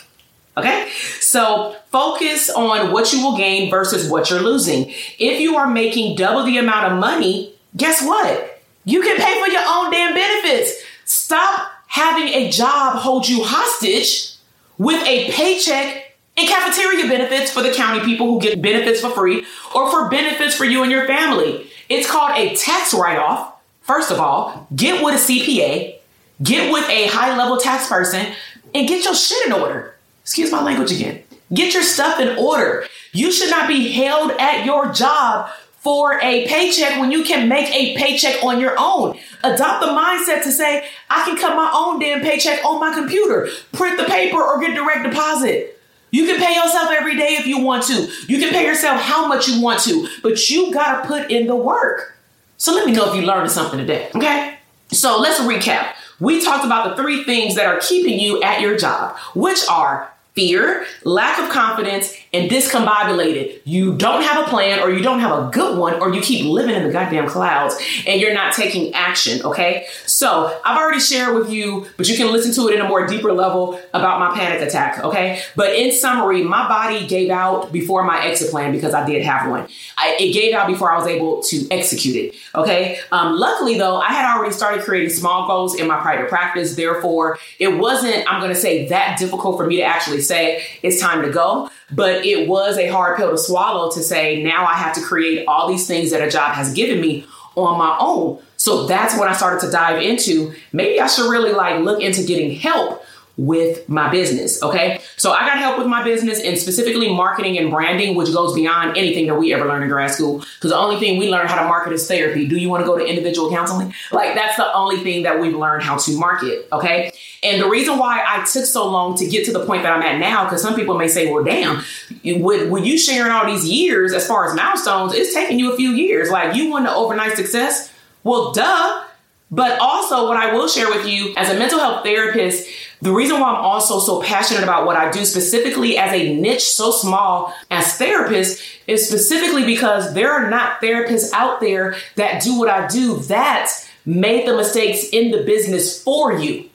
Okay. 0.57 0.89
So 1.19 1.75
focus 1.91 2.49
on 2.49 2.91
what 2.91 3.13
you 3.13 3.23
will 3.23 3.37
gain 3.37 3.69
versus 3.69 4.09
what 4.09 4.31
you're 4.31 4.41
losing. 4.41 4.89
If 5.19 5.39
you 5.39 5.55
are 5.57 5.69
making 5.69 6.15
double 6.15 6.43
the 6.43 6.57
amount 6.57 6.91
of 6.91 6.99
money, 6.99 7.53
guess 7.75 8.03
what? 8.03 8.61
You 8.85 9.01
can 9.01 9.17
pay 9.17 9.41
for 9.41 9.49
your 9.49 9.63
own 9.67 9.91
damn 9.91 10.13
benefits. 10.13 10.83
Stop 11.05 11.71
having 11.87 12.27
a 12.29 12.49
job 12.49 12.97
hold 12.97 13.27
you 13.27 13.43
hostage 13.43 14.35
with 14.77 15.01
a 15.05 15.31
paycheck 15.31 16.15
and 16.37 16.47
cafeteria 16.47 17.07
benefits 17.07 17.51
for 17.51 17.61
the 17.61 17.71
county 17.73 17.99
people 18.05 18.27
who 18.27 18.39
get 18.39 18.61
benefits 18.61 19.01
for 19.01 19.09
free 19.09 19.45
or 19.75 19.91
for 19.91 20.09
benefits 20.09 20.55
for 20.55 20.65
you 20.65 20.83
and 20.83 20.91
your 20.91 21.05
family. 21.05 21.69
It's 21.89 22.09
called 22.09 22.37
a 22.37 22.55
tax 22.55 22.93
write 22.93 23.17
off. 23.17 23.55
First 23.81 24.11
of 24.11 24.19
all, 24.19 24.67
get 24.75 25.03
with 25.03 25.15
a 25.15 25.17
CPA 25.17 25.99
get 26.41 26.71
with 26.71 26.87
a 26.89 27.07
high 27.07 27.37
level 27.37 27.57
tax 27.57 27.87
person 27.87 28.33
and 28.73 28.87
get 28.87 29.05
your 29.05 29.15
shit 29.15 29.47
in 29.47 29.53
order. 29.53 29.95
Excuse 30.21 30.51
my 30.51 30.63
language 30.63 30.91
again. 30.91 31.23
Get 31.53 31.73
your 31.73 31.83
stuff 31.83 32.19
in 32.19 32.37
order. 32.37 32.85
You 33.11 33.31
should 33.31 33.49
not 33.49 33.67
be 33.67 33.91
held 33.91 34.31
at 34.31 34.65
your 34.65 34.91
job 34.93 35.49
for 35.79 36.19
a 36.21 36.47
paycheck 36.47 36.99
when 36.99 37.11
you 37.11 37.23
can 37.23 37.47
make 37.47 37.73
a 37.73 37.97
paycheck 37.97 38.43
on 38.43 38.59
your 38.59 38.75
own. 38.77 39.17
Adopt 39.43 39.81
the 39.81 39.91
mindset 39.91 40.43
to 40.43 40.51
say, 40.51 40.85
I 41.09 41.23
can 41.25 41.37
cut 41.37 41.55
my 41.55 41.71
own 41.73 41.99
damn 41.99 42.21
paycheck 42.21 42.63
on 42.65 42.79
my 42.79 42.93
computer, 42.93 43.49
print 43.71 43.97
the 43.97 44.05
paper, 44.05 44.41
or 44.41 44.59
get 44.59 44.75
direct 44.75 45.03
deposit. 45.03 45.79
You 46.11 46.25
can 46.25 46.39
pay 46.39 46.55
yourself 46.55 46.89
every 46.91 47.15
day 47.15 47.37
if 47.39 47.45
you 47.45 47.59
want 47.59 47.83
to. 47.85 48.09
You 48.27 48.39
can 48.39 48.49
pay 48.49 48.65
yourself 48.65 49.01
how 49.01 49.27
much 49.27 49.47
you 49.47 49.61
want 49.61 49.81
to, 49.81 50.07
but 50.21 50.49
you 50.49 50.73
gotta 50.73 51.07
put 51.07 51.31
in 51.31 51.47
the 51.47 51.55
work. 51.55 52.17
So 52.57 52.73
let 52.73 52.85
me 52.85 52.91
know 52.91 53.09
if 53.09 53.15
you 53.15 53.21
learned 53.21 53.49
something 53.51 53.79
today, 53.79 54.09
okay? 54.15 54.57
So 54.91 55.19
let's 55.19 55.39
recap. 55.39 55.93
We 56.19 56.43
talked 56.43 56.65
about 56.65 56.89
the 56.89 57.01
three 57.01 57.23
things 57.23 57.55
that 57.55 57.67
are 57.67 57.79
keeping 57.79 58.19
you 58.19 58.41
at 58.41 58.59
your 58.59 58.75
job, 58.77 59.17
which 59.33 59.59
are 59.69 60.11
fear, 60.39 60.85
lack 61.03 61.37
of 61.37 61.49
confidence, 61.49 62.15
and 62.31 62.49
discombobulated. 62.49 63.59
You 63.65 63.97
don't 63.97 64.23
have 64.23 64.47
a 64.47 64.49
plan, 64.49 64.79
or 64.79 64.89
you 64.89 65.01
don't 65.01 65.19
have 65.19 65.37
a 65.37 65.49
good 65.51 65.77
one, 65.77 65.95
or 65.95 66.13
you 66.13 66.21
keep 66.21 66.45
living 66.45 66.75
in 66.75 66.83
the 66.83 66.93
goddamn 66.93 67.27
clouds 67.27 67.75
and 68.07 68.21
you're 68.21 68.33
not 68.33 68.53
taking 68.53 68.93
action. 68.93 69.41
Okay. 69.43 69.87
So 70.05 70.57
I've 70.63 70.77
already 70.77 71.01
shared 71.01 71.35
with 71.35 71.51
you, 71.51 71.87
but 71.97 72.07
you 72.07 72.15
can 72.15 72.31
listen 72.31 72.53
to 72.53 72.69
it 72.69 72.75
in 72.75 72.81
a 72.81 72.87
more 72.87 73.05
deeper 73.05 73.33
level 73.33 73.81
about 73.93 74.19
my 74.19 74.37
panic 74.37 74.61
attack. 74.65 75.03
Okay. 75.03 75.41
But 75.57 75.75
in 75.75 75.91
summary, 75.91 76.43
my 76.43 76.69
body 76.69 77.05
gave 77.05 77.31
out 77.31 77.73
before 77.73 78.03
my 78.03 78.25
exit 78.25 78.49
plan 78.51 78.71
because 78.71 78.93
I 78.93 79.05
did 79.05 79.23
have 79.25 79.49
one. 79.49 79.67
I, 79.97 80.15
it 80.19 80.31
gave 80.31 80.53
out 80.53 80.67
before 80.67 80.89
I 80.91 80.97
was 80.97 81.07
able 81.07 81.43
to 81.43 81.67
execute 81.69 82.15
it. 82.15 82.35
Okay. 82.55 82.99
Um, 83.11 83.35
luckily, 83.35 83.77
though, 83.77 83.97
I 83.97 84.13
had 84.13 84.33
already 84.33 84.53
started 84.53 84.83
creating 84.83 85.09
small 85.09 85.47
goals 85.47 85.75
in 85.75 85.87
my 85.87 85.99
private 85.99 86.29
practice. 86.29 86.75
Therefore, 86.75 87.39
it 87.57 87.77
wasn't, 87.77 88.23
I'm 88.31 88.39
to 88.47 88.55
say, 88.55 88.87
that 88.87 89.17
difficult 89.19 89.57
for 89.57 89.65
me 89.65 89.77
to 89.77 89.83
actually 89.83 90.21
say 90.29 90.63
it's 90.81 91.01
time 91.01 91.23
to 91.23 91.29
go. 91.29 91.69
But 91.91 92.25
it 92.25 92.47
was 92.47 92.77
a 92.77 92.87
hard 92.87 93.17
pill 93.17 93.31
to 93.31 93.37
swallow 93.37 93.91
to 93.91 94.01
say, 94.01 94.41
now 94.43 94.65
I 94.65 94.75
have 94.75 94.93
to 94.95 95.01
create 95.01 95.45
all 95.47 95.67
these 95.67 95.87
things 95.87 96.11
that 96.11 96.25
a 96.25 96.29
job 96.31 96.53
has 96.53 96.73
given 96.73 97.01
me 97.01 97.25
on 97.55 97.77
my 97.77 97.97
own. 97.99 98.41
So 98.57 98.85
that's 98.85 99.17
when 99.17 99.27
I 99.27 99.33
started 99.33 99.65
to 99.65 99.71
dive 99.71 100.01
into 100.01 100.53
maybe 100.71 100.99
I 100.99 101.07
should 101.07 101.29
really 101.29 101.51
like 101.51 101.81
look 101.81 102.01
into 102.01 102.23
getting 102.23 102.51
help 102.51 103.03
with 103.39 103.87
my 103.87 104.11
business. 104.11 104.61
Okay. 104.61 104.99
So 105.15 105.31
I 105.31 105.47
got 105.47 105.57
help 105.57 105.77
with 105.77 105.87
my 105.87 106.03
business 106.03 106.41
and 106.41 106.57
specifically 106.57 107.07
marketing 107.13 107.57
and 107.57 107.71
branding, 107.71 108.15
which 108.15 108.33
goes 108.33 108.53
beyond 108.53 108.97
anything 108.97 109.27
that 109.27 109.35
we 109.35 109.53
ever 109.53 109.65
learned 109.65 109.83
in 109.83 109.89
grad 109.89 110.11
school. 110.11 110.39
Because 110.39 110.71
the 110.71 110.77
only 110.77 110.99
thing 110.99 111.17
we 111.17 111.29
learn 111.29 111.47
how 111.47 111.61
to 111.61 111.67
market 111.67 111.93
is 111.93 112.05
therapy. 112.05 112.47
Do 112.47 112.57
you 112.57 112.69
want 112.69 112.81
to 112.81 112.85
go 112.85 112.97
to 112.97 113.05
individual 113.05 113.49
counseling? 113.49 113.93
Like 114.11 114.35
that's 114.35 114.57
the 114.57 114.71
only 114.73 114.97
thing 114.97 115.23
that 115.23 115.39
we've 115.39 115.55
learned 115.55 115.83
how 115.83 115.97
to 115.97 116.17
market. 116.17 116.67
Okay. 116.73 117.08
And 117.41 117.61
the 117.61 117.69
reason 117.69 117.97
why 117.97 118.23
I 118.25 118.39
took 118.39 118.65
so 118.65 118.89
long 118.89 119.15
to 119.17 119.27
get 119.27 119.45
to 119.45 119.53
the 119.53 119.65
point 119.65 119.83
that 119.83 119.93
I'm 119.93 120.01
at 120.01 120.19
now, 120.19 120.43
because 120.43 120.61
some 120.61 120.75
people 120.75 120.97
may 120.97 121.07
say, 121.07 121.31
well, 121.31 121.43
damn, 121.43 121.83
with, 122.23 122.69
with 122.69 122.85
you 122.85 122.97
sharing 122.97 123.31
all 123.31 123.45
these 123.45 123.67
years 123.67 124.13
as 124.13 124.27
far 124.27 124.49
as 124.49 124.55
milestones, 124.55 125.13
it's 125.13 125.33
taking 125.33 125.57
you 125.57 125.71
a 125.71 125.77
few 125.77 125.91
years. 125.91 126.29
Like 126.29 126.55
you 126.55 126.69
want 126.69 126.87
an 126.87 126.93
overnight 126.93 127.37
success? 127.37 127.93
Well, 128.23 128.51
duh. 128.51 129.05
But 129.51 129.79
also, 129.79 130.27
what 130.27 130.37
I 130.37 130.53
will 130.53 130.67
share 130.67 130.89
with 130.89 131.07
you 131.07 131.33
as 131.35 131.49
a 131.49 131.57
mental 131.57 131.79
health 131.79 132.03
therapist, 132.03 132.69
the 133.01 133.11
reason 133.11 133.39
why 133.39 133.49
I'm 133.49 133.55
also 133.55 133.99
so 133.99 134.21
passionate 134.21 134.61
about 134.61 134.85
what 134.85 134.95
I 134.95 135.09
do, 135.09 135.25
specifically 135.25 135.97
as 135.97 136.13
a 136.13 136.35
niche 136.35 136.69
so 136.69 136.91
small 136.91 137.55
as 137.71 137.97
therapists, 137.97 138.61
is 138.85 139.07
specifically 139.07 139.65
because 139.65 140.13
there 140.13 140.31
are 140.31 140.51
not 140.51 140.81
therapists 140.81 141.31
out 141.33 141.61
there 141.61 141.95
that 142.15 142.43
do 142.43 142.59
what 142.59 142.69
I 142.69 142.87
do 142.87 143.17
that 143.21 143.71
made 144.05 144.47
the 144.47 144.55
mistakes 144.55 145.09
in 145.11 145.31
the 145.31 145.43
business 145.43 146.03
for 146.03 146.37
you. 146.37 146.69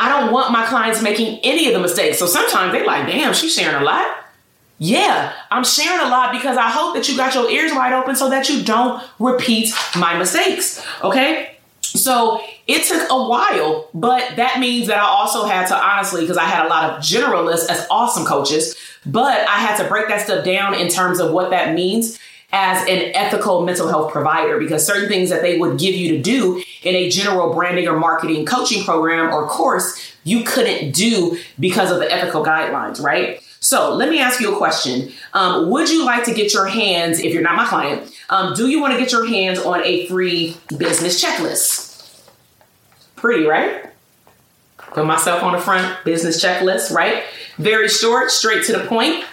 I 0.00 0.08
don't 0.08 0.32
want 0.32 0.50
my 0.50 0.64
clients 0.64 1.02
making 1.02 1.40
any 1.42 1.66
of 1.68 1.74
the 1.74 1.80
mistakes. 1.80 2.18
So 2.18 2.26
sometimes 2.26 2.72
they 2.72 2.84
like, 2.84 3.06
damn, 3.06 3.34
she's 3.34 3.54
sharing 3.54 3.82
a 3.82 3.84
lot. 3.84 4.16
Yeah, 4.78 5.34
I'm 5.50 5.62
sharing 5.62 6.00
a 6.00 6.08
lot 6.08 6.32
because 6.32 6.56
I 6.56 6.70
hope 6.70 6.94
that 6.94 7.06
you 7.06 7.16
got 7.16 7.34
your 7.34 7.50
ears 7.50 7.70
wide 7.72 7.92
open 7.92 8.16
so 8.16 8.30
that 8.30 8.48
you 8.48 8.62
don't 8.64 9.02
repeat 9.18 9.74
my 9.94 10.16
mistakes. 10.16 10.82
Okay. 11.04 11.58
So 11.82 12.40
it 12.66 12.84
took 12.84 13.10
a 13.10 13.28
while, 13.28 13.90
but 13.92 14.36
that 14.36 14.58
means 14.58 14.86
that 14.86 14.96
I 14.96 15.04
also 15.04 15.44
had 15.44 15.66
to 15.66 15.76
honestly, 15.76 16.22
because 16.22 16.38
I 16.38 16.44
had 16.44 16.64
a 16.64 16.68
lot 16.68 16.90
of 16.90 17.02
generalists 17.02 17.68
as 17.68 17.86
awesome 17.90 18.24
coaches, 18.24 18.74
but 19.04 19.46
I 19.46 19.56
had 19.56 19.76
to 19.82 19.88
break 19.88 20.08
that 20.08 20.22
stuff 20.22 20.44
down 20.44 20.74
in 20.74 20.88
terms 20.88 21.20
of 21.20 21.32
what 21.32 21.50
that 21.50 21.74
means 21.74 22.18
as 22.52 22.82
an 22.88 23.12
ethical 23.14 23.64
mental 23.64 23.88
health 23.88 24.12
provider 24.12 24.58
because 24.58 24.84
certain 24.84 25.08
things 25.08 25.30
that 25.30 25.42
they 25.42 25.58
would 25.58 25.78
give 25.78 25.94
you 25.94 26.16
to 26.16 26.22
do 26.22 26.62
in 26.82 26.94
a 26.94 27.08
general 27.08 27.54
branding 27.54 27.86
or 27.86 27.98
marketing 27.98 28.44
coaching 28.44 28.82
program 28.84 29.32
or 29.32 29.46
course 29.46 30.14
you 30.24 30.42
couldn't 30.42 30.92
do 30.92 31.38
because 31.58 31.90
of 31.90 31.98
the 31.98 32.12
ethical 32.12 32.44
guidelines, 32.44 33.02
right? 33.02 33.42
So 33.60 33.94
let 33.94 34.08
me 34.08 34.18
ask 34.18 34.40
you 34.40 34.54
a 34.54 34.56
question. 34.56 35.12
Um, 35.34 35.68
would 35.70 35.90
you 35.90 36.04
like 36.04 36.24
to 36.24 36.34
get 36.34 36.52
your 36.54 36.66
hands, 36.66 37.20
if 37.20 37.32
you're 37.32 37.42
not 37.42 37.56
my 37.56 37.66
client, 37.66 38.10
um, 38.30 38.54
do 38.54 38.68
you 38.68 38.80
want 38.80 38.94
to 38.94 38.98
get 38.98 39.12
your 39.12 39.26
hands 39.28 39.58
on 39.58 39.84
a 39.84 40.06
free 40.06 40.56
business 40.76 41.22
checklist? 41.22 42.20
Pretty, 43.16 43.44
right? 43.44 43.86
Put 44.78 45.04
myself 45.04 45.42
on 45.42 45.52
the 45.52 45.58
front, 45.58 46.04
business 46.04 46.42
checklist, 46.42 46.92
right? 46.92 47.22
Very 47.58 47.88
short, 47.88 48.30
straight 48.30 48.64
to 48.64 48.72
the 48.72 48.86
point. 48.86 49.24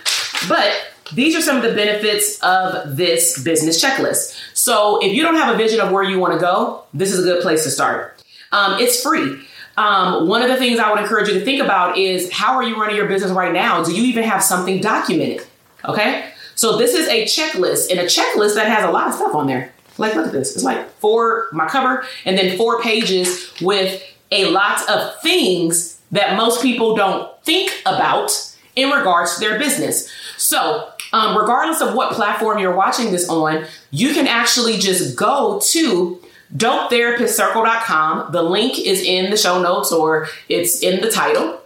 But 0.48 0.76
these 1.14 1.36
are 1.36 1.42
some 1.42 1.58
of 1.58 1.64
the 1.64 1.74
benefits 1.74 2.40
of 2.42 2.98
this 2.98 3.42
business 3.42 3.84
checklist. 3.84 4.38
So 4.54 5.00
if 5.04 5.14
you 5.14 5.22
don't 5.22 5.36
have 5.36 5.54
a 5.54 5.58
vision 5.58 5.80
of 5.80 5.92
where 5.92 6.04
you 6.04 6.20
want 6.20 6.34
to 6.34 6.40
go, 6.40 6.84
this 6.94 7.12
is 7.12 7.20
a 7.20 7.24
good 7.24 7.42
place 7.42 7.64
to 7.64 7.70
start. 7.70 8.22
Um, 8.52 8.80
it's 8.80 9.02
free. 9.02 9.42
Um, 9.78 10.28
one 10.28 10.42
of 10.42 10.50
the 10.50 10.58
things 10.58 10.80
I 10.80 10.90
would 10.92 11.00
encourage 11.00 11.28
you 11.28 11.36
to 11.36 11.46
think 11.46 11.64
about 11.64 11.98
is 11.98 12.32
how 12.32 12.56
are 12.56 12.64
you 12.64 12.80
running 12.80 12.96
your 12.96 13.08
business 13.08 13.32
right 13.32 13.54
now? 13.54 13.84
Do 13.84 13.96
you 13.96 14.04
even 14.06 14.24
have 14.24 14.44
something 14.44 14.82
documented? 14.82 15.46
Okay. 15.86 16.30
So 16.56 16.78
this 16.78 16.96
is 16.96 17.08
a 17.08 17.26
checklist 17.26 17.92
and 17.92 18.00
a 18.00 18.06
checklist 18.06 18.56
that 18.56 18.68
has 18.68 18.84
a 18.84 18.92
lot 18.92 19.08
of 19.08 19.14
stuff 19.14 19.36
on 19.36 19.46
there. 19.46 19.72
Like, 20.00 20.16
look 20.16 20.28
at 20.28 20.32
this. 20.32 20.56
It's 20.56 20.64
like 20.64 20.90
four, 21.00 21.48
my 21.52 21.68
cover, 21.68 22.06
and 22.26 22.38
then 22.38 22.58
four 22.58 22.82
pages 22.82 23.52
with 23.62 24.04
a 24.32 24.46
lot 24.46 24.88
of 24.90 25.20
things 25.22 26.00
that 26.12 26.38
most 26.38 26.62
people 26.62 26.96
don't 26.96 27.32
think 27.44 27.72
about 27.86 28.32
in 28.76 28.90
regards 28.90 29.36
to 29.36 29.40
their 29.40 29.60
business. 29.60 30.12
So 30.38 30.92
um, 31.14 31.38
regardless 31.38 31.82
of 31.82 31.94
what 31.94 32.14
platform 32.14 32.60
you're 32.60 32.76
watching 32.76 33.12
this 33.12 33.30
on, 33.30 33.66
you 33.92 34.14
can 34.14 34.28
actually 34.28 34.78
just 34.78 35.16
go 35.16 35.62
to 35.72 36.22
dopetherapistcircle.com. 36.56 38.32
The 38.32 38.44
link 38.44 38.80
is 38.80 39.02
in 39.02 39.32
the 39.32 39.38
show 39.38 39.62
notes 39.62 39.92
or 39.92 40.28
it's 40.50 40.82
in 40.82 41.02
the 41.02 41.12
title. 41.12 41.60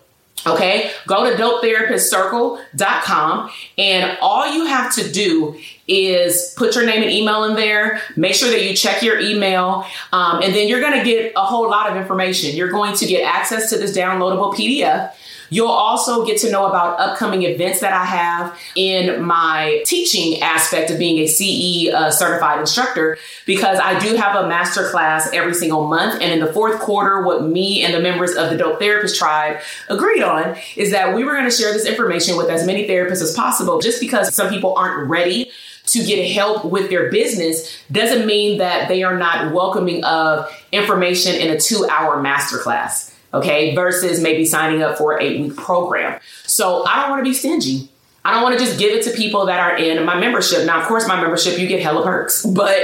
Okay, 0.47 0.89
go 1.05 1.29
to 1.29 1.35
dopetherapistcircle.com 1.37 3.51
and 3.77 4.17
all 4.21 4.51
you 4.51 4.65
have 4.65 4.91
to 4.95 5.07
do 5.11 5.55
is 5.87 6.55
put 6.57 6.73
your 6.73 6.83
name 6.83 7.03
and 7.03 7.11
email 7.11 7.43
in 7.43 7.53
there. 7.55 8.01
Make 8.15 8.33
sure 8.33 8.49
that 8.49 8.65
you 8.65 8.75
check 8.75 9.03
your 9.03 9.19
email, 9.19 9.85
um, 10.11 10.41
and 10.41 10.55
then 10.55 10.67
you're 10.67 10.81
going 10.81 10.97
to 10.97 11.03
get 11.03 11.33
a 11.35 11.45
whole 11.45 11.69
lot 11.69 11.91
of 11.91 11.97
information. 11.97 12.55
You're 12.55 12.71
going 12.71 12.95
to 12.95 13.05
get 13.05 13.23
access 13.23 13.69
to 13.69 13.77
this 13.77 13.95
downloadable 13.95 14.55
PDF. 14.55 15.13
You'll 15.51 15.67
also 15.67 16.25
get 16.25 16.39
to 16.39 16.49
know 16.49 16.65
about 16.65 16.97
upcoming 16.97 17.43
events 17.43 17.81
that 17.81 17.91
I 17.91 18.05
have 18.05 18.57
in 18.77 19.21
my 19.21 19.83
teaching 19.85 20.41
aspect 20.41 20.89
of 20.89 20.97
being 20.97 21.19
a 21.19 21.27
CE 21.27 21.93
uh, 21.93 22.09
certified 22.09 22.61
instructor 22.61 23.17
because 23.45 23.77
I 23.77 23.99
do 23.99 24.15
have 24.15 24.37
a 24.37 24.47
master 24.47 24.89
class 24.89 25.29
every 25.33 25.53
single 25.53 25.87
month. 25.87 26.21
And 26.21 26.31
in 26.31 26.39
the 26.39 26.53
fourth 26.53 26.79
quarter, 26.79 27.21
what 27.23 27.43
me 27.43 27.83
and 27.83 27.93
the 27.93 27.99
members 27.99 28.33
of 28.35 28.49
the 28.49 28.55
Dope 28.55 28.79
Therapist 28.79 29.17
Tribe 29.17 29.59
agreed 29.89 30.23
on 30.23 30.55
is 30.77 30.91
that 30.91 31.13
we 31.13 31.25
were 31.25 31.33
going 31.33 31.49
to 31.49 31.51
share 31.51 31.73
this 31.73 31.85
information 31.85 32.37
with 32.37 32.49
as 32.49 32.65
many 32.65 32.87
therapists 32.87 33.21
as 33.21 33.35
possible 33.35 33.81
just 33.81 33.99
because 33.99 34.33
some 34.33 34.49
people 34.49 34.73
aren't 34.75 35.09
ready 35.09 35.51
to 35.87 36.01
get 36.05 36.31
help 36.31 36.63
with 36.63 36.89
their 36.89 37.11
business 37.11 37.77
doesn't 37.91 38.25
mean 38.25 38.59
that 38.59 38.87
they 38.87 39.03
are 39.03 39.17
not 39.17 39.53
welcoming 39.53 40.01
of 40.05 40.49
information 40.71 41.35
in 41.35 41.49
a 41.49 41.59
two 41.59 41.85
hour 41.89 42.23
masterclass 42.23 43.10
okay, 43.33 43.75
versus 43.75 44.21
maybe 44.21 44.45
signing 44.45 44.81
up 44.81 44.97
for 44.97 45.17
a 45.17 45.23
eight 45.23 45.41
week 45.41 45.55
program. 45.55 46.19
So 46.43 46.85
I 46.85 47.01
don't 47.01 47.09
want 47.11 47.23
to 47.23 47.29
be 47.29 47.33
stingy. 47.33 47.89
I 48.23 48.33
don't 48.33 48.43
want 48.43 48.57
to 48.57 48.63
just 48.63 48.77
give 48.77 48.93
it 48.93 49.03
to 49.05 49.17
people 49.17 49.47
that 49.47 49.59
are 49.59 49.75
in 49.77 50.05
my 50.05 50.19
membership. 50.19 50.65
Now, 50.65 50.79
of 50.79 50.85
course, 50.85 51.07
my 51.07 51.19
membership, 51.19 51.57
you 51.57 51.67
get 51.67 51.81
hella 51.81 52.03
perks, 52.03 52.45
but 52.55 52.77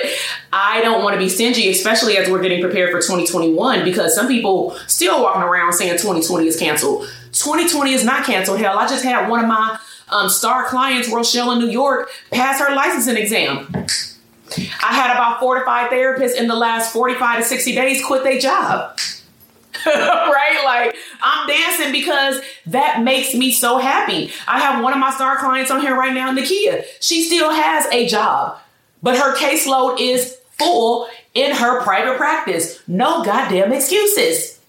I 0.52 0.82
don't 0.82 1.04
want 1.04 1.14
to 1.14 1.20
be 1.20 1.30
stingy, 1.30 1.70
especially 1.70 2.18
as 2.18 2.30
we're 2.30 2.42
getting 2.42 2.62
prepared 2.62 2.92
for 2.92 3.00
2021, 3.00 3.84
because 3.84 4.16
some 4.16 4.28
people 4.28 4.76
still 4.88 5.22
walking 5.22 5.44
around 5.44 5.74
saying 5.74 5.92
2020 5.92 6.48
is 6.48 6.58
canceled. 6.58 7.08
2020 7.34 7.94
is 7.94 8.04
not 8.04 8.26
canceled. 8.26 8.60
Hell, 8.60 8.80
I 8.80 8.88
just 8.88 9.04
had 9.04 9.30
one 9.30 9.40
of 9.40 9.48
my 9.48 9.80
um, 10.10 10.30
star 10.30 10.66
clients, 10.66 11.12
Rochelle 11.12 11.52
in 11.52 11.60
New 11.60 11.70
York, 11.70 12.10
pass 12.32 12.60
her 12.60 12.74
licensing 12.74 13.18
exam. 13.18 13.68
I 14.82 14.94
had 14.94 15.12
about 15.12 15.40
four 15.40 15.60
to 15.60 15.66
five 15.66 15.92
therapists 15.92 16.36
in 16.36 16.48
the 16.48 16.56
last 16.56 16.94
45 16.94 17.40
to 17.40 17.44
60 17.44 17.76
days 17.76 18.04
quit 18.04 18.24
their 18.24 18.40
job. 18.40 18.98
right? 19.86 20.62
Like 20.64 20.96
I'm 21.22 21.48
dancing 21.48 21.92
because 21.92 22.42
that 22.68 23.02
makes 23.02 23.34
me 23.34 23.52
so 23.52 23.78
happy. 23.78 24.32
I 24.48 24.60
have 24.60 24.84
one 24.84 24.94
of 24.94 25.00
my 25.00 25.12
star 25.12 25.38
clients 25.38 25.72
on 25.72 25.82
here 25.82 25.96
right 25.96 26.14
now, 26.14 26.34
Nakia. 26.34 26.84
She 27.00 27.24
still 27.24 27.52
has 27.52 27.86
a 27.92 28.08
job, 28.08 28.60
but 29.02 29.18
her 29.18 29.36
caseload 29.36 30.00
is 30.00 30.38
full 30.58 31.08
in 31.34 31.56
her 31.56 31.82
private 31.84 32.18
practice. 32.18 32.82
No 32.88 33.24
goddamn 33.24 33.72
excuses. 33.72 34.60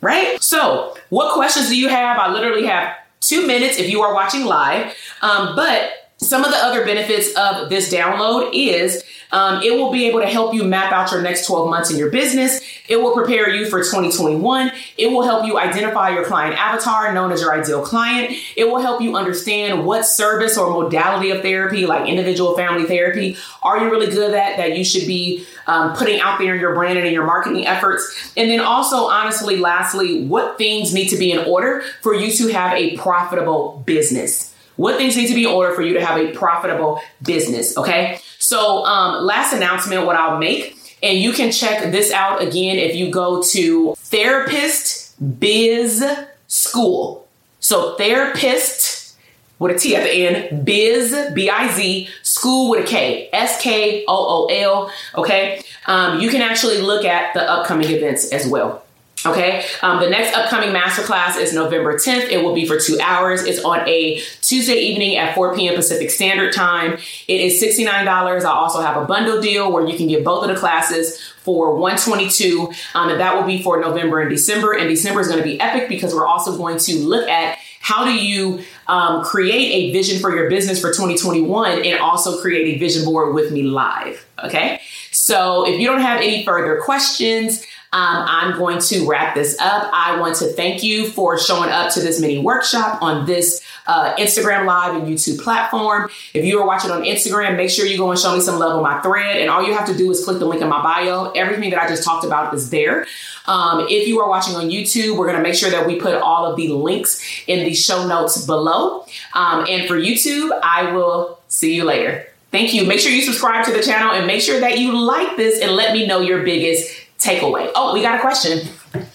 Right? 0.00 0.42
So, 0.42 0.94
what 1.08 1.32
questions 1.34 1.68
do 1.68 1.78
you 1.78 1.88
have? 1.88 2.18
I 2.18 2.30
literally 2.30 2.66
have 2.66 2.94
two 3.20 3.46
minutes 3.46 3.78
if 3.78 3.88
you 3.88 4.02
are 4.02 4.12
watching 4.12 4.44
live. 4.44 4.94
Um, 5.22 5.56
but 5.56 5.92
some 6.18 6.44
of 6.44 6.50
the 6.50 6.56
other 6.56 6.84
benefits 6.84 7.34
of 7.36 7.70
this 7.70 7.92
download 7.92 8.50
is 8.52 9.04
um, 9.32 9.62
it 9.62 9.72
will 9.72 9.90
be 9.90 10.06
able 10.06 10.20
to 10.20 10.26
help 10.26 10.54
you 10.54 10.64
map 10.64 10.92
out 10.92 11.10
your 11.10 11.22
next 11.22 11.46
12 11.46 11.68
months 11.68 11.90
in 11.90 11.96
your 11.96 12.10
business. 12.10 12.60
It 12.86 13.00
will 13.00 13.14
prepare 13.14 13.48
you 13.48 13.64
for 13.64 13.78
2021. 13.78 14.70
It 14.98 15.06
will 15.06 15.22
help 15.22 15.46
you 15.46 15.58
identify 15.58 16.10
your 16.10 16.24
client 16.24 16.54
avatar, 16.56 17.14
known 17.14 17.32
as 17.32 17.40
your 17.40 17.58
ideal 17.58 17.82
client. 17.82 18.36
It 18.56 18.64
will 18.64 18.80
help 18.80 19.00
you 19.00 19.16
understand 19.16 19.86
what 19.86 20.04
service 20.04 20.58
or 20.58 20.68
modality 20.70 21.30
of 21.30 21.40
therapy, 21.40 21.86
like 21.86 22.08
individual 22.08 22.54
family 22.56 22.84
therapy, 22.84 23.38
are 23.62 23.82
you 23.82 23.90
really 23.90 24.12
good 24.12 24.34
at 24.34 24.58
that 24.58 24.76
you 24.76 24.84
should 24.84 25.06
be 25.06 25.46
um, 25.66 25.96
putting 25.96 26.20
out 26.20 26.38
there 26.38 26.54
in 26.54 26.60
your 26.60 26.74
brand 26.74 26.98
and 26.98 27.06
in 27.06 27.14
your 27.14 27.24
marketing 27.24 27.66
efforts. 27.66 28.32
And 28.36 28.50
then 28.50 28.60
also, 28.60 29.06
honestly, 29.06 29.56
lastly, 29.56 30.26
what 30.26 30.58
things 30.58 30.92
need 30.92 31.08
to 31.08 31.16
be 31.16 31.32
in 31.32 31.38
order 31.38 31.82
for 32.02 32.14
you 32.14 32.32
to 32.32 32.52
have 32.52 32.74
a 32.74 32.96
profitable 32.96 33.82
business. 33.86 34.54
What 34.76 34.96
things 34.98 35.16
need 35.16 35.28
to 35.28 35.34
be 35.34 35.44
in 35.44 35.50
order 35.50 35.74
for 35.74 35.82
you 35.82 35.94
to 35.94 36.04
have 36.04 36.18
a 36.18 36.32
profitable 36.32 37.00
business? 37.22 37.78
Okay. 37.78 38.18
So, 38.38 38.84
um, 38.84 39.24
last 39.24 39.54
announcement, 39.54 40.04
what 40.04 40.16
I'll 40.16 40.38
make, 40.38 40.76
and 41.04 41.18
you 41.18 41.32
can 41.32 41.52
check 41.52 41.92
this 41.92 42.10
out 42.10 42.42
again 42.42 42.78
if 42.78 42.96
you 42.96 43.10
go 43.10 43.42
to 43.42 43.94
Therapist 43.96 45.14
Biz 45.38 46.04
Skool. 46.48 47.22
So, 47.60 47.94
therapist 47.96 49.16
with 49.58 49.76
a 49.76 49.78
T 49.78 49.96
at 49.96 50.04
the 50.04 50.12
end, 50.12 50.64
biz, 50.64 51.14
B 51.34 51.48
I 51.48 51.72
Z, 51.72 52.08
school 52.22 52.70
with 52.70 52.84
a 52.84 52.86
K, 52.86 53.28
S 53.32 53.60
K 53.60 54.04
O 54.06 54.46
O 54.46 54.46
L. 54.46 54.90
Okay. 55.16 55.62
Um, 55.86 56.20
you 56.20 56.28
can 56.30 56.42
actually 56.42 56.78
look 56.78 57.04
at 57.04 57.34
the 57.34 57.42
upcoming 57.42 57.88
events 57.90 58.30
as 58.32 58.46
well. 58.46 58.83
Okay, 59.26 59.64
um, 59.80 60.00
the 60.00 60.10
next 60.10 60.36
upcoming 60.36 60.68
masterclass 60.68 61.38
is 61.38 61.54
November 61.54 61.94
10th. 61.94 62.28
It 62.28 62.42
will 62.42 62.54
be 62.54 62.66
for 62.66 62.78
two 62.78 62.98
hours. 63.02 63.42
It's 63.44 63.62
on 63.64 63.88
a 63.88 64.20
Tuesday 64.42 64.76
evening 64.76 65.16
at 65.16 65.34
4 65.34 65.56
p.m. 65.56 65.74
Pacific 65.74 66.10
Standard 66.10 66.52
Time. 66.52 66.98
It 67.26 67.40
is 67.40 67.62
$69. 67.62 67.88
I 67.88 68.44
also 68.44 68.82
have 68.82 69.02
a 69.02 69.06
bundle 69.06 69.40
deal 69.40 69.72
where 69.72 69.86
you 69.86 69.96
can 69.96 70.08
get 70.08 70.24
both 70.24 70.42
of 70.46 70.54
the 70.54 70.60
classes 70.60 71.18
for 71.38 71.74
122 71.74 72.70
um, 72.94 73.10
and 73.10 73.20
that 73.20 73.34
will 73.34 73.46
be 73.46 73.62
for 73.62 73.80
November 73.80 74.20
and 74.20 74.28
December. 74.28 74.72
And 74.72 74.88
December 74.88 75.20
is 75.20 75.28
going 75.28 75.38
to 75.38 75.44
be 75.44 75.58
epic 75.58 75.88
because 75.88 76.14
we're 76.14 76.26
also 76.26 76.58
going 76.58 76.78
to 76.78 76.98
look 76.98 77.26
at 77.26 77.58
how 77.80 78.04
do 78.04 78.12
you 78.14 78.62
um, 78.88 79.22
create 79.24 79.72
a 79.72 79.92
vision 79.92 80.18
for 80.18 80.34
your 80.34 80.48
business 80.48 80.80
for 80.80 80.88
2021 80.88 81.84
and 81.84 81.98
also 82.00 82.40
create 82.40 82.76
a 82.76 82.78
vision 82.78 83.04
board 83.04 83.34
with 83.34 83.52
me 83.52 83.62
live. 83.62 84.26
Okay, 84.42 84.80
so 85.12 85.66
if 85.66 85.78
you 85.78 85.86
don't 85.86 86.00
have 86.00 86.20
any 86.20 86.44
further 86.44 86.80
questions, 86.82 87.64
um, 87.94 88.26
I'm 88.28 88.58
going 88.58 88.80
to 88.80 89.06
wrap 89.06 89.36
this 89.36 89.56
up. 89.60 89.88
I 89.92 90.18
want 90.18 90.34
to 90.38 90.46
thank 90.46 90.82
you 90.82 91.08
for 91.08 91.38
showing 91.38 91.70
up 91.70 91.92
to 91.94 92.00
this 92.00 92.20
mini 92.20 92.40
workshop 92.40 93.00
on 93.00 93.24
this 93.24 93.64
uh, 93.86 94.16
Instagram 94.16 94.66
Live 94.66 94.96
and 94.96 95.06
YouTube 95.06 95.40
platform. 95.40 96.10
If 96.32 96.44
you 96.44 96.58
are 96.58 96.66
watching 96.66 96.90
on 96.90 97.02
Instagram, 97.02 97.56
make 97.56 97.70
sure 97.70 97.86
you 97.86 97.96
go 97.96 98.10
and 98.10 98.18
show 98.18 98.34
me 98.34 98.40
some 98.40 98.58
love 98.58 98.76
on 98.76 98.82
my 98.82 99.00
thread. 99.00 99.36
And 99.36 99.48
all 99.48 99.64
you 99.64 99.72
have 99.74 99.86
to 99.86 99.96
do 99.96 100.10
is 100.10 100.24
click 100.24 100.40
the 100.40 100.44
link 100.44 100.60
in 100.60 100.68
my 100.68 100.82
bio. 100.82 101.30
Everything 101.36 101.70
that 101.70 101.80
I 101.80 101.86
just 101.86 102.02
talked 102.02 102.24
about 102.24 102.52
is 102.52 102.68
there. 102.70 103.06
Um, 103.46 103.86
if 103.88 104.08
you 104.08 104.20
are 104.20 104.28
watching 104.28 104.56
on 104.56 104.70
YouTube, 104.70 105.16
we're 105.16 105.26
going 105.26 105.36
to 105.36 105.42
make 105.42 105.54
sure 105.54 105.70
that 105.70 105.86
we 105.86 106.00
put 106.00 106.14
all 106.14 106.46
of 106.46 106.56
the 106.56 106.72
links 106.72 107.24
in 107.46 107.64
the 107.64 107.74
show 107.74 108.08
notes 108.08 108.44
below. 108.44 109.06
Um, 109.34 109.66
and 109.68 109.86
for 109.86 109.94
YouTube, 109.94 110.50
I 110.64 110.90
will 110.90 111.38
see 111.46 111.76
you 111.76 111.84
later. 111.84 112.26
Thank 112.50 112.74
you. 112.74 112.86
Make 112.86 113.00
sure 113.00 113.12
you 113.12 113.22
subscribe 113.22 113.64
to 113.66 113.72
the 113.72 113.82
channel 113.82 114.12
and 114.12 114.26
make 114.26 114.40
sure 114.40 114.60
that 114.60 114.78
you 114.78 114.96
like 114.96 115.36
this 115.36 115.60
and 115.60 115.72
let 115.72 115.92
me 115.92 116.06
know 116.06 116.20
your 116.20 116.42
biggest 116.44 117.03
takeaway. 117.18 117.70
Oh, 117.74 117.94
we 117.94 118.02
got 118.02 118.18
a 118.18 118.20
question. 118.20 118.68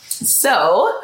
So, 0.08 1.02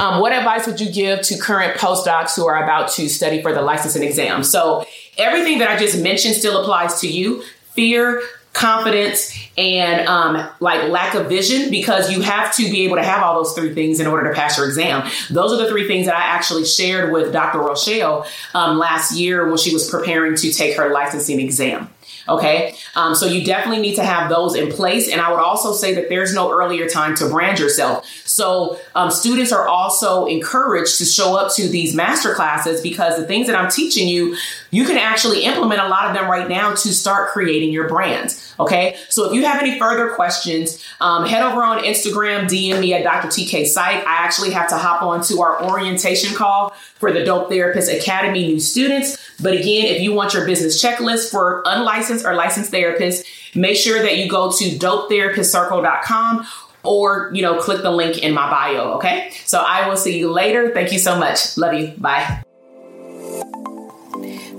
um, 0.00 0.20
what 0.20 0.32
advice 0.32 0.66
would 0.66 0.80
you 0.80 0.90
give 0.90 1.22
to 1.22 1.38
current 1.38 1.78
postdocs 1.78 2.34
who 2.34 2.46
are 2.46 2.62
about 2.62 2.90
to 2.92 3.08
study 3.08 3.42
for 3.42 3.52
the 3.52 3.62
licensing 3.62 4.02
exam? 4.02 4.42
So, 4.42 4.86
everything 5.16 5.58
that 5.58 5.70
I 5.70 5.76
just 5.78 6.00
mentioned 6.00 6.34
still 6.34 6.60
applies 6.60 7.00
to 7.00 7.08
you 7.08 7.42
fear, 7.74 8.22
confidence, 8.52 9.36
and 9.58 10.06
um, 10.08 10.48
like 10.60 10.88
lack 10.88 11.14
of 11.14 11.28
vision 11.28 11.70
because 11.70 12.10
you 12.10 12.22
have 12.22 12.54
to 12.56 12.62
be 12.70 12.84
able 12.84 12.96
to 12.96 13.02
have 13.02 13.22
all 13.22 13.42
those 13.42 13.52
three 13.52 13.74
things 13.74 14.00
in 14.00 14.06
order 14.06 14.28
to 14.28 14.34
pass 14.34 14.56
your 14.56 14.66
exam. 14.66 15.08
Those 15.30 15.52
are 15.52 15.62
the 15.62 15.68
three 15.68 15.86
things 15.86 16.06
that 16.06 16.16
I 16.16 16.22
actually 16.22 16.64
shared 16.64 17.12
with 17.12 17.32
Dr. 17.32 17.58
Rochelle 17.58 18.26
um, 18.54 18.78
last 18.78 19.16
year 19.16 19.48
when 19.48 19.58
she 19.58 19.72
was 19.72 19.88
preparing 19.90 20.36
to 20.36 20.52
take 20.52 20.76
her 20.76 20.92
licensing 20.92 21.40
exam. 21.40 21.90
Okay. 22.28 22.74
Um, 22.94 23.14
so 23.14 23.26
you 23.26 23.44
definitely 23.44 23.82
need 23.82 23.96
to 23.96 24.04
have 24.04 24.30
those 24.30 24.54
in 24.54 24.70
place. 24.70 25.10
And 25.10 25.20
I 25.20 25.30
would 25.30 25.40
also 25.40 25.72
say 25.72 25.94
that 25.94 26.08
there's 26.08 26.34
no 26.34 26.50
earlier 26.50 26.88
time 26.88 27.14
to 27.16 27.28
brand 27.28 27.58
yourself. 27.58 28.06
So 28.24 28.78
um, 28.94 29.10
students 29.10 29.52
are 29.52 29.68
also 29.68 30.26
encouraged 30.26 30.98
to 30.98 31.04
show 31.04 31.36
up 31.36 31.54
to 31.56 31.68
these 31.68 31.94
master 31.94 32.34
classes 32.34 32.80
because 32.80 33.16
the 33.16 33.26
things 33.26 33.46
that 33.46 33.56
I'm 33.56 33.70
teaching 33.70 34.08
you, 34.08 34.36
you 34.70 34.84
can 34.84 34.96
actually 34.96 35.44
implement 35.44 35.80
a 35.80 35.88
lot 35.88 36.06
of 36.06 36.14
them 36.14 36.30
right 36.30 36.48
now 36.48 36.70
to 36.70 36.92
start 36.92 37.30
creating 37.30 37.72
your 37.72 37.88
brand. 37.88 38.40
Okay. 38.58 38.96
So 39.08 39.28
if 39.28 39.34
you 39.34 39.44
have 39.44 39.60
any 39.60 39.78
further 39.78 40.10
questions, 40.10 40.82
um, 41.00 41.26
head 41.26 41.42
over 41.42 41.62
on 41.62 41.82
Instagram, 41.84 42.44
DM 42.44 42.80
me 42.80 42.94
at 42.94 43.02
Dr. 43.02 43.28
TK 43.28 43.66
Psych. 43.66 44.06
I 44.06 44.24
actually 44.24 44.50
have 44.50 44.68
to 44.68 44.76
hop 44.76 45.02
on 45.02 45.22
to 45.24 45.40
our 45.42 45.62
orientation 45.64 46.34
call 46.34 46.70
for 46.94 47.12
the 47.12 47.24
Dope 47.24 47.50
Therapist 47.50 47.90
Academy 47.90 48.46
new 48.46 48.60
students. 48.60 49.23
But 49.40 49.54
again, 49.54 49.86
if 49.86 50.00
you 50.00 50.12
want 50.12 50.34
your 50.34 50.46
business 50.46 50.82
checklist 50.82 51.30
for 51.30 51.62
unlicensed 51.66 52.24
or 52.24 52.34
licensed 52.34 52.72
therapists, 52.72 53.24
make 53.54 53.76
sure 53.76 54.00
that 54.02 54.18
you 54.18 54.28
go 54.28 54.50
to 54.50 54.64
dopetherapistcircle.com 54.64 56.46
or, 56.82 57.30
you 57.32 57.42
know, 57.42 57.58
click 57.58 57.82
the 57.82 57.90
link 57.90 58.18
in 58.18 58.32
my 58.32 58.48
bio. 58.50 58.94
Okay. 58.94 59.32
So 59.44 59.58
I 59.58 59.88
will 59.88 59.96
see 59.96 60.18
you 60.18 60.30
later. 60.30 60.72
Thank 60.72 60.92
you 60.92 60.98
so 60.98 61.18
much. 61.18 61.56
Love 61.56 61.74
you. 61.74 61.88
Bye. 61.98 62.43